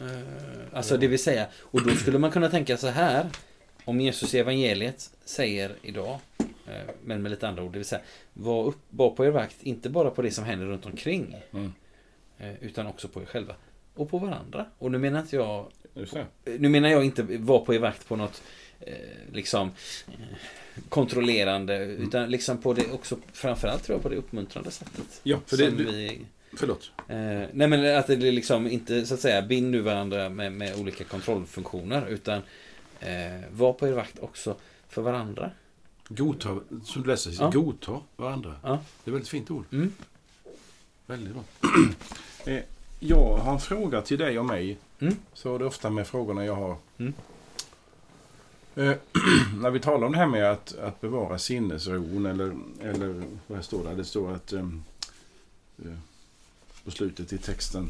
Eh, 0.00 0.06
alltså 0.72 0.96
det 0.96 1.06
vill 1.08 1.22
säga, 1.22 1.46
och 1.60 1.82
då 1.86 1.94
skulle 1.94 2.18
man 2.18 2.30
kunna 2.30 2.48
tänka 2.50 2.76
så 2.76 2.86
här. 2.88 3.26
Om 3.84 4.00
Jesus 4.00 4.34
i 4.34 4.38
evangeliet 4.38 5.10
säger 5.24 5.72
idag, 5.82 6.18
eh, 6.38 6.74
men 7.04 7.22
med 7.22 7.30
lite 7.30 7.48
andra 7.48 7.62
ord, 7.62 7.72
det 7.72 7.78
vill 7.78 7.86
säga, 7.86 8.00
var, 8.32 8.64
upp, 8.64 8.78
var 8.90 9.10
på 9.10 9.24
er 9.26 9.30
vakt, 9.30 9.62
inte 9.62 9.90
bara 9.90 10.10
på 10.10 10.22
det 10.22 10.30
som 10.30 10.44
händer 10.44 10.66
runt 10.66 10.86
omkring, 10.86 11.36
Mm. 11.52 11.72
utan 12.60 12.86
också 12.86 13.08
på 13.08 13.22
er 13.22 13.26
själva. 13.26 13.54
Och 13.96 14.10
på 14.10 14.18
varandra. 14.18 14.66
Och 14.78 14.90
nu 14.90 14.98
menar 14.98 15.20
inte 15.20 15.36
jag, 15.36 15.66
nu 16.44 16.68
menar 16.68 16.88
jag 16.88 17.04
inte 17.04 17.22
var 17.22 17.64
på 17.64 17.74
er 17.74 17.78
vakt 17.78 18.08
på 18.08 18.16
något, 18.16 18.42
eh, 18.80 18.94
liksom, 19.32 19.70
eh, 20.08 20.14
kontrollerande, 20.88 21.76
utan 21.84 22.30
liksom 22.30 22.58
på 22.58 22.72
det 22.72 22.92
också, 22.92 23.18
framförallt 23.32 23.84
tror 23.84 23.96
jag 23.96 24.02
på 24.02 24.08
det 24.08 24.16
uppmuntrande 24.16 24.70
sättet. 24.70 25.20
Ja, 25.22 25.38
för 25.46 25.56
det, 25.56 25.70
du, 25.70 25.84
vi 25.84 26.26
förlåt. 26.56 26.90
Eh, 27.08 27.16
nej 27.52 27.68
men 27.68 27.96
att 27.98 28.06
det 28.06 28.16
liksom 28.16 28.66
inte 28.66 29.06
så 29.06 29.14
att 29.14 29.20
säga 29.20 29.42
bind 29.42 29.70
nu 29.70 29.80
varandra 29.80 30.28
med, 30.28 30.52
med 30.52 30.80
olika 30.80 31.04
kontrollfunktioner 31.04 32.06
utan 32.06 32.42
eh, 33.00 33.40
var 33.50 33.72
på 33.72 33.88
er 33.88 33.92
vakt 33.92 34.18
också 34.18 34.56
för 34.88 35.02
varandra. 35.02 35.50
Godta, 36.08 36.60
som 36.84 37.02
du 37.02 37.08
läser, 37.08 37.32
Ja. 37.38 37.50
godta 37.50 38.00
varandra. 38.16 38.56
Ja. 38.62 38.68
Det 38.68 39.10
är 39.10 39.12
ett 39.12 39.14
väldigt 39.14 39.28
fint 39.28 39.50
ord. 39.50 39.64
Mm. 39.72 39.92
Väldigt 41.06 41.34
bra. 41.34 41.44
Eh, 42.46 42.62
jag 42.98 43.36
har 43.36 43.52
en 43.52 43.60
fråga 43.60 44.02
till 44.02 44.18
dig 44.18 44.38
och 44.38 44.44
mig. 44.44 44.78
Mm. 44.98 45.16
Så 45.32 45.54
är 45.54 45.58
det 45.58 45.64
ofta 45.64 45.90
med 45.90 46.06
frågorna 46.06 46.44
jag 46.44 46.54
har. 46.54 46.76
Mm. 46.98 47.14
Eh, 48.74 48.96
när 49.60 49.70
vi 49.70 49.80
talar 49.80 50.06
om 50.06 50.12
det 50.12 50.18
här 50.18 50.26
med 50.26 50.50
att, 50.50 50.78
att 50.78 51.00
bevara 51.00 51.38
sinnesron 51.38 52.26
eller, 52.26 52.56
eller 52.82 53.22
vad 53.46 53.64
står 53.64 53.84
det? 53.84 53.94
Det 53.94 54.04
står 54.04 54.32
att 54.32 54.52
um, 54.52 54.84
på 56.84 56.90
slutet 56.90 57.32
i 57.32 57.38
texten 57.38 57.88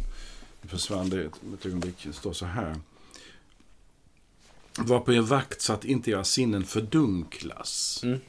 försvann 0.63 1.11
det 1.11 1.25
ett, 1.25 1.35
ett 1.55 1.67
ögonblick. 1.67 2.05
Det 2.05 2.13
står 2.13 2.33
så 2.33 2.47
här. 2.47 2.77
Var 4.79 5.01
på 5.01 5.13
er 5.13 5.21
vakt 5.21 5.61
så 5.61 5.73
att 5.73 5.85
inte 5.85 6.11
era 6.11 6.25
sinnen 6.25 6.65
fördunklas. 6.65 8.01
Mm. 8.05 8.21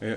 Eh, 0.00 0.14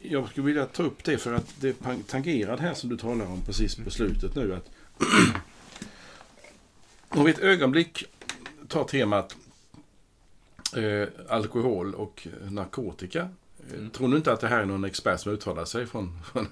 jag 0.00 0.28
skulle 0.28 0.46
vilja 0.46 0.66
ta 0.66 0.82
upp 0.82 1.04
det 1.04 1.18
för 1.18 1.32
att 1.32 1.54
det 1.60 1.76
tangerar 2.06 2.56
det 2.56 2.62
här 2.62 2.74
som 2.74 2.90
du 2.90 2.96
talar 2.96 3.26
om 3.26 3.42
precis 3.46 3.74
på 3.74 3.90
slutet 3.90 4.34
nu. 4.34 4.54
Att 4.54 4.70
om 7.08 7.24
vi 7.24 7.30
ett 7.30 7.38
ögonblick 7.38 8.04
tar 8.68 8.84
temat 8.84 9.36
eh, 10.76 11.08
alkohol 11.28 11.94
och 11.94 12.28
narkotika. 12.50 13.20
Eh, 13.20 13.26
Mm. 13.74 13.90
Tror 13.90 14.08
du 14.08 14.16
inte 14.16 14.32
att 14.32 14.40
det 14.40 14.48
här 14.48 14.60
är 14.60 14.64
någon 14.64 14.84
expert 14.84 15.20
som 15.20 15.32
uttalar 15.32 15.64
sig 15.64 15.86
från, 15.86 16.18
från 16.32 16.46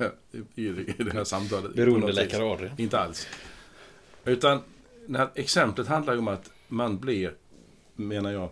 i, 0.54 0.62
i 0.68 0.94
det 0.98 1.12
här 1.12 1.24
samtalet? 1.24 1.74
Beroendeläkare 1.74 2.44
Adrian. 2.44 2.74
Inte 2.80 2.98
alls. 3.00 3.26
Utan 4.24 4.62
här 5.14 5.30
exemplet 5.34 5.86
handlar 5.86 6.12
ju 6.12 6.18
om 6.18 6.28
att 6.28 6.50
man 6.68 6.98
blir, 6.98 7.34
menar 7.94 8.32
jag, 8.32 8.50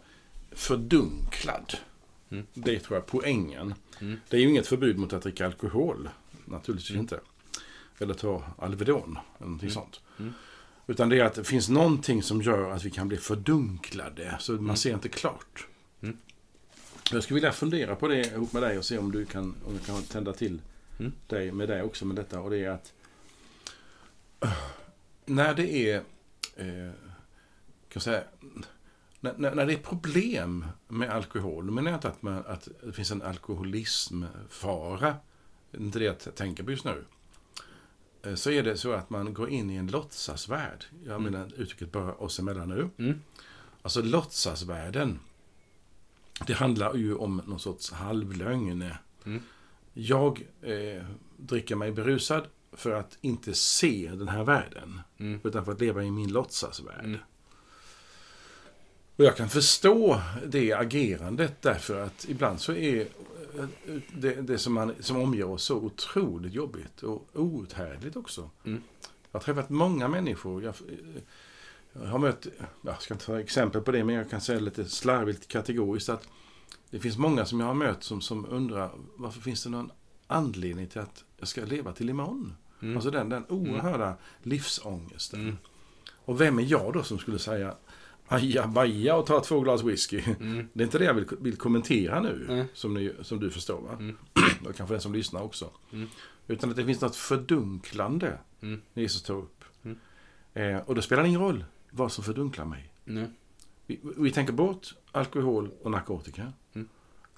fördunklad. 0.53 1.75
Mm. 2.31 2.47
Det 2.55 2.79
tror 2.81 2.97
jag 2.97 3.03
är 3.05 3.09
poängen. 3.09 3.75
Mm. 4.01 4.21
Det 4.29 4.37
är 4.37 4.41
ju 4.41 4.49
inget 4.49 4.67
förbud 4.67 4.99
mot 4.99 5.13
att 5.13 5.23
dricka 5.23 5.47
alkohol. 5.47 6.09
Naturligtvis 6.45 6.91
Mm. 6.91 7.01
inte. 7.01 7.21
Eller 8.01 8.15
ta 8.15 8.43
Alvedon 8.59 9.19
eller 9.37 9.47
någonting 9.47 9.69
Mm. 9.69 9.75
sånt. 9.75 10.01
Mm. 10.19 10.33
Utan 10.87 11.09
det 11.09 11.21
är 11.21 11.25
att 11.25 11.35
det 11.35 11.45
finns 11.45 11.69
någonting 11.69 12.23
som 12.23 12.43
gör 12.43 12.71
att 12.71 12.85
vi 12.85 12.91
kan 12.91 13.09
bli 13.09 13.17
fördunklade. 13.17 14.37
Så 14.41 14.53
man 14.53 14.65
Mm. 14.65 14.77
ser 14.77 14.95
inte 14.95 15.09
klart. 15.09 15.67
Mm. 16.01 16.17
Jag 17.13 17.23
skulle 17.23 17.35
vilja 17.35 17.53
fundera 17.53 17.97
på 17.97 18.09
det 18.09 18.21
ihop 18.27 18.53
med 18.53 18.63
dig 18.63 18.79
och 18.79 18.85
se 18.85 18.99
om 18.99 19.13
du 19.13 19.27
kan, 19.27 19.55
om 19.67 19.73
du 19.73 19.79
kan 19.79 20.03
tända 20.03 20.33
till 20.33 20.61
Mm. 21.01 21.13
dig 21.27 21.53
med 21.53 21.69
dig 21.69 21.83
också 21.83 22.05
med 22.07 22.17
detta. 22.17 22.41
Och 22.41 22.51
det 22.51 22.59
är 22.65 22.71
att 22.71 22.93
äh, 24.41 24.53
när 25.25 25.55
det 25.55 25.71
är 25.91 25.97
eh, 26.57 26.91
kan 27.89 28.03
säga, 28.03 28.23
när, 29.21 29.35
när, 29.37 29.55
när 29.55 29.67
det 29.67 29.73
är 29.73 29.77
problem 29.79 30.67
med 30.89 31.11
alkohol, 31.11 31.67
då 31.67 31.73
menar 31.73 31.91
jag 31.91 31.99
inte 31.99 32.09
att, 32.09 32.23
man, 32.23 32.45
att 32.47 32.69
det 32.85 32.93
finns 32.93 33.11
en 33.11 33.23
alkoholismfara. 33.23 35.15
Det 35.71 35.77
är 35.79 35.81
inte 35.83 35.99
det 35.99 36.05
jag 36.05 36.35
tänker 36.35 36.63
på 36.65 36.71
just 36.71 36.85
nu. 36.85 37.05
Eh, 38.23 38.35
Så 38.35 38.51
är 38.51 38.63
det 38.63 38.77
så 38.77 38.93
att 38.93 39.11
man 39.11 39.35
går 39.35 39.51
in 39.51 39.71
i 39.71 39.77
en 39.77 39.87
låtsasvärld. 39.87 40.85
Jag 41.05 41.17
Mm. 41.21 41.33
menar 41.33 41.51
uttrycket 41.57 41.93
bara 41.93 42.15
oss 42.15 42.39
emellan 42.39 42.69
nu. 42.69 42.89
Mm. 42.99 43.21
Alltså 43.83 44.03
låtsasvärlden. 44.03 45.19
Det 46.47 46.53
handlar 46.53 46.95
ju 46.95 47.15
om 47.15 47.43
någon 47.47 47.61
sorts 47.61 47.93
halvlögn. 47.93 48.93
Mm. 49.27 49.43
Jag 49.95 50.43
eh, 50.63 51.03
dricker 51.37 51.77
mig 51.77 51.93
berusad 51.93 52.47
för 52.73 52.93
att 52.93 53.19
inte 53.21 53.55
se 53.55 54.11
den 54.15 54.29
här 54.29 54.45
världen. 54.45 55.01
Mm. 55.19 55.41
Utan 55.45 55.65
för 55.65 55.73
att 55.73 55.81
leva 55.81 56.05
i 56.05 56.11
min 56.11 56.33
låtsasvärld. 56.33 57.05
Mm. 57.05 57.21
Och 59.17 59.25
jag 59.25 59.37
kan 59.37 59.49
förstå 59.49 60.21
det 60.47 60.73
agerandet 60.73 61.63
därför 61.63 62.01
att 62.05 62.27
ibland 62.29 62.61
så 62.61 62.73
är 62.73 63.09
det, 64.15 64.35
det 64.35 64.59
som, 64.59 64.75
man, 64.75 64.95
som 65.01 65.17
omger 65.17 65.45
oss 65.45 65.65
så 65.65 65.77
otroligt 65.77 66.53
jobbigt 66.53 67.03
och 67.03 67.29
outhärdligt 67.33 68.17
också. 68.17 68.51
Mm. 68.65 68.83
Jag 69.31 69.41
har 69.41 69.45
träffat 69.45 69.71
många 69.71 70.09
människor. 70.09 70.63
Jag, 70.63 70.75
jag 71.93 72.07
har 72.07 72.19
mött, 72.19 72.47
jag 72.83 73.03
ska 73.03 73.15
inte 73.15 73.27
ta 73.27 73.41
exempel 73.41 73.83
på 73.83 73.93
det, 73.93 74.05
men 74.05 74.15
jag 74.15 74.31
kan 74.31 74.41
säga 74.41 74.61
lite 74.61 74.85
slarvigt 74.85 75.49
kategoriskt 75.49 76.09
att 76.09 76.29
det 76.91 77.01
finns 77.01 77.19
många 77.19 77.45
som 77.45 77.61
jag 77.61 77.67
har 77.67 77.75
mött 77.75 78.03
som, 78.03 78.21
som 78.21 78.47
undrar 78.51 78.91
varför 79.17 79.41
finns 79.41 79.65
det 79.65 79.71
någon 79.71 79.93
anledning 80.27 80.87
till 80.87 81.01
att 81.01 81.25
jag 81.37 81.49
ska 81.49 81.65
leva 81.65 81.93
till 81.93 82.11
imorgon? 82.11 82.55
Mm. 82.83 82.97
Alltså 82.97 83.11
den, 83.11 83.29
den 83.29 83.45
oerhörda 83.49 84.17
livsångesten. 84.43 85.41
Mm. 85.41 85.57
Och 86.25 86.41
vem 86.41 86.59
är 86.59 86.63
jag 86.63 86.93
då 86.93 87.03
som 87.03 87.19
skulle 87.19 87.39
säga 87.39 87.75
ajabaja 88.31 89.17
och 89.17 89.27
ta 89.27 89.41
två 89.41 89.61
glas 89.61 89.83
whisky? 89.83 90.23
Mm. 90.41 90.69
Det 90.73 90.83
är 90.83 90.85
inte 90.85 90.99
det 90.99 91.05
jag 91.05 91.15
vill, 91.15 91.27
vill 91.41 91.57
kommentera 91.57 92.21
nu, 92.21 92.47
Nej. 92.49 92.65
som, 92.75 92.95
ni, 92.95 93.13
som 93.23 93.41
du 93.41 93.51
förstår 93.51 93.81
va? 93.81 93.97
Mm. 93.99 94.17
Och 94.69 94.77
kanske 94.77 94.95
den 94.95 95.01
som 95.01 95.13
lyssnar 95.13 95.43
också. 95.43 95.71
Mm. 95.93 96.09
Utan 96.47 96.71
att 96.71 96.77
det 96.77 96.85
finns 96.85 97.01
något 97.01 97.17
fördunklande 97.17 98.39
Mm. 98.63 98.81
Jesus 98.95 99.23
tar 99.23 99.35
upp. 99.35 99.65
Mm. 99.83 99.99
Eh, 100.55 100.81
och 100.81 100.95
då 100.95 101.03
spelar 101.03 101.23
det 101.23 101.29
ingen 101.29 101.41
roll 101.41 101.65
vad 101.91 102.13
som 102.13 102.25
fördunklar 102.25 102.65
mig. 102.65 102.93
Vi, 103.87 104.01
vi 104.17 104.31
tänker 104.31 104.53
bort 104.53 104.95
alkohol 105.13 105.71
och 105.83 105.91
narkotika. 105.91 106.53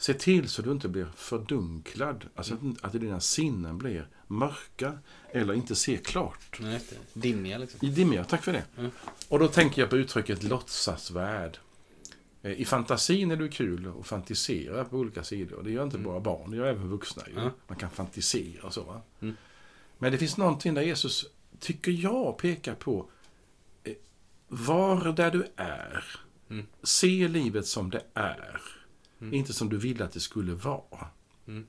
Se 0.02 0.14
till 0.14 0.48
så 0.48 0.62
du 0.62 0.70
inte 0.72 0.88
blir 0.88 1.06
fördunklad. 1.16 2.24
Alltså 2.34 2.54
Mm. 2.54 2.72
att, 2.82 2.94
att 2.94 3.00
dina 3.00 3.20
sinnen 3.20 3.78
blir 3.78 4.08
mörka 4.26 4.98
eller 5.30 5.54
inte 5.54 5.74
ser 5.74 5.96
klart. 5.96 6.58
Nej. 6.60 6.80
Dimmiga 7.12 7.58
liksom. 7.58 7.94
Dimmiga, 7.94 8.24
tack 8.24 8.42
för 8.44 8.52
det. 8.52 8.64
Mm. 8.78 8.90
Och 9.28 9.38
då 9.38 9.48
tänker 9.48 9.82
jag 9.82 9.90
på 9.90 9.96
uttrycket 9.96 10.42
låtsasvärld. 10.42 11.58
Eh, 12.42 12.52
I 12.52 12.64
fantasin 12.64 13.30
är 13.30 13.36
det 13.36 13.48
kul 13.48 13.92
att 14.00 14.06
fantisera 14.06 14.84
på 14.84 14.96
olika 14.96 15.24
sidor. 15.24 15.62
Det 15.62 15.70
gör 15.70 15.82
inte 15.84 15.96
Mm. 15.96 16.08
bara 16.10 16.20
barn, 16.20 16.50
det 16.50 16.56
gör 16.56 16.66
även 16.66 16.88
vuxna. 16.88 17.22
Ju. 17.28 17.50
Man 17.66 17.78
kan 17.78 17.90
fantisera 17.90 18.62
och 18.66 18.74
så. 18.74 19.00
Mm. 19.20 19.36
Men 19.98 20.12
det 20.12 20.18
finns 20.18 20.36
någonting 20.36 20.74
där 20.74 20.82
Jesus, 20.82 21.26
tycker 21.60 21.92
jag, 21.92 22.38
pekar 22.38 22.74
på 22.74 23.06
eh, 23.84 23.92
var 24.48 25.12
där 25.12 25.30
du 25.30 25.46
är. 25.56 26.04
Mm. 26.50 26.66
Se 26.82 27.28
livet 27.28 27.66
som 27.66 27.90
det 27.90 28.02
är. 28.14 28.60
Mm. 29.22 29.34
Inte 29.34 29.52
som 29.52 29.68
du 29.68 29.76
ville 29.76 30.04
att 30.04 30.12
det 30.12 30.20
skulle 30.20 30.54
vara. 30.54 31.06
Mm. 31.46 31.66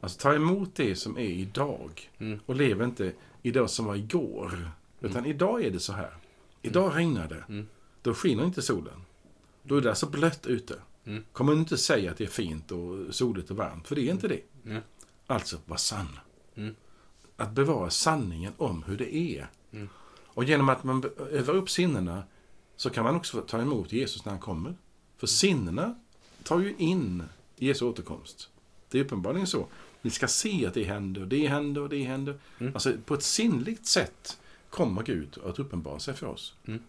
Alltså 0.00 0.20
ta 0.20 0.34
emot 0.34 0.74
det 0.74 0.96
som 0.96 1.18
är 1.18 1.30
idag. 1.30 2.10
Mm. 2.18 2.40
Och 2.46 2.54
lev 2.54 2.82
inte 2.82 3.12
idag 3.42 3.70
som 3.70 3.84
var 3.84 3.96
igår. 3.96 4.70
Utan 5.00 5.26
idag 5.26 5.64
är 5.64 5.70
det 5.70 5.80
så 5.80 5.92
här. 5.92 6.14
Idag 6.62 6.96
regnar 6.96 7.28
det. 7.28 7.44
Mm. 7.48 7.66
Då 8.02 8.14
skiner 8.14 8.44
inte 8.44 8.62
solen. 8.62 9.02
Då 9.62 9.76
är 9.76 9.80
det 9.80 9.94
så 9.94 10.06
blött 10.06 10.46
ute. 10.46 10.74
Mm. 11.04 11.24
Kommer 11.32 11.52
inte 11.52 11.78
säga 11.78 12.10
att 12.10 12.16
det 12.16 12.24
är 12.24 12.28
fint 12.28 12.72
och 12.72 13.14
soligt 13.14 13.50
och 13.50 13.56
varmt. 13.56 13.88
För 13.88 13.94
det 13.94 14.08
är 14.08 14.10
inte 14.10 14.28
det. 14.28 14.42
Alltså, 15.26 15.58
var 15.66 15.76
sann. 15.76 16.18
Mm. 16.54 16.74
Att 17.36 17.52
bevara 17.52 17.90
sanningen 17.90 18.52
om 18.56 18.82
hur 18.82 18.96
det 18.96 19.16
är. 19.16 19.50
Mm. 19.72 19.88
Och 20.26 20.44
genom 20.44 20.68
att 20.68 20.84
man 20.84 21.04
övar 21.30 21.54
upp 21.54 21.70
sinnena 21.70 22.22
så 22.76 22.90
kan 22.90 23.04
man 23.04 23.16
också 23.16 23.40
ta 23.40 23.60
emot 23.60 23.92
Jesus 23.92 24.24
när 24.24 24.32
han 24.32 24.40
kommer. 24.40 24.74
För 25.16 25.26
sinnena 25.26 25.94
tar 26.44 26.60
ju 26.60 26.74
in 26.78 27.22
Jesu 27.56 27.84
återkomst. 27.84 28.48
Det 28.88 28.98
är 28.98 29.04
uppenbarligen 29.04 29.46
så. 29.46 29.66
Vi 30.02 30.10
ska 30.10 30.28
se 30.28 30.66
att 30.66 30.74
det 30.74 30.84
händer, 30.84 31.20
och 31.20 31.28
det 31.28 31.46
händer 31.46 31.80
och 31.82 31.88
det 31.88 32.02
händer. 32.02 32.38
Mm. 32.58 32.74
Alltså 32.74 32.92
på 33.04 33.14
ett 33.14 33.22
sinnligt 33.22 33.86
sätt 33.86 34.38
kommer 34.70 35.02
Gud 35.02 35.38
att 35.44 35.58
uppenbara 35.58 35.98
sig 35.98 36.14
för 36.14 36.26
oss. 36.26 36.54
Mm. 36.66 36.80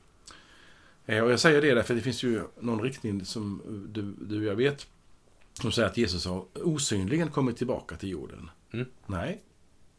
Eh, 1.05 1.23
Och 1.23 1.31
jag 1.31 1.39
säger 1.39 1.61
det 1.61 1.73
därför 1.73 1.93
att 1.93 1.99
det 1.99 2.03
finns 2.03 2.23
ju 2.23 2.43
någon 2.59 2.81
riktning 2.81 3.25
som 3.25 3.61
du, 3.93 4.13
du 4.25 4.37
och 4.39 4.45
jag 4.45 4.55
vet 4.55 4.87
som 5.53 5.71
säger 5.71 5.87
att 5.89 5.97
Jesus 5.97 6.25
har 6.25 6.45
osynligen 6.53 7.31
kommit 7.31 7.57
tillbaka 7.57 7.95
till 7.95 8.09
jorden. 8.09 8.49
Mm. 8.71 8.85
Nej, 9.07 9.41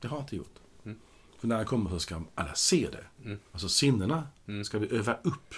det 0.00 0.08
har 0.08 0.16
han 0.16 0.24
inte 0.24 0.36
gjort. 0.36 0.54
Mm. 0.84 0.98
För 1.38 1.48
när 1.48 1.56
han 1.56 1.64
kommer 1.66 1.90
så 1.90 1.98
ska 1.98 2.22
alla 2.34 2.54
se 2.54 2.88
det. 2.92 3.04
Mm. 3.24 3.38
Alltså 3.52 3.68
sinnena 3.68 4.28
Mm. 4.46 4.64
ska 4.64 4.78
vi 4.78 4.96
öva 4.96 5.16
upp. 5.22 5.54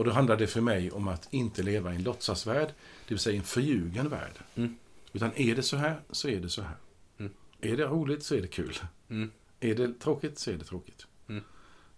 Och 0.00 0.06
då 0.06 0.12
handlar 0.12 0.36
det 0.36 0.46
för 0.46 0.60
mig 0.60 0.90
om 0.90 1.08
att 1.08 1.28
inte 1.30 1.62
leva 1.62 1.92
i 1.92 1.96
en 1.96 2.02
låtsasvärld, 2.02 2.68
det 2.68 3.14
vill 3.14 3.18
säga 3.18 3.36
en 3.36 3.42
förljugen 3.42 4.08
värld. 4.08 4.32
Mm. 4.54 4.76
Utan 5.12 5.32
är 5.36 5.54
det 5.54 5.62
så 5.62 5.76
här, 5.76 6.00
så 6.10 6.28
är 6.28 6.40
det 6.40 6.48
så 6.48 6.62
här. 6.62 6.76
Mm. 7.18 7.32
Är 7.60 7.76
det 7.76 7.84
roligt 7.84 8.22
så 8.22 8.34
är 8.34 8.42
det 8.42 8.48
kul. 8.48 8.78
Mm. 9.08 9.30
Är 9.60 9.74
det 9.74 10.00
tråkigt 10.00 10.38
så 10.38 10.50
är 10.50 10.56
det 10.56 10.64
tråkigt. 10.64 11.06
Mm. 11.28 11.44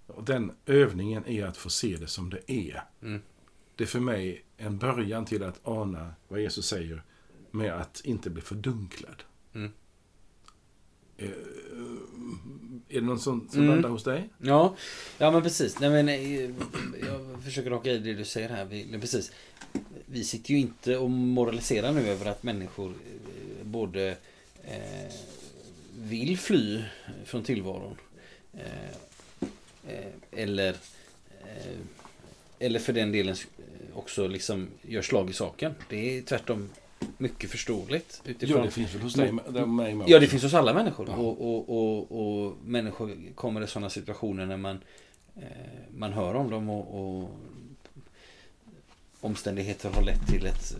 Och 0.06 0.24
den 0.24 0.52
övningen 0.66 1.26
är 1.26 1.46
att 1.46 1.56
få 1.56 1.70
se 1.70 1.96
det 1.96 2.06
som 2.06 2.30
det 2.30 2.52
är. 2.52 2.84
Mm. 3.02 3.20
Det 3.76 3.84
är 3.84 3.88
för 3.88 4.00
mig 4.00 4.44
en 4.56 4.78
början 4.78 5.24
till 5.24 5.42
att 5.42 5.60
ana 5.62 6.14
vad 6.28 6.40
Jesus 6.40 6.66
säger 6.66 7.02
med 7.50 7.72
att 7.72 8.00
inte 8.04 8.30
bli 8.30 8.42
fördunklad. 8.42 9.22
Mm. 9.52 9.72
Eh, 11.16 11.30
Är 12.92 13.00
det 13.00 13.06
någon 13.06 13.18
som, 13.20 13.48
som 13.50 13.60
Mm. 13.60 13.72
landar 13.72 13.88
hos 13.88 14.04
dig? 14.04 14.28
Ja, 14.38 14.76
ja 15.18 15.30
men 15.30 15.42
precis. 15.42 15.80
Nej, 15.80 15.90
men, 15.90 16.08
eh, 16.08 16.40
jag 17.06 17.42
försöker 17.44 17.70
haka 17.70 17.90
i 17.90 17.98
det 17.98 18.14
du 18.14 18.24
säger 18.24 18.48
här. 18.48 18.64
Vi, 18.64 18.98
precis. 19.00 19.32
vi 20.06 20.24
sitter 20.24 20.50
ju 20.50 20.58
inte 20.58 20.96
och 20.96 21.10
moraliserar 21.10 21.92
nu 21.92 22.08
över 22.08 22.26
att 22.30 22.42
människor 22.42 22.90
eh, 22.90 23.64
både 23.66 24.16
eh, 24.64 25.12
vill 25.98 26.38
fly 26.38 26.82
från 27.24 27.42
tillvaron 27.42 27.96
eh, 28.52 28.88
eh, 29.94 30.12
eller 30.32 30.68
eh, 31.40 31.78
eller 32.58 32.78
för 32.78 32.92
den 32.92 33.12
delen 33.12 33.36
också 33.94 34.26
liksom 34.26 34.68
gör 34.82 35.02
slag 35.02 35.30
i 35.30 35.32
saken. 35.32 35.74
Det 35.88 36.18
är 36.18 36.22
tvärtom 36.22 36.70
mycket 37.18 37.50
förståeligt. 37.50 38.22
Utifrån... 38.24 38.58
Ja, 38.58 38.64
det 38.64 38.70
finns 38.70 38.94
väl 38.94 39.02
hos 39.02 39.14
dig 39.14 39.32
med, 39.32 40.04
Ja, 40.06 40.18
det 40.18 40.26
finns 40.26 40.42
hos 40.42 40.54
alla 40.54 40.74
människor. 40.74 41.06
Ja. 41.08 41.16
Och, 41.16 41.40
och, 41.40 41.68
och, 41.68 42.46
och, 42.46 42.56
människor 42.64 43.16
kommer 43.34 43.64
i 43.64 43.66
sådana 43.66 43.90
situationer 43.90 44.46
när 44.46 44.56
man, 44.56 44.80
eh, 45.36 45.42
man 45.96 46.12
hör 46.12 46.34
om 46.34 46.50
dem 46.50 46.70
och, 46.70 47.20
och 47.20 47.30
omständigheter 49.20 49.90
har 49.90 50.02
lett 50.02 50.26
till 50.26 50.46
ett, 50.46 50.76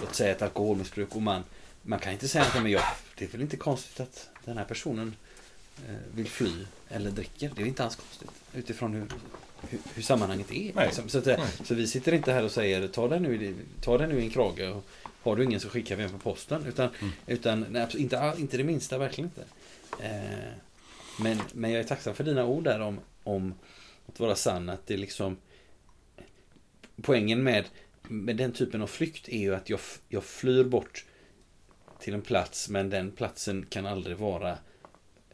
låt 0.00 0.14
säga 0.14 0.32
ett 0.32 0.42
alkoholmissbruk 0.42 1.16
och 1.16 1.22
man, 1.22 1.42
man 1.82 1.98
kan 1.98 2.12
inte 2.12 2.28
säga 2.28 2.44
att 2.44 2.62
men 2.62 2.72
jag, 2.72 2.82
det 3.18 3.24
är 3.24 3.28
väl 3.28 3.40
inte 3.40 3.56
konstigt 3.56 4.00
att 4.00 4.28
den 4.44 4.58
här 4.58 4.64
personen 4.64 5.14
eh, 5.88 5.94
vill 6.14 6.26
fly 6.26 6.52
eller 6.88 7.10
dricker. 7.10 7.52
Det 7.56 7.62
är 7.62 7.66
inte 7.66 7.84
alls 7.84 7.96
konstigt 7.96 8.30
utifrån 8.54 8.94
hur, 8.94 9.06
hur, 9.68 9.78
hur 9.94 10.02
sammanhanget 10.02 10.50
är. 10.50 10.84
Liksom. 10.84 11.08
Så, 11.08 11.18
att, 11.18 11.40
så, 11.64 11.74
vi 11.74 11.86
sitter 11.86 12.12
inte 12.12 12.32
här 12.32 12.44
och 12.44 12.50
säger 12.50 12.88
ta 12.88 13.08
den 13.08 13.22
nu, 13.22 13.54
ta 13.80 13.98
den 13.98 14.08
nu 14.08 14.20
i 14.20 14.24
en 14.24 14.30
krage 14.30 14.72
och 14.76 14.86
har 15.30 15.36
du 15.36 15.44
ingen 15.44 15.60
så 15.60 15.68
skickar 15.68 15.96
vi 15.96 16.02
en 16.02 16.10
på 16.10 16.18
posten. 16.18 16.66
Utan, 16.66 16.88
mm. 17.00 17.12
utan 17.26 17.66
nej, 17.70 17.86
inte, 17.96 18.34
inte 18.38 18.56
det 18.56 18.64
minsta, 18.64 18.98
verkligen 18.98 19.30
inte. 19.30 19.44
Eh, 20.04 20.50
men, 21.20 21.38
men 21.52 21.70
jag 21.70 21.80
är 21.80 21.84
tacksam 21.84 22.14
för 22.14 22.24
dina 22.24 22.44
ord 22.44 22.64
där 22.64 22.80
om, 22.80 23.00
om 23.22 23.54
att 24.06 24.20
vara 24.20 24.34
sann. 24.34 24.68
Att 24.68 24.86
det 24.86 24.96
liksom 24.96 25.36
Poängen 27.02 27.42
med, 27.42 27.64
med 28.02 28.36
den 28.36 28.52
typen 28.52 28.82
av 28.82 28.86
flykt 28.86 29.28
är 29.28 29.38
ju 29.38 29.54
att 29.54 29.70
jag, 29.70 29.80
jag 30.08 30.24
flyr 30.24 30.64
bort 30.64 31.04
till 32.00 32.14
en 32.14 32.22
plats 32.22 32.68
men 32.68 32.90
den 32.90 33.10
platsen 33.10 33.66
kan 33.68 33.86
aldrig 33.86 34.16
vara 34.16 34.58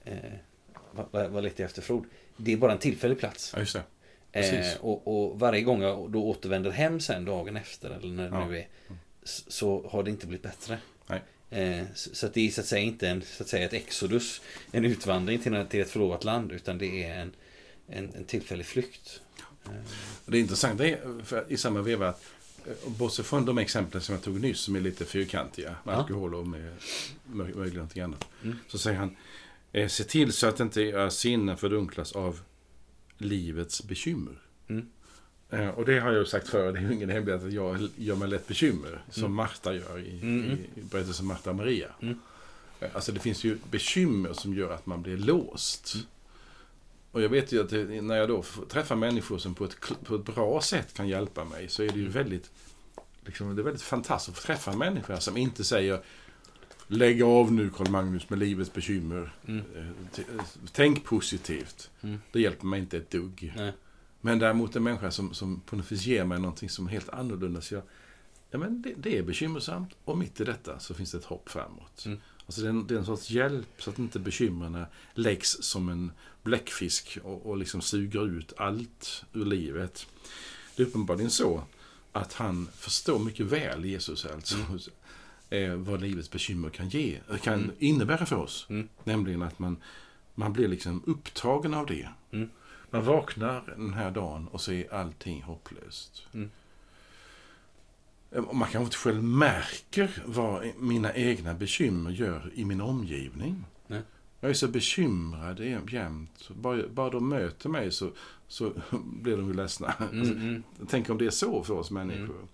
eh, 0.04 0.16
vad, 0.92 1.30
vad 1.30 1.42
letar 1.42 1.62
jag 1.62 1.68
efter 1.68 1.82
för 1.82 1.94
ord? 1.94 2.06
Det 2.36 2.52
är 2.52 2.56
bara 2.56 2.72
en 2.72 2.78
tillfällig 2.78 3.18
plats. 3.18 3.54
Ja. 3.74 3.80
Eh, 4.32 4.76
och, 4.80 5.08
och, 5.08 5.40
varje 5.40 5.62
gång 5.62 5.82
jag 5.82 6.10
då 6.10 6.24
återvänder 6.24 6.70
hem 6.70 7.00
sen 7.00 7.24
dagen 7.24 7.56
efter 7.56 7.90
eller 7.90 8.08
när 8.08 8.30
det 8.30 8.36
ja. 8.36 8.46
nu 8.48 8.58
är 8.58 8.66
så 9.24 9.88
har 9.90 10.02
det 10.02 10.10
inte 10.10 10.26
blivit 10.26 10.42
bättre. 10.42 10.78
Eh, 11.52 11.84
så, 11.94 12.14
så 12.14 12.26
att 12.26 12.34
det 12.34 12.46
är 12.46 12.50
så 12.50 12.60
att 12.60 12.66
säga 12.66 12.82
inte 12.82 13.08
en, 13.08 13.22
så 13.22 13.42
att 13.42 13.48
säga 13.48 13.64
ett 13.64 13.72
exodus, 13.72 14.40
en 14.70 14.84
utvandring 14.84 15.38
till, 15.38 15.66
till 15.70 15.80
ett 15.80 15.90
förlovat 15.90 16.24
land 16.24 16.52
utan 16.52 16.78
det 16.78 17.04
är 17.04 17.20
en, 17.20 17.32
en, 17.86 18.14
en 18.14 18.24
tillfällig 18.24 18.66
flykt. 18.66 19.20
Det 20.26 20.36
är 20.36 20.40
intressant 20.40 20.78
det 20.78 20.90
är, 20.90 21.24
för 21.24 21.44
i 21.48 21.56
samma 21.56 21.82
veva 21.82 22.08
att 22.08 22.24
eh, 22.66 22.90
Bortsett 22.90 23.26
från 23.26 23.44
de 23.44 23.58
exempel 23.58 24.00
som 24.00 24.14
jag 24.14 24.24
tog 24.24 24.40
nyss 24.40 24.60
som 24.60 24.76
är 24.76 24.80
lite 24.80 25.04
fyrkantiga 25.04 25.76
med 25.84 25.94
ja. 25.94 25.98
alkohol 25.98 26.34
och 26.34 26.46
med 26.46 26.74
möjligen 27.24 27.74
någonting 27.74 28.02
annat. 28.02 28.28
Mm. 28.42 28.58
Så 28.68 28.78
säger 28.78 28.98
han 28.98 29.16
eh, 29.72 29.88
Se 29.88 30.04
till 30.04 30.32
så 30.32 30.46
att 30.46 30.60
inte 30.60 30.82
era 30.82 31.10
sinnen 31.10 31.56
fördunklas 31.56 32.12
av 32.12 32.40
livets 33.18 33.84
bekymmer. 33.84 34.42
Mm. 34.68 34.88
Eh, 35.52 35.68
och 35.68 35.84
det 35.84 36.00
har 36.00 36.12
jag 36.12 36.18
ju 36.18 36.26
sagt 36.26 36.48
förr, 36.48 36.72
det 36.72 36.78
är 36.78 36.82
ju 36.82 36.94
ingen 36.94 37.10
hemlighet 37.10 37.44
att 37.44 37.52
jag 37.52 37.88
gör 37.96 38.16
mig 38.16 38.28
lätt 38.28 38.48
bekymmer. 38.48 39.02
Som 39.10 39.24
mm. 39.24 39.34
Marta 39.34 39.74
gör 39.74 39.98
i, 39.98 40.20
mm. 40.22 40.50
i, 40.50 40.80
berättelsen 40.80 41.26
Marta 41.26 41.50
och 41.50 41.56
Maria. 41.56 41.88
Mm. 42.00 42.20
Alltså 42.92 43.12
det 43.12 43.20
finns 43.20 43.44
ju 43.44 43.58
bekymmer 43.70 44.32
som 44.32 44.54
gör 44.54 44.70
att 44.70 44.86
man 44.86 45.02
blir 45.02 45.16
låst. 45.16 45.94
Mm. 45.94 46.06
Och 47.12 47.22
jag 47.22 47.28
vet 47.28 47.52
ju 47.52 47.60
att 47.60 47.70
det, 47.70 48.02
när 48.02 48.16
jag 48.16 48.28
då 48.28 48.44
träffar 48.68 48.96
människor 48.96 49.38
som 49.38 49.54
på 49.54 49.64
ett, 49.64 49.76
på 50.04 50.14
ett 50.14 50.24
bra 50.24 50.60
sätt 50.60 50.94
kan 50.94 51.08
hjälpa 51.08 51.44
mig 51.44 51.68
så 51.68 51.82
är 51.82 51.88
det 51.88 51.94
ju 51.94 52.00
mm. 52.00 52.12
väldigt, 52.12 52.50
liksom, 53.26 53.56
det 53.56 53.62
är 53.62 53.64
väldigt 53.64 53.82
fantastiskt 53.82 54.36
att 54.36 54.42
få 54.42 54.46
träffa 54.46 54.70
en 54.72 54.78
människa 54.78 55.20
som 55.20 55.36
inte 55.36 55.64
säger 55.64 56.02
Lägg 56.86 57.22
av 57.22 57.52
nu 57.52 57.70
Karl 57.70 57.88
Magnus 57.88 58.30
med 58.30 58.38
livets 58.38 58.72
bekymmer. 58.72 59.32
Mm. 59.46 59.64
Eh, 59.76 60.44
tänk 60.72 61.04
positivt. 61.04 61.90
Mm. 62.00 62.18
Det 62.32 62.40
hjälper 62.40 62.66
mig 62.66 62.80
inte 62.80 62.96
ett 62.96 63.10
dugg. 63.10 63.52
Nej. 63.56 63.72
Men 64.24 64.38
däremot 64.38 64.76
en 64.76 64.82
människa 64.82 65.10
som, 65.10 65.34
som 65.34 65.60
på 65.60 65.76
något 65.76 65.92
vis 65.92 66.06
ger 66.06 66.24
mig 66.24 66.38
någonting 66.38 66.68
som 66.68 66.86
är 66.86 66.90
helt 66.90 67.08
annorlunda. 67.08 67.60
Så 67.60 67.74
jag, 67.74 67.82
ja, 68.50 68.58
men 68.58 68.82
det, 68.82 68.94
det 68.96 69.18
är 69.18 69.22
bekymmersamt 69.22 69.90
och 70.04 70.18
mitt 70.18 70.40
i 70.40 70.44
detta 70.44 70.78
så 70.78 70.94
finns 70.94 71.12
det 71.12 71.18
ett 71.18 71.24
hopp 71.24 71.48
framåt. 71.48 72.06
Mm. 72.06 72.18
Alltså 72.46 72.60
det 72.60 72.66
är, 72.66 72.70
en, 72.70 72.86
det 72.86 72.94
är 72.94 72.98
en 72.98 73.04
sorts 73.04 73.30
hjälp 73.30 73.82
så 73.82 73.90
att 73.90 73.98
inte 73.98 74.18
bekymren 74.18 74.84
läggs 75.14 75.62
som 75.62 75.88
en 75.88 76.12
bläckfisk 76.42 77.18
och, 77.22 77.46
och 77.46 77.56
liksom 77.56 77.80
suger 77.80 78.28
ut 78.28 78.52
allt 78.56 79.24
ur 79.32 79.44
livet. 79.44 80.06
Det 80.76 80.82
är 80.82 80.86
uppenbarligen 80.86 81.30
så 81.30 81.62
att 82.12 82.32
han 82.32 82.68
förstår 82.74 83.18
mycket 83.18 83.46
väl, 83.46 83.84
Jesus 83.84 84.26
alltså, 84.26 84.56
mm. 84.56 84.78
Eh, 85.50 85.74
vad 85.74 86.00
livets 86.00 86.30
bekymmer 86.30 86.70
kan 86.70 86.88
ge, 86.88 87.18
kan 87.42 87.54
mm. 87.54 87.70
innebära 87.78 88.26
för 88.26 88.36
oss. 88.36 88.66
Mm. 88.68 88.88
Nämligen 89.04 89.42
att 89.42 89.58
man, 89.58 89.76
man 90.34 90.52
blir 90.52 90.68
liksom 90.68 91.02
upptagen 91.06 91.74
av 91.74 91.86
det. 91.86 92.08
Mm. 92.30 92.50
Man 92.92 93.04
vaknar 93.04 93.74
den 93.76 93.94
här 93.94 94.10
dagen 94.10 94.48
och 94.48 94.60
så 94.60 94.72
är 94.72 94.94
allting 94.94 95.42
hopplöst. 95.42 96.26
Mm. 96.34 96.50
Man 98.30 98.68
kanske 98.68 98.78
inte 98.78 98.96
själv 98.96 99.24
märker 99.24 100.22
vad 100.26 100.70
mina 100.78 101.14
egna 101.14 101.54
bekymmer 101.54 102.10
gör 102.10 102.50
i 102.54 102.64
min 102.64 102.80
omgivning. 102.80 103.64
Nej. 103.86 104.02
Jag 104.40 104.50
är 104.50 104.54
så 104.54 104.68
bekymrad 104.68 105.60
jämt. 105.90 106.48
Bara, 106.48 106.88
bara 106.88 107.10
de 107.10 107.28
möter 107.28 107.68
mig 107.68 107.90
så, 107.90 108.10
så 108.48 108.72
blir 109.04 109.36
de 109.36 109.46
ju 109.46 109.54
ledsna. 109.54 109.94
Mm, 110.12 110.30
mm. 110.30 110.62
Tänk 110.88 111.10
om 111.10 111.18
det 111.18 111.26
är 111.26 111.30
så 111.30 111.64
för 111.64 111.74
oss 111.74 111.90
människor. 111.90 112.34
Mm. 112.34 112.48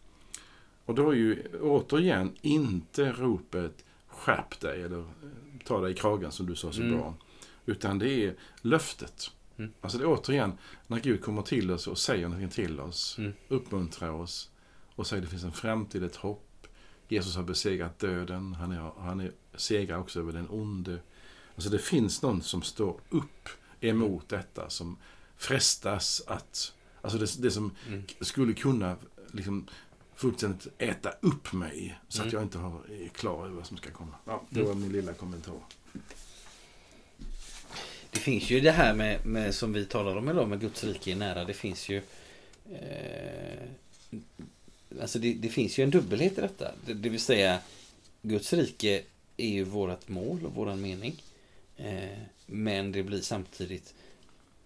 Och 0.84 0.94
då 0.94 1.10
är 1.10 1.14
ju 1.16 1.42
återigen 1.62 2.32
inte 2.40 3.12
ropet 3.12 3.84
skärp 4.08 4.60
dig 4.60 4.82
eller 4.82 5.04
ta 5.64 5.80
dig 5.80 5.92
i 5.92 5.94
kragen 5.94 6.32
som 6.32 6.46
du 6.46 6.54
sa 6.54 6.72
så 6.72 6.82
mm. 6.82 6.98
bra. 6.98 7.14
Utan 7.66 7.98
det 7.98 8.24
är 8.24 8.34
löftet. 8.62 9.30
Mm. 9.58 9.72
Alltså 9.80 9.98
det 9.98 10.04
är 10.04 10.08
återigen 10.08 10.52
när 10.86 11.00
Gud 11.00 11.22
kommer 11.22 11.42
till 11.42 11.70
oss 11.70 11.86
och 11.86 11.98
säger 11.98 12.28
någonting 12.28 12.48
till 12.48 12.80
oss. 12.80 13.18
Mm. 13.18 13.32
Uppmuntrar 13.48 14.10
oss 14.10 14.50
och 14.94 15.06
säger 15.06 15.22
att 15.22 15.26
det 15.26 15.30
finns 15.30 15.44
en 15.44 15.52
framtid, 15.52 16.04
ett 16.04 16.16
hopp. 16.16 16.66
Jesus 17.08 17.36
har 17.36 17.42
besegrat 17.42 17.98
döden. 17.98 18.54
Han 18.54 18.72
är, 18.72 18.92
han 18.98 19.20
är 19.20 19.32
segrar 19.54 19.98
också 19.98 20.20
över 20.20 20.32
den 20.32 20.46
onde. 20.50 20.98
Alltså 21.54 21.70
det 21.70 21.78
finns 21.78 22.22
någon 22.22 22.42
som 22.42 22.62
står 22.62 23.00
upp 23.08 23.48
emot 23.80 24.28
detta. 24.28 24.70
Som 24.70 24.96
frestas 25.36 26.22
att... 26.26 26.72
Alltså 27.02 27.18
det, 27.18 27.42
det 27.42 27.50
som 27.50 27.70
mm. 27.88 28.04
skulle 28.20 28.54
kunna 28.54 28.96
liksom 29.32 29.68
fullständigt 30.14 30.66
äta 30.78 31.10
upp 31.20 31.52
mig. 31.52 31.98
Så 32.08 32.18
mm. 32.18 32.28
att 32.28 32.32
jag 32.32 32.42
inte 32.42 32.58
har, 32.58 32.90
är 32.90 33.08
klar 33.08 33.44
över 33.44 33.54
vad 33.56 33.66
som 33.66 33.76
ska 33.76 33.90
komma. 33.90 34.14
Ja, 34.24 34.42
det 34.50 34.62
var 34.62 34.74
min 34.74 34.92
lilla 34.92 35.14
kommentar. 35.14 35.60
Det 38.10 38.18
finns 38.18 38.50
ju 38.50 38.60
det 38.60 38.70
här 38.70 38.94
med, 38.94 39.26
med 39.26 39.54
som 39.54 39.72
vi 39.72 39.84
talar 39.84 40.16
om 40.16 40.28
idag 40.28 40.48
med 40.48 40.60
Guds 40.60 40.84
rike 40.84 41.12
är 41.12 41.16
nära. 41.16 41.44
Det 41.44 41.54
finns 41.54 41.88
ju 41.88 42.02
eh, 42.72 43.68
Alltså 45.00 45.18
det, 45.18 45.34
det, 45.34 45.48
finns 45.48 45.78
ju 45.78 45.84
en 45.84 45.90
dubbelhet 45.90 46.38
i 46.38 46.40
detta. 46.40 46.72
Det, 46.86 46.94
det, 46.94 47.08
vill 47.08 47.20
säga 47.20 47.60
Guds 48.22 48.52
rike 48.52 49.02
är 49.36 49.48
ju 49.48 49.64
vårt 49.64 50.08
mål 50.08 50.46
och 50.46 50.54
våran 50.54 50.80
mening. 50.80 51.22
Eh, 51.76 52.18
men 52.46 52.92
det 52.92 53.02
blir 53.02 53.20
samtidigt 53.20 53.94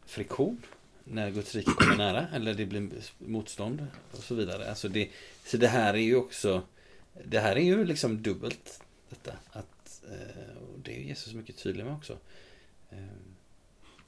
friktion 0.07 0.63
när 1.05 1.31
Guds 1.31 1.55
rike 1.55 1.71
kommer 1.71 1.97
nära. 1.97 2.27
Eller 2.35 2.55
det 2.55 2.67
blir 2.67 2.91
motstånd 3.19 3.87
och 4.11 4.25
så 4.25 4.35
vidare. 4.35 4.69
Alltså 4.69 4.89
det, 4.89 5.09
så 5.45 5.57
det 5.57 5.69
här 5.69 5.95
är 5.95 5.99
ju 5.99 6.17
också 6.17 6.63
Det 7.25 7.41
här 7.41 7.57
är 7.57 7.65
ju 7.65 7.85
liksom 7.85 8.23
dubbelt 8.23 8.83
detta. 9.11 9.33
Att, 9.51 10.03
eh, 10.11 10.57
och 10.57 10.79
det 10.85 10.97
är 10.97 11.01
Jesus 11.01 11.35
mycket 11.35 11.57
tydlig 11.57 11.85
med 11.85 11.95
också. 11.95 12.19
Eh, 12.91 12.99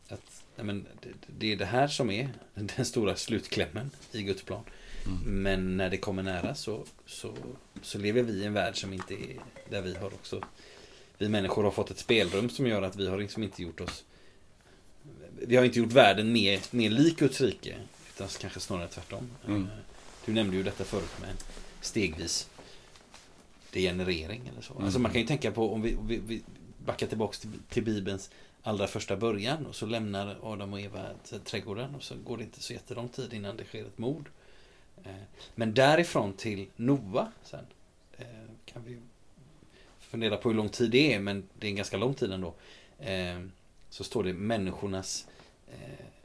att 0.09 0.45
men, 0.57 0.87
det, 1.01 1.09
det, 1.39 1.53
är 1.53 1.57
det 1.57 1.65
här 1.65 1.89
som 1.89 2.11
är 2.11 2.31
den 2.55 2.85
stora 2.85 3.17
slutklämmen 3.17 3.91
i 4.13 4.23
Guds 4.23 4.43
plan. 4.43 4.65
Mm. 5.07 5.43
Men 5.43 5.77
när 5.77 5.91
det 5.91 5.97
kommer 5.97 6.23
nära 6.23 6.55
så, 6.55 6.85
så, 7.07 7.37
så 7.83 7.99
lever 7.99 8.23
vi 8.23 8.33
i 8.33 8.45
en 8.45 8.53
värld 8.53 8.81
som 8.81 8.93
inte 8.93 9.15
är 9.15 9.37
där 9.71 9.83
vi 9.83 9.95
har 9.95 10.07
också 10.07 10.45
Vi 11.19 11.29
människor 11.29 11.65
har 11.65 11.71
fått 11.71 11.91
ett 11.91 11.99
spelrum 11.99 12.49
som 12.49 12.67
gör 12.67 12.83
att 12.83 12.97
vi 12.97 13.09
har 13.09 13.19
liksom 13.19 13.43
inte 13.43 13.63
gjort 13.63 13.81
oss 13.81 14.05
Vi 15.39 15.57
har 15.57 15.65
inte 15.65 15.79
gjort 15.79 15.93
världen 15.93 16.33
mer, 16.33 16.61
mer 16.71 16.91
lik 16.91 17.19
Guds 17.19 17.41
rike 17.41 17.77
Utan 18.15 18.29
kanske 18.41 18.61
snarare 18.61 18.89
tvärtom 18.89 19.31
mm. 19.47 19.63
Eh, 19.63 19.69
du 20.27 20.33
nämnde 20.33 20.57
ju 20.57 20.63
detta 20.63 20.85
förut 20.85 21.21
med 21.21 21.37
stegvis 21.81 22.49
degenerering 23.75 24.49
eller 24.53 24.63
så. 24.63 24.73
Mm. 24.73 24.85
Alltså 24.85 24.99
man 24.99 25.13
kan 25.13 25.21
ju 25.21 25.27
tänka 25.27 25.53
på 25.53 25.75
om 25.75 25.83
vi, 25.83 25.97
vi, 26.07 26.17
vi 26.27 26.43
backar 26.85 27.07
tillbaks 27.07 27.41
till, 27.41 27.51
till 27.69 27.85
Bibelns 27.85 28.31
allra 28.67 28.87
första 28.87 29.17
början 29.17 29.67
och 29.67 29.75
så 29.75 29.87
lämnar 29.87 30.37
Adam 30.43 30.73
och 30.73 30.81
Eva 30.81 31.07
trädgården 31.45 31.95
och 31.95 32.03
så 32.03 32.15
går 32.17 32.37
det 32.37 32.45
inte 32.45 32.63
så 32.63 32.73
jättelång 32.73 33.09
tid 33.09 33.33
innan 33.33 33.57
det 33.57 33.65
sker 33.65 33.85
ett 33.85 33.99
mord. 33.99 34.31
Eh, 35.05 35.23
men 35.55 35.75
därifrån 35.75 36.33
till 36.33 36.67
Noa 36.77 37.33
sen 37.43 37.67
eh, 38.19 38.27
kan 38.65 38.85
vi 38.85 38.99
fundera 39.99 40.37
på 40.37 40.49
hur 40.49 40.57
lång 40.57 40.69
tid 40.69 40.91
det 40.91 41.15
är, 41.15 41.19
men 41.19 41.49
det 41.59 41.67
är 41.67 41.69
en 41.69 41.77
ganska 41.77 41.97
lång 41.97 42.15
tid 42.15 42.33
ändå. 42.33 42.55
Eh, 42.99 43.41
så 43.91 44.05
står 44.05 44.25
det 44.25 44.33
människornas 44.33 45.27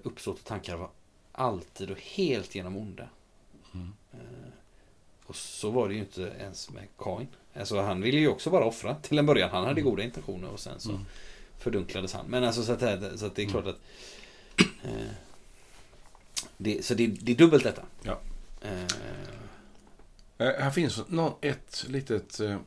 uppsåt 0.03 0.39
och 0.39 0.45
tankar 0.45 0.77
var 0.77 0.89
alltid 1.31 1.91
och 1.91 1.99
helt 1.99 2.55
genom 2.55 2.77
onda. 2.77 3.09
Mm. 3.73 3.93
Och 5.25 5.35
så 5.35 5.69
var 5.69 5.87
det 5.87 5.93
ju 5.93 5.99
inte 5.99 6.21
ens 6.21 6.69
med 6.69 6.87
Kain. 6.97 7.27
Alltså 7.53 7.81
han 7.81 8.01
ville 8.01 8.19
ju 8.19 8.27
också 8.27 8.49
bara 8.49 8.65
offra 8.65 8.95
till 8.95 9.19
en 9.19 9.25
början. 9.25 9.49
Han 9.49 9.63
hade 9.63 9.81
mm. 9.81 9.91
goda 9.91 10.03
intentioner 10.03 10.49
och 10.49 10.59
sen 10.59 10.79
så 10.79 10.89
mm. 10.89 11.05
Fördunklades 11.60 12.14
han. 12.14 12.26
Men 12.26 12.43
alltså 12.43 12.64
så 12.64 12.72
att, 12.72 13.20
så 13.20 13.26
att 13.26 13.36
det 13.36 13.43
är 13.43 13.49
klart 13.49 13.64
mm. 13.66 13.76
att 13.76 13.80
eh, 14.86 15.12
det, 16.57 16.86
Så 16.86 16.93
det, 16.93 17.07
det, 17.07 17.32
är 17.32 17.36
dubbelt 17.36 17.64
detta. 17.64 17.82
Ja. 18.03 18.20
Eh, 18.62 18.84
Eh, 20.41 20.45
här 20.60 20.72
finns 20.72 21.01
nå- 21.07 21.38
ett 21.41 21.86
litet, 21.88 22.39
eh, 22.39 22.57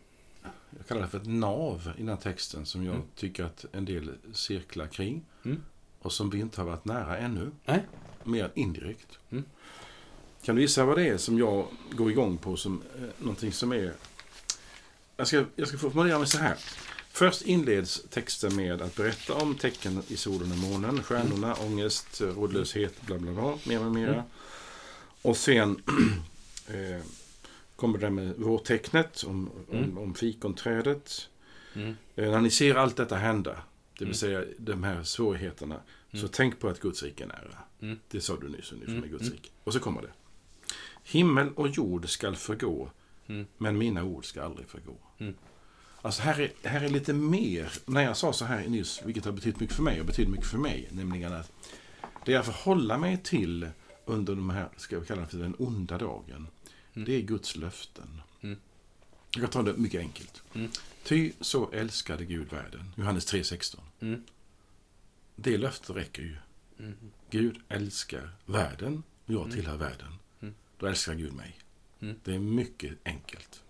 jag 0.79 0.87
kallar 0.89 1.03
det 1.03 1.09
för 1.09 1.19
ett 1.19 1.27
nav 1.27 1.93
i 1.97 2.01
den 2.01 2.09
här 2.09 2.17
texten 2.17 2.67
som 2.67 2.85
jag 2.85 2.95
Mm. 2.95 3.07
tycker 3.17 3.45
att 3.45 3.65
en 3.73 3.85
del 3.85 4.11
cirklar 4.33 4.87
kring. 4.87 5.25
Mm. 5.45 5.63
Och 5.99 6.13
som 6.13 6.31
vi 6.31 6.39
inte 6.41 6.61
har 6.61 6.67
varit 6.69 6.85
nära 6.85 7.19
ännu. 7.19 7.51
Nej. 7.65 7.83
Mer 8.25 8.51
indirekt. 8.55 9.19
Mm. 9.31 9.45
Kan 10.43 10.57
du 10.57 10.63
gissa 10.63 10.85
vad 10.85 10.97
det 10.99 11.09
är 11.09 11.19
som 11.19 11.39
jag 11.39 11.67
går 11.93 12.11
igång 12.11 12.39
på 12.39 12.57
som 12.57 12.83
eh, 12.97 13.03
någonting 13.19 13.53
som 13.53 13.73
är... 13.73 13.93
Jag 15.17 15.27
ska, 15.27 15.45
jag 15.57 15.69
ska 15.69 15.79
formulera 15.79 16.19
mig 16.19 16.27
så 16.29 16.39
här. 16.39 16.57
Först 17.13 17.43
inleds 17.43 18.03
texten 18.11 18.57
med 18.57 18.83
att 18.83 18.95
berätta 18.97 19.35
om 19.35 19.55
tecken 19.55 20.03
i 20.09 20.17
solen 20.17 20.53
och 20.53 20.59
månen, 20.59 21.03
stjärnorna, 21.03 21.55
ångest, 21.55 22.21
rådlöshet, 22.21 23.03
bla 23.03 23.19
bla 23.19 23.33
bla, 23.33 23.59
mer 23.67 23.85
och 23.87 23.93
mera. 23.93 24.13
Mm. 24.15 24.25
Och 25.23 25.37
sen 25.37 25.83
eh, 26.67 27.05
kommer 27.77 27.99
det 27.99 28.11
med 28.11 28.35
vårtecknet 28.37 29.23
om, 29.25 29.51
om, 29.71 29.77
Mm. 29.79 29.99
om 29.99 30.15
fikonträdet. 30.15 31.29
Mm. 31.75 31.97
Eh, 32.17 32.31
när 32.31 32.41
ni 32.41 32.51
ser 32.51 32.75
allt 32.75 32.97
detta 32.97 33.17
hända, 33.17 33.51
det 33.99 34.05
vill 34.05 34.09
Mm. 34.09 34.15
säga 34.15 34.45
de 34.59 34.83
här 34.83 35.03
svårigheterna, 35.05 35.81
så 36.13 36.17
Mm. 36.19 36.29
tänk 36.33 36.59
på 36.61 36.69
att 36.69 36.81
Guds 36.81 37.03
rike 37.03 37.25
är 37.25 37.29
nära. 37.29 37.59
Mm. 37.81 37.99
Det 38.09 38.21
sa 38.21 38.37
du 38.37 38.49
nyss 38.49 38.73
ungefär 38.73 38.91
Mm. 38.93 39.01
med 39.01 39.11
Guds 39.11 39.23
Mm. 39.23 39.33
rike. 39.35 39.49
Och 39.65 39.73
så 39.73 39.81
kommer 39.81 40.03
det. 40.03 40.11
Himmel 41.05 41.49
och 41.55 41.69
jord 41.69 42.09
skall 42.09 42.37
förgå, 42.37 42.91
Mm. 43.27 43.47
men 43.59 43.79
mina 43.79 44.05
ord 44.05 44.25
ska 44.25 44.43
aldrig 44.43 44.67
förgå. 44.67 44.97
Alltså 46.03 46.23
här 46.23 46.41
är, 46.41 46.69
här 46.69 46.81
är 46.85 46.89
lite 46.89 47.13
mer, 47.13 47.73
när 47.87 48.03
jag 48.03 48.17
sa 48.17 48.33
så 48.33 48.45
här 48.45 48.69
nyss, 48.69 49.03
vilket 49.05 49.25
har 49.25 49.33
betytt 49.33 49.61
mycket 49.61 49.77
för 49.77 49.83
mig 49.83 50.01
och 50.01 50.07
betyder 50.07 50.31
mycket 50.31 50.47
för 50.47 50.59
mig, 50.59 50.89
nämligen 50.93 51.33
att 51.33 51.53
det 52.25 52.33
jag 52.33 52.45
förhåller 52.45 52.99
mig 52.99 53.19
till 53.23 53.69
under 54.05 54.35
de 54.35 54.51
här, 54.51 54.69
ska 54.77 54.99
vi 54.99 55.07
kalla 55.07 55.21
det 55.21 55.27
för 55.29 55.39
den 55.39 55.55
onda 55.59 55.99
dagen, 55.99 56.49
Mm. 56.95 57.07
det 57.07 57.15
är 57.17 57.21
Guds 57.21 57.57
löften. 57.57 58.23
Mm. 58.41 58.59
Jag 59.31 59.41
kan 59.43 59.51
ta 59.51 59.63
det 59.73 59.77
mycket 59.79 60.01
enkelt. 60.01 60.43
Mm. 60.55 60.71
Ty 61.05 61.33
så 61.41 61.71
älskade 61.71 62.25
Gud 62.25 62.51
världen. 62.53 62.93
Johannes 62.97 63.33
3.16. 63.33 63.81
Mm. 64.01 64.23
Det 65.37 65.57
löftet 65.59 65.97
räcker 65.97 66.23
ju. 66.23 66.37
Mm. 66.79 66.95
Gud 67.31 67.61
älskar 67.69 68.31
världen 68.47 69.03
och 69.27 69.33
jag 69.33 69.43
Mm. 69.43 69.55
tillhör 69.57 69.77
världen. 69.77 70.15
Mm. 70.43 70.55
Då 70.79 70.87
älskar 70.87 71.15
Gud 71.15 71.33
mig. 71.33 71.59
Mm. 72.01 72.17
Det 72.25 72.35
är 72.35 72.39
mycket 72.39 72.93
enkelt. 73.05 73.63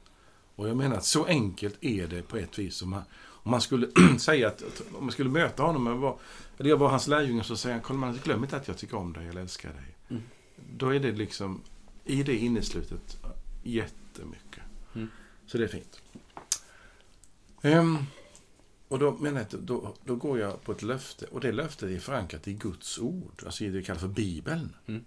Och 0.56 0.68
jag 0.68 0.76
menar 0.76 0.96
att 0.96 1.04
så 1.04 1.24
enkelt 1.24 1.84
är 1.84 2.06
det 2.06 2.22
på 2.22 2.36
ett 2.36 2.58
vis. 2.58 2.82
Om 2.82 2.90
man, 2.90 3.02
om 3.20 3.50
man 3.50 3.60
skulle 3.60 3.88
säga 4.18 4.48
att, 4.48 4.82
om 4.94 5.04
man 5.04 5.12
skulle 5.12 5.30
möta 5.30 5.62
honom, 5.62 6.00
var, 6.00 6.18
eller 6.58 6.70
jag 6.70 6.76
var 6.76 6.88
hans 6.88 7.06
lärjunge, 7.06 7.44
så 7.44 7.56
säger 7.56 7.74
han, 7.74 7.84
Karl 7.84 8.18
glöm 8.24 8.44
inte 8.44 8.56
att 8.56 8.68
jag 8.68 8.78
tycker 8.78 8.96
om 8.96 9.12
dig 9.12 9.28
eller 9.28 9.40
älskar 9.40 9.72
dig. 9.72 9.96
Mm. 10.08 10.22
Då 10.76 10.94
är 10.94 11.00
det 11.00 11.12
liksom, 11.12 11.60
i 12.04 12.22
det 12.22 12.36
inneslutet, 12.36 13.18
jättemycket. 13.62 14.62
Mm. 14.94 15.08
Så 15.46 15.58
det 15.58 15.64
är 15.64 15.68
fint. 15.68 16.02
Ehm, 17.62 17.98
och 18.88 18.98
då 18.98 19.12
menar 19.12 19.40
jag 19.40 19.46
att 19.46 19.66
då, 19.66 19.94
då 20.04 20.16
går 20.16 20.38
jag 20.38 20.62
på 20.62 20.72
ett 20.72 20.82
löfte. 20.82 21.26
Och 21.26 21.40
det 21.40 21.52
löftet 21.52 21.90
är 21.90 21.98
förankrat 21.98 22.48
i 22.48 22.52
Guds 22.52 22.98
ord. 22.98 23.42
Alltså 23.44 23.64
i 23.64 23.66
det 23.66 23.78
vi 23.78 23.84
kallar 23.84 24.00
för 24.00 24.08
Bibeln. 24.08 24.76
Mm. 24.86 25.04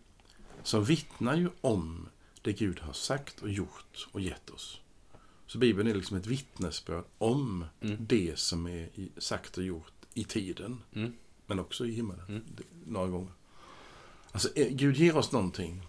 Som 0.63 0.83
vittnar 0.83 1.35
ju 1.35 1.49
om 1.61 2.09
det 2.41 2.53
Gud 2.53 2.79
har 2.79 2.93
sagt 2.93 3.41
och 3.41 3.49
gjort 3.49 4.07
och 4.11 4.21
gett 4.21 4.49
oss. 4.49 4.81
Så 5.47 5.57
Bibeln 5.57 5.89
är 5.89 5.93
liksom 5.95 6.17
ett 6.17 6.25
vittnesbörd 6.27 7.03
om 7.17 7.65
Mm. 7.81 7.97
det 7.99 8.39
som 8.39 8.67
är 8.67 8.89
sagt 9.17 9.57
och 9.57 9.63
gjort 9.63 9.93
i 10.13 10.23
tiden. 10.23 10.81
Mm. 10.93 11.13
Men 11.45 11.59
också 11.59 11.85
i 11.85 11.91
himmelen. 11.91 12.25
Mm. 12.27 12.43
Några 12.85 13.07
gånger. 13.07 13.31
Alltså 14.31 14.49
eh, 14.55 14.67
Gud 14.71 14.95
ger 14.97 15.17
oss 15.17 15.31
någonting. 15.31 15.81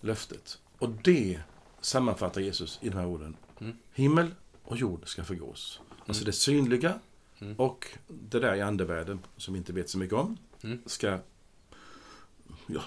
Löftet. 0.00 0.58
Och 0.78 0.90
det 0.90 1.40
sammanfattar 1.80 2.40
Jesus 2.40 2.78
i 2.82 2.88
de 2.88 2.96
här 2.96 3.06
orden. 3.06 3.36
Mm. 3.60 3.76
Himmel 3.94 4.34
och 4.62 4.76
jord 4.76 5.08
ska 5.08 5.24
förgås. 5.24 5.80
Alltså 6.06 6.22
Mm. 6.22 6.24
det 6.26 6.32
synliga 6.32 6.98
Mm. 7.38 7.54
och 7.56 7.86
det 8.08 8.40
där 8.40 8.54
i 8.54 8.60
andevärlden 8.60 9.18
som 9.36 9.54
vi 9.54 9.58
inte 9.58 9.72
vet 9.72 9.90
så 9.90 9.98
mycket 9.98 10.16
om. 10.18 10.36
Ska... 10.86 11.18
Ja, 12.66 12.82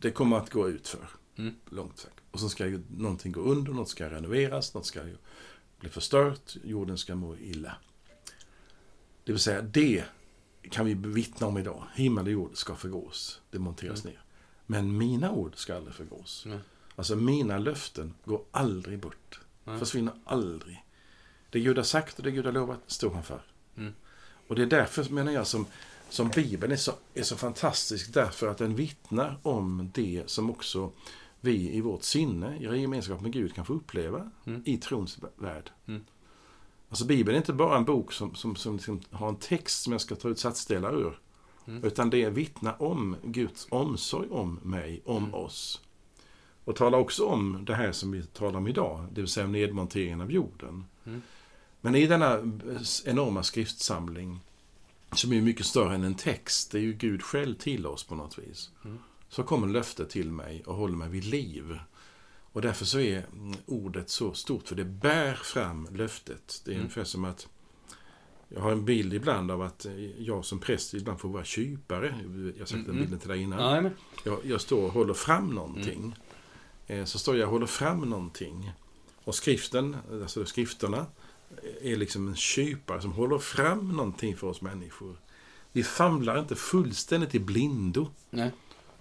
det 0.00 0.10
kommer 0.10 0.36
att 0.36 0.50
gå 0.50 0.68
ut 0.68 0.88
för. 0.88 1.08
Långt 1.70 1.98
sagt. 1.98 2.17
Och 2.30 2.40
så 2.40 2.48
ska 2.48 2.66
ju 2.66 2.82
någonting 2.96 3.32
gå 3.32 3.40
under, 3.40 3.72
något 3.72 3.88
ska 3.88 4.10
renoveras, 4.10 4.74
något 4.74 4.86
ska 4.86 5.00
bli 5.80 5.88
förstört, 5.88 6.56
jorden 6.64 6.98
ska 6.98 7.14
må 7.14 7.36
illa. 7.36 7.76
Det 9.24 9.32
vill 9.32 9.40
säga, 9.40 9.62
det 9.62 10.04
kan 10.70 10.86
vi 10.86 10.94
bevittna 10.94 11.46
om 11.46 11.58
idag. 11.58 11.84
Himmel 11.94 12.26
och 12.26 12.32
jord 12.32 12.56
ska 12.56 12.74
förgås, 12.74 13.40
det 13.50 13.58
monteras 13.58 14.04
ner. 14.04 14.22
Men 14.66 14.98
mina 14.98 15.30
ord 15.30 15.56
ska 15.56 15.76
aldrig 15.76 15.94
förgås. 15.94 16.44
Nej. 16.46 16.58
Alltså 16.96 17.16
mina 17.16 17.58
löften 17.58 18.14
går 18.24 18.42
aldrig 18.50 18.98
bort. 18.98 19.40
Nej. 19.64 19.78
Försvinner 19.78 20.14
aldrig. 20.24 20.84
Det 21.50 21.60
Gud 21.60 21.76
har 21.76 21.84
sagt 21.84 22.18
och 22.18 22.24
det 22.24 22.30
Gud 22.30 22.44
har 22.44 22.52
lovat 22.52 22.78
står 22.86 23.10
han 23.10 23.22
för. 23.22 23.42
Mm. 23.76 23.94
Och 24.48 24.54
det 24.54 24.62
är 24.62 24.66
därför 24.66 25.12
menar 25.12 25.32
jag 25.32 25.46
som, 25.46 25.66
som 26.08 26.28
Bibeln 26.28 26.72
är 26.72 26.76
så, 26.76 26.92
är 27.14 27.22
så 27.22 27.36
fantastisk. 27.36 28.12
Därför 28.12 28.48
att 28.48 28.58
den 28.58 28.74
vittnar 28.74 29.38
om 29.42 29.90
det 29.94 30.22
som 30.26 30.50
också 30.50 30.92
vi 31.40 31.70
i 31.76 31.80
vårt 31.80 32.02
sinne, 32.02 32.56
i 32.58 32.80
gemenskap 32.80 33.20
med 33.20 33.32
Gud, 33.32 33.54
kan 33.54 33.64
få 33.64 33.72
uppleva 33.72 34.30
Mm. 34.44 34.62
i 34.64 34.76
trons 34.76 35.18
värld. 35.36 35.70
Mm. 35.86 36.04
Alltså 36.88 37.04
Bibeln 37.04 37.34
är 37.34 37.38
inte 37.38 37.52
bara 37.52 37.76
en 37.76 37.84
bok 37.84 38.12
som, 38.12 38.34
som, 38.34 38.56
som 38.56 38.74
liksom 38.76 39.00
har 39.10 39.28
en 39.28 39.36
text 39.36 39.82
som 39.82 39.92
jag 39.92 40.00
ska 40.00 40.14
ta 40.14 40.28
ut 40.28 40.38
satsdelar 40.38 41.00
ur. 41.00 41.18
Mm. 41.66 41.84
Utan 41.84 42.10
det 42.10 42.30
vittnar 42.30 42.82
om 42.82 43.16
Guds 43.24 43.66
omsorg 43.70 44.28
om 44.30 44.60
mig, 44.62 45.02
om 45.04 45.16
Mm. 45.24 45.34
oss. 45.34 45.80
Och 46.64 46.76
talar 46.76 46.98
också 46.98 47.24
om 47.26 47.64
det 47.64 47.74
här 47.74 47.92
som 47.92 48.10
vi 48.10 48.22
talar 48.22 48.58
om 48.58 48.68
idag, 48.68 49.06
det 49.12 49.20
vill 49.20 49.30
säga 49.30 49.46
nedmonteringen 49.46 50.20
av 50.20 50.32
jorden. 50.32 50.84
Mm. 51.06 51.22
Men 51.80 51.94
i 51.94 52.06
denna 52.06 52.38
enorma 53.06 53.42
skriftsamling, 53.42 54.40
som 55.12 55.32
är 55.32 55.40
mycket 55.42 55.66
större 55.66 55.94
än 55.94 56.04
en 56.04 56.14
text, 56.14 56.72
det 56.72 56.78
är 56.78 56.82
ju 56.82 56.92
Gud 56.92 57.22
själv 57.22 57.54
till 57.54 57.86
oss 57.86 58.04
på 58.04 58.14
något 58.14 58.38
vis. 58.38 58.70
Mm. 59.28 59.34
Så 59.34 59.42
kommer 59.42 59.66
löftet 59.66 60.10
till 60.10 60.30
mig 60.32 60.62
och 60.66 60.74
håller 60.74 60.96
mig 60.96 61.08
vid 61.08 61.24
liv. 61.24 61.78
Och 62.52 62.62
därför 62.62 62.84
så 62.84 63.00
är 63.00 63.26
mm, 63.32 63.56
ordet 63.66 64.10
så 64.10 64.32
stort, 64.34 64.68
för 64.68 64.76
det 64.76 64.84
bär 64.84 65.34
fram 65.34 65.88
löftet. 65.92 66.62
Det 66.64 66.70
är 66.70 66.74
Mm. 66.74 66.82
ungefär 66.84 67.04
som 67.04 67.24
att 67.24 67.48
jag 68.48 68.60
har 68.60 68.72
en 68.72 68.84
bild 68.84 69.14
ibland 69.14 69.50
av 69.50 69.62
att 69.62 69.84
eh, 69.86 70.20
jag 70.22 70.44
som 70.44 70.58
präst 70.58 70.94
ibland 70.94 71.20
får 71.20 71.28
vara 71.28 71.44
kypare. 71.44 72.14
Jag 72.56 72.60
har 72.62 72.66
sagt 72.66 72.70
den 72.70 72.84
Mm. 72.84 72.96
bilden 72.98 73.18
till 73.18 73.28
dig 73.28 73.42
innan. 73.42 73.82
Men. 73.82 73.92
Jag, 74.24 74.38
jag 74.44 74.60
står 74.60 74.82
och 74.86 74.92
håller 74.92 75.14
fram 75.14 75.50
någonting. 75.54 76.14
Eh, 76.86 77.04
Så 77.04 77.18
står 77.18 77.36
jag 77.36 77.46
och 77.46 77.52
håller 77.52 77.66
fram 77.66 78.00
någonting. 78.00 78.72
Och 79.24 79.34
skriften, 79.34 79.96
alltså 80.22 80.44
skrifterna, 80.44 81.06
är 81.82 81.96
liksom 81.96 82.28
en 82.28 82.36
kypare 82.36 83.00
som 83.00 83.12
håller 83.12 83.38
fram 83.38 83.88
någonting 83.96 84.36
för 84.36 84.46
oss 84.46 84.60
människor. 84.60 85.16
Vi 85.72 85.82
famlar 85.82 86.38
inte 86.40 86.56
fullständigt 86.56 87.34
i 87.34 87.38
blindo. 87.38 88.10
Nej. 88.30 88.52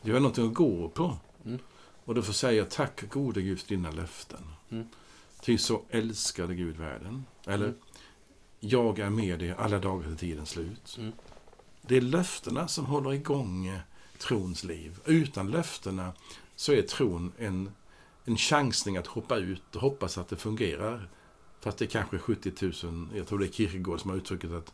Vi 0.08 0.14
har 0.14 0.20
någonting 0.20 0.48
att 0.48 0.54
gå 0.54 0.90
på. 0.90 1.18
Mm. 1.46 1.60
Och 2.06 2.16
då 2.16 2.22
får 2.22 2.34
säga 2.34 2.66
tack 2.66 3.10
gode 3.10 3.42
Gud 3.42 3.60
för 3.60 3.68
dina 3.68 3.92
löften. 3.92 4.40
Mm. 4.70 4.88
Ty 5.42 5.58
så 5.58 5.82
älskade 5.90 6.56
Gud 6.56 6.78
världen. 6.78 7.26
Eller, 7.46 7.66
Mm. 7.66 7.80
jag 8.60 9.00
är 9.00 9.10
med 9.10 9.40
dig 9.40 9.52
alla 9.58 9.80
dagar 9.80 10.08
till 10.08 10.18
tidens 10.18 10.50
slut. 10.50 10.96
Mm. 11.00 11.12
Det 11.82 11.98
är 11.98 12.02
löftena 12.02 12.68
som 12.68 12.86
håller 12.86 13.14
igång 13.14 13.68
eh, 13.68 13.80
trons 14.18 14.64
liv. 14.64 15.00
Utan 15.06 15.52
löftena 15.52 16.14
så 16.56 16.74
är 16.74 16.82
tron 16.82 17.32
en, 17.38 17.72
en 18.26 18.38
chansning 18.38 18.98
att 18.98 19.08
hoppa 19.08 19.38
ut 19.38 19.76
och 19.76 19.82
hoppas 19.82 20.18
att 20.18 20.28
det 20.30 20.36
fungerar. 20.36 21.10
Fast 21.60 21.78
det 21.78 21.86
är 21.86 21.90
kanske 21.90 22.18
70 22.20 22.52
000, 22.86 23.08
jag 23.16 23.28
tror 23.28 23.40
det 23.40 23.46
är 23.46 23.52
Kierkegaard 23.52 24.00
som 24.00 24.10
har 24.10 24.18
uttryckt 24.18 24.46
att 24.46 24.74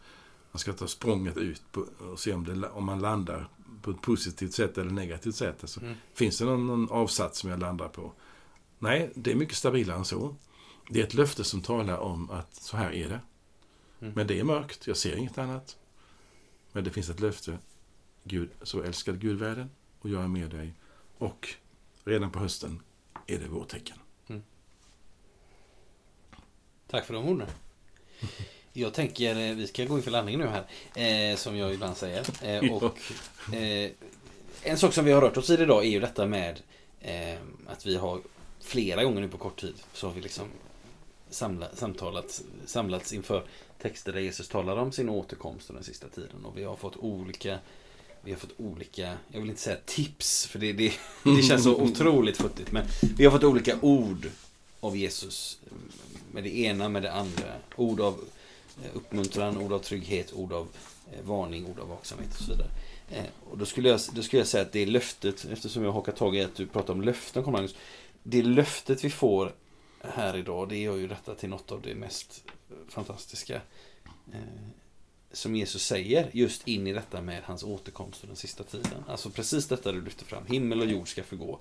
man 0.51 0.59
ska 0.59 0.73
ta 0.73 0.88
språnget 0.88 1.38
ut 1.38 1.61
på, 1.71 1.86
och 2.11 2.19
se 2.19 2.34
om, 2.34 2.43
det, 2.43 2.69
om 2.69 2.86
man 2.86 2.99
landar 2.99 3.49
på 3.84 3.91
ett 3.91 4.01
positivt 4.01 4.53
sätt 4.53 4.77
eller 4.77 4.91
negativt 4.91 5.36
sätt. 5.36 5.57
Alltså, 5.61 5.81
Mm. 5.81 5.95
Finns 6.13 6.38
det 6.38 6.45
någon, 6.45 6.67
någon 6.67 6.89
avsats 6.91 7.39
som 7.39 7.49
jag 7.49 7.59
landar 7.59 7.88
på? 7.88 8.13
Nej, 8.79 9.11
det 9.15 9.31
är 9.31 9.36
mycket 9.36 9.55
stabilare 9.57 9.97
än 9.97 10.05
så. 10.05 10.36
Det 10.89 10.99
är 10.99 11.03
ett 11.03 11.13
löfte 11.13 11.43
som 11.43 11.61
talar 11.61 11.97
om 11.97 12.29
att 12.29 12.55
så 12.55 12.77
här 12.77 12.91
är 12.91 13.09
det. 13.09 13.19
Mm. 14.01 14.13
Men 14.13 14.27
det 14.27 14.39
är 14.39 14.43
mörkt, 14.43 14.88
jag 14.88 14.97
ser 14.97 15.15
inget 15.15 15.38
annat. 15.38 15.77
Men 16.71 16.84
det 16.84 16.91
finns 16.91 17.09
ett 17.09 17.19
löfte. 17.19 17.57
Gud, 18.23 18.49
så 18.61 18.81
älskade 18.81 19.17
Gud 19.17 19.39
världen 19.39 19.69
och 19.99 20.09
jag 20.09 20.23
är 20.23 20.27
med 20.27 20.49
dig. 20.49 20.73
Och 21.17 21.49
redan 22.03 22.31
på 22.31 22.39
hösten 22.39 22.81
är 23.27 23.39
det 23.39 23.47
vårtecken. 23.47 23.97
Tack 26.88 27.05
för 27.05 27.13
de 27.13 27.25
orden. 27.27 27.47
Jag 28.74 28.93
tänker, 28.93 29.49
eh, 29.49 29.55
vi 29.55 29.67
ska 29.67 29.86
gå 29.86 29.97
in 29.97 30.03
för 30.03 30.11
landning 30.11 30.38
nu 30.38 30.47
här. 30.47 31.32
Eh, 31.32 31.38
som 31.38 31.57
jag 31.57 31.74
ibland 31.74 31.97
säger. 31.97 32.26
Eh, 32.41 32.74
och, 32.84 32.99
eh, 33.55 33.91
en 34.63 34.78
sak 34.78 34.93
som 34.93 35.05
vi 35.05 35.11
har 35.11 35.21
rört 35.21 35.38
oss 35.38 35.49
i 35.49 35.53
idag 35.53 35.86
är 35.86 35.89
ju 35.89 35.99
detta 35.99 36.26
med 36.26 36.61
eh, 37.01 37.38
att 37.67 37.86
vi 37.86 37.95
har 37.95 38.21
flera 38.59 39.03
gånger 39.03 39.21
nu 39.21 39.28
på 39.28 39.38
kort 39.38 39.61
tid 39.61 39.76
så 39.93 40.07
har 40.07 40.13
vi 40.13 40.21
liksom 40.21 40.47
samla, 41.30 41.67
samtalat, 41.76 42.41
samlats 42.65 43.13
inför 43.13 43.43
texter 43.82 44.13
där 44.13 44.19
Jesus 44.19 44.47
talar 44.47 44.78
om 44.78 44.91
sin 44.91 45.09
återkomst 45.09 45.67
den 45.67 45.84
sista 45.84 46.07
tiden. 46.07 46.45
Och 46.45 46.57
vi 46.57 46.63
har 46.63 46.76
fått 46.76 46.97
olika 46.97 47.59
vi 48.26 48.32
har 48.32 48.39
fått 48.39 48.53
olika, 48.57 49.17
jag 49.32 49.39
vill 49.39 49.49
inte 49.49 49.61
säga 49.61 49.78
tips 49.86 50.45
för 50.45 50.59
det, 50.59 50.74
det, 50.74 50.93
det 51.24 51.43
känns 51.43 51.63
så 51.63 51.76
otroligt 51.82 52.38
futtigt. 52.38 52.71
Men 52.71 52.86
vi 53.17 53.26
har 53.26 53.32
fått 53.32 53.43
olika 53.43 53.78
ord 53.82 54.30
av 54.80 54.97
Jesus. 54.97 55.59
Med 56.32 56.43
det 56.43 56.57
ena, 56.57 56.89
med 56.89 57.01
det 57.01 57.11
andra. 57.11 57.45
Ord 57.76 57.99
av 57.99 58.19
Eh, 58.82 58.89
uppmuntran, 58.93 59.57
ord 59.57 59.74
av 59.74 59.80
trygghet, 59.80 60.34
ord 60.34 60.53
av 60.53 60.67
eh, 61.11 61.21
varning, 61.24 61.65
ord 61.65 61.80
av 61.80 61.88
vaksamhet 61.88 62.30
och 62.32 62.43
så 62.43 62.51
vidare. 62.51 62.69
Eh, 63.09 63.26
och 63.49 63.57
då 63.57 63.65
skulle, 63.65 63.89
jag, 63.89 63.99
då 64.13 64.24
skulle 64.24 64.39
jag 64.39 64.47
säga 64.47 64.61
att 64.61 64.71
det 64.71 64.80
är 64.80 64.88
löftet, 64.88 65.45
eftersom 65.51 65.84
jag 65.84 65.91
hakar 65.91 66.11
tag 66.11 66.36
i 66.36 66.41
att 66.41 66.55
du 66.55 66.67
pratar 66.67 66.93
om 66.93 67.01
löften, 67.01 67.51
Magnus. 67.51 67.76
Det 68.24 68.43
löftet 68.43 69.03
vi 69.03 69.09
får 69.09 69.53
här 70.01 70.38
idag, 70.38 70.69
det 70.69 70.78
gör 70.78 70.95
ju 70.95 71.07
detta 71.07 71.36
till 71.36 71.49
något 71.49 71.71
av 71.71 71.82
det 71.82 71.95
mest 71.95 72.43
fantastiska 72.89 73.61
eh, 74.34 74.39
som 75.32 75.55
Jesus 75.55 75.86
säger 75.86 76.30
just 76.34 76.67
in 76.67 76.88
i 76.88 76.93
detta 76.93 77.21
med 77.21 77.43
hans 77.43 77.63
återkomst 77.63 78.21
och 78.21 78.28
den 78.28 78.36
sista 78.36 78.63
tiden. 78.63 79.03
Alltså 79.07 79.30
precis 79.30 79.67
detta 79.67 79.91
du 79.91 80.01
lyfter 80.01 80.26
fram. 80.26 80.45
Himmel 80.45 80.80
och 80.82 80.86
jord 80.86 81.09
ska 81.09 81.24
förgå, 81.24 81.59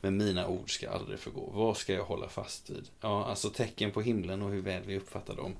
men 0.00 0.16
mina 0.16 0.48
ord 0.48 0.74
ska 0.74 0.90
aldrig 0.90 1.18
förgå. 1.18 1.50
Vad 1.54 1.76
ska 1.76 1.92
jag 1.92 2.04
hålla 2.04 2.28
fast 2.28 2.70
vid? 2.70 2.88
Ja, 3.00 3.24
alltså 3.24 3.50
tecken 3.50 3.90
på 3.90 4.00
himlen 4.02 4.42
och 4.42 4.50
hur 4.50 4.62
väl 4.62 4.82
vi 4.86 4.96
uppfattar 4.96 5.34
dem. 5.34 5.52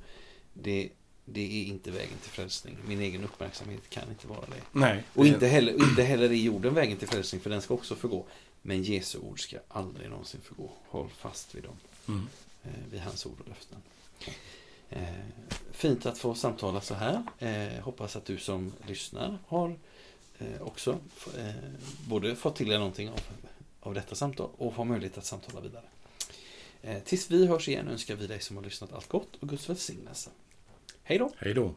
Det, 0.55 0.89
det 1.25 1.61
är 1.61 1.65
inte 1.65 1.91
vägen 1.91 2.19
till 2.23 2.31
frälsning. 2.31 2.77
Min 2.87 3.01
egen 3.01 3.25
uppmärksamhet 3.25 3.91
kan 3.91 4.09
inte 4.09 4.27
vara 4.27 4.41
det. 4.41 4.63
Nej. 4.73 5.03
Och 5.15 5.27
inte 5.27 5.47
heller, 5.47 5.73
inte 5.73 6.03
heller 6.03 6.25
är 6.25 6.35
jorden 6.35 6.75
vägen 6.75 6.97
till 6.97 7.09
frälsning, 7.09 7.41
för 7.41 7.51
den 7.51 7.63
ska 7.63 7.75
också 7.75 7.95
förgå. 7.97 8.25
Men 8.63 8.83
Jesu 8.83 9.19
ord 9.19 9.41
ska 9.41 9.59
aldrig 9.69 10.11
någonsin 10.11 10.41
förgå. 10.41 10.71
Håll 10.89 11.09
fast 11.19 11.55
vid 11.55 11.63
dem. 11.63 11.77
Mm. 12.09 12.29
Eh, 12.65 12.71
vid 12.91 13.01
hans 13.01 13.27
ord 13.27 13.41
och 13.41 13.49
löften. 13.49 13.79
Eh, 14.91 15.05
fint 15.73 16.07
att 16.07 16.19
få 16.19 16.35
samtala 16.35 16.81
så 16.81 16.95
här. 16.95 17.23
Eh, 17.39 17.83
hoppas 17.83 18.17
att 18.17 18.25
du 18.25 18.39
som 18.39 18.73
lyssnar 18.87 19.39
har 19.47 19.77
också 20.61 20.99
både 22.09 22.37
fått 22.37 22.57
till 22.57 22.69
dig 22.69 22.79
någonting 22.79 23.09
av, 23.09 23.21
av 23.81 23.95
detta 23.95 24.15
samtal 24.15 24.51
och 24.59 24.75
har 24.75 24.85
möjlighet 24.85 25.19
att 25.19 25.25
samtala 25.25 25.61
vidare. 25.61 25.85
Tills 27.05 27.31
vi 27.31 27.47
hörs 27.47 27.69
igen 27.69 27.89
önskar 27.89 28.15
vi 28.15 28.27
dig 28.27 28.41
som 28.41 28.57
har 28.57 28.65
lyssnat 28.65 28.93
allt 28.93 29.09
gott 29.09 29.37
och 29.41 29.49
Guds 29.49 29.69
välsignelse. 29.69 30.31
Hej 31.07 31.19
då! 31.19 31.31
Hej 31.39 31.55
då! 31.55 31.75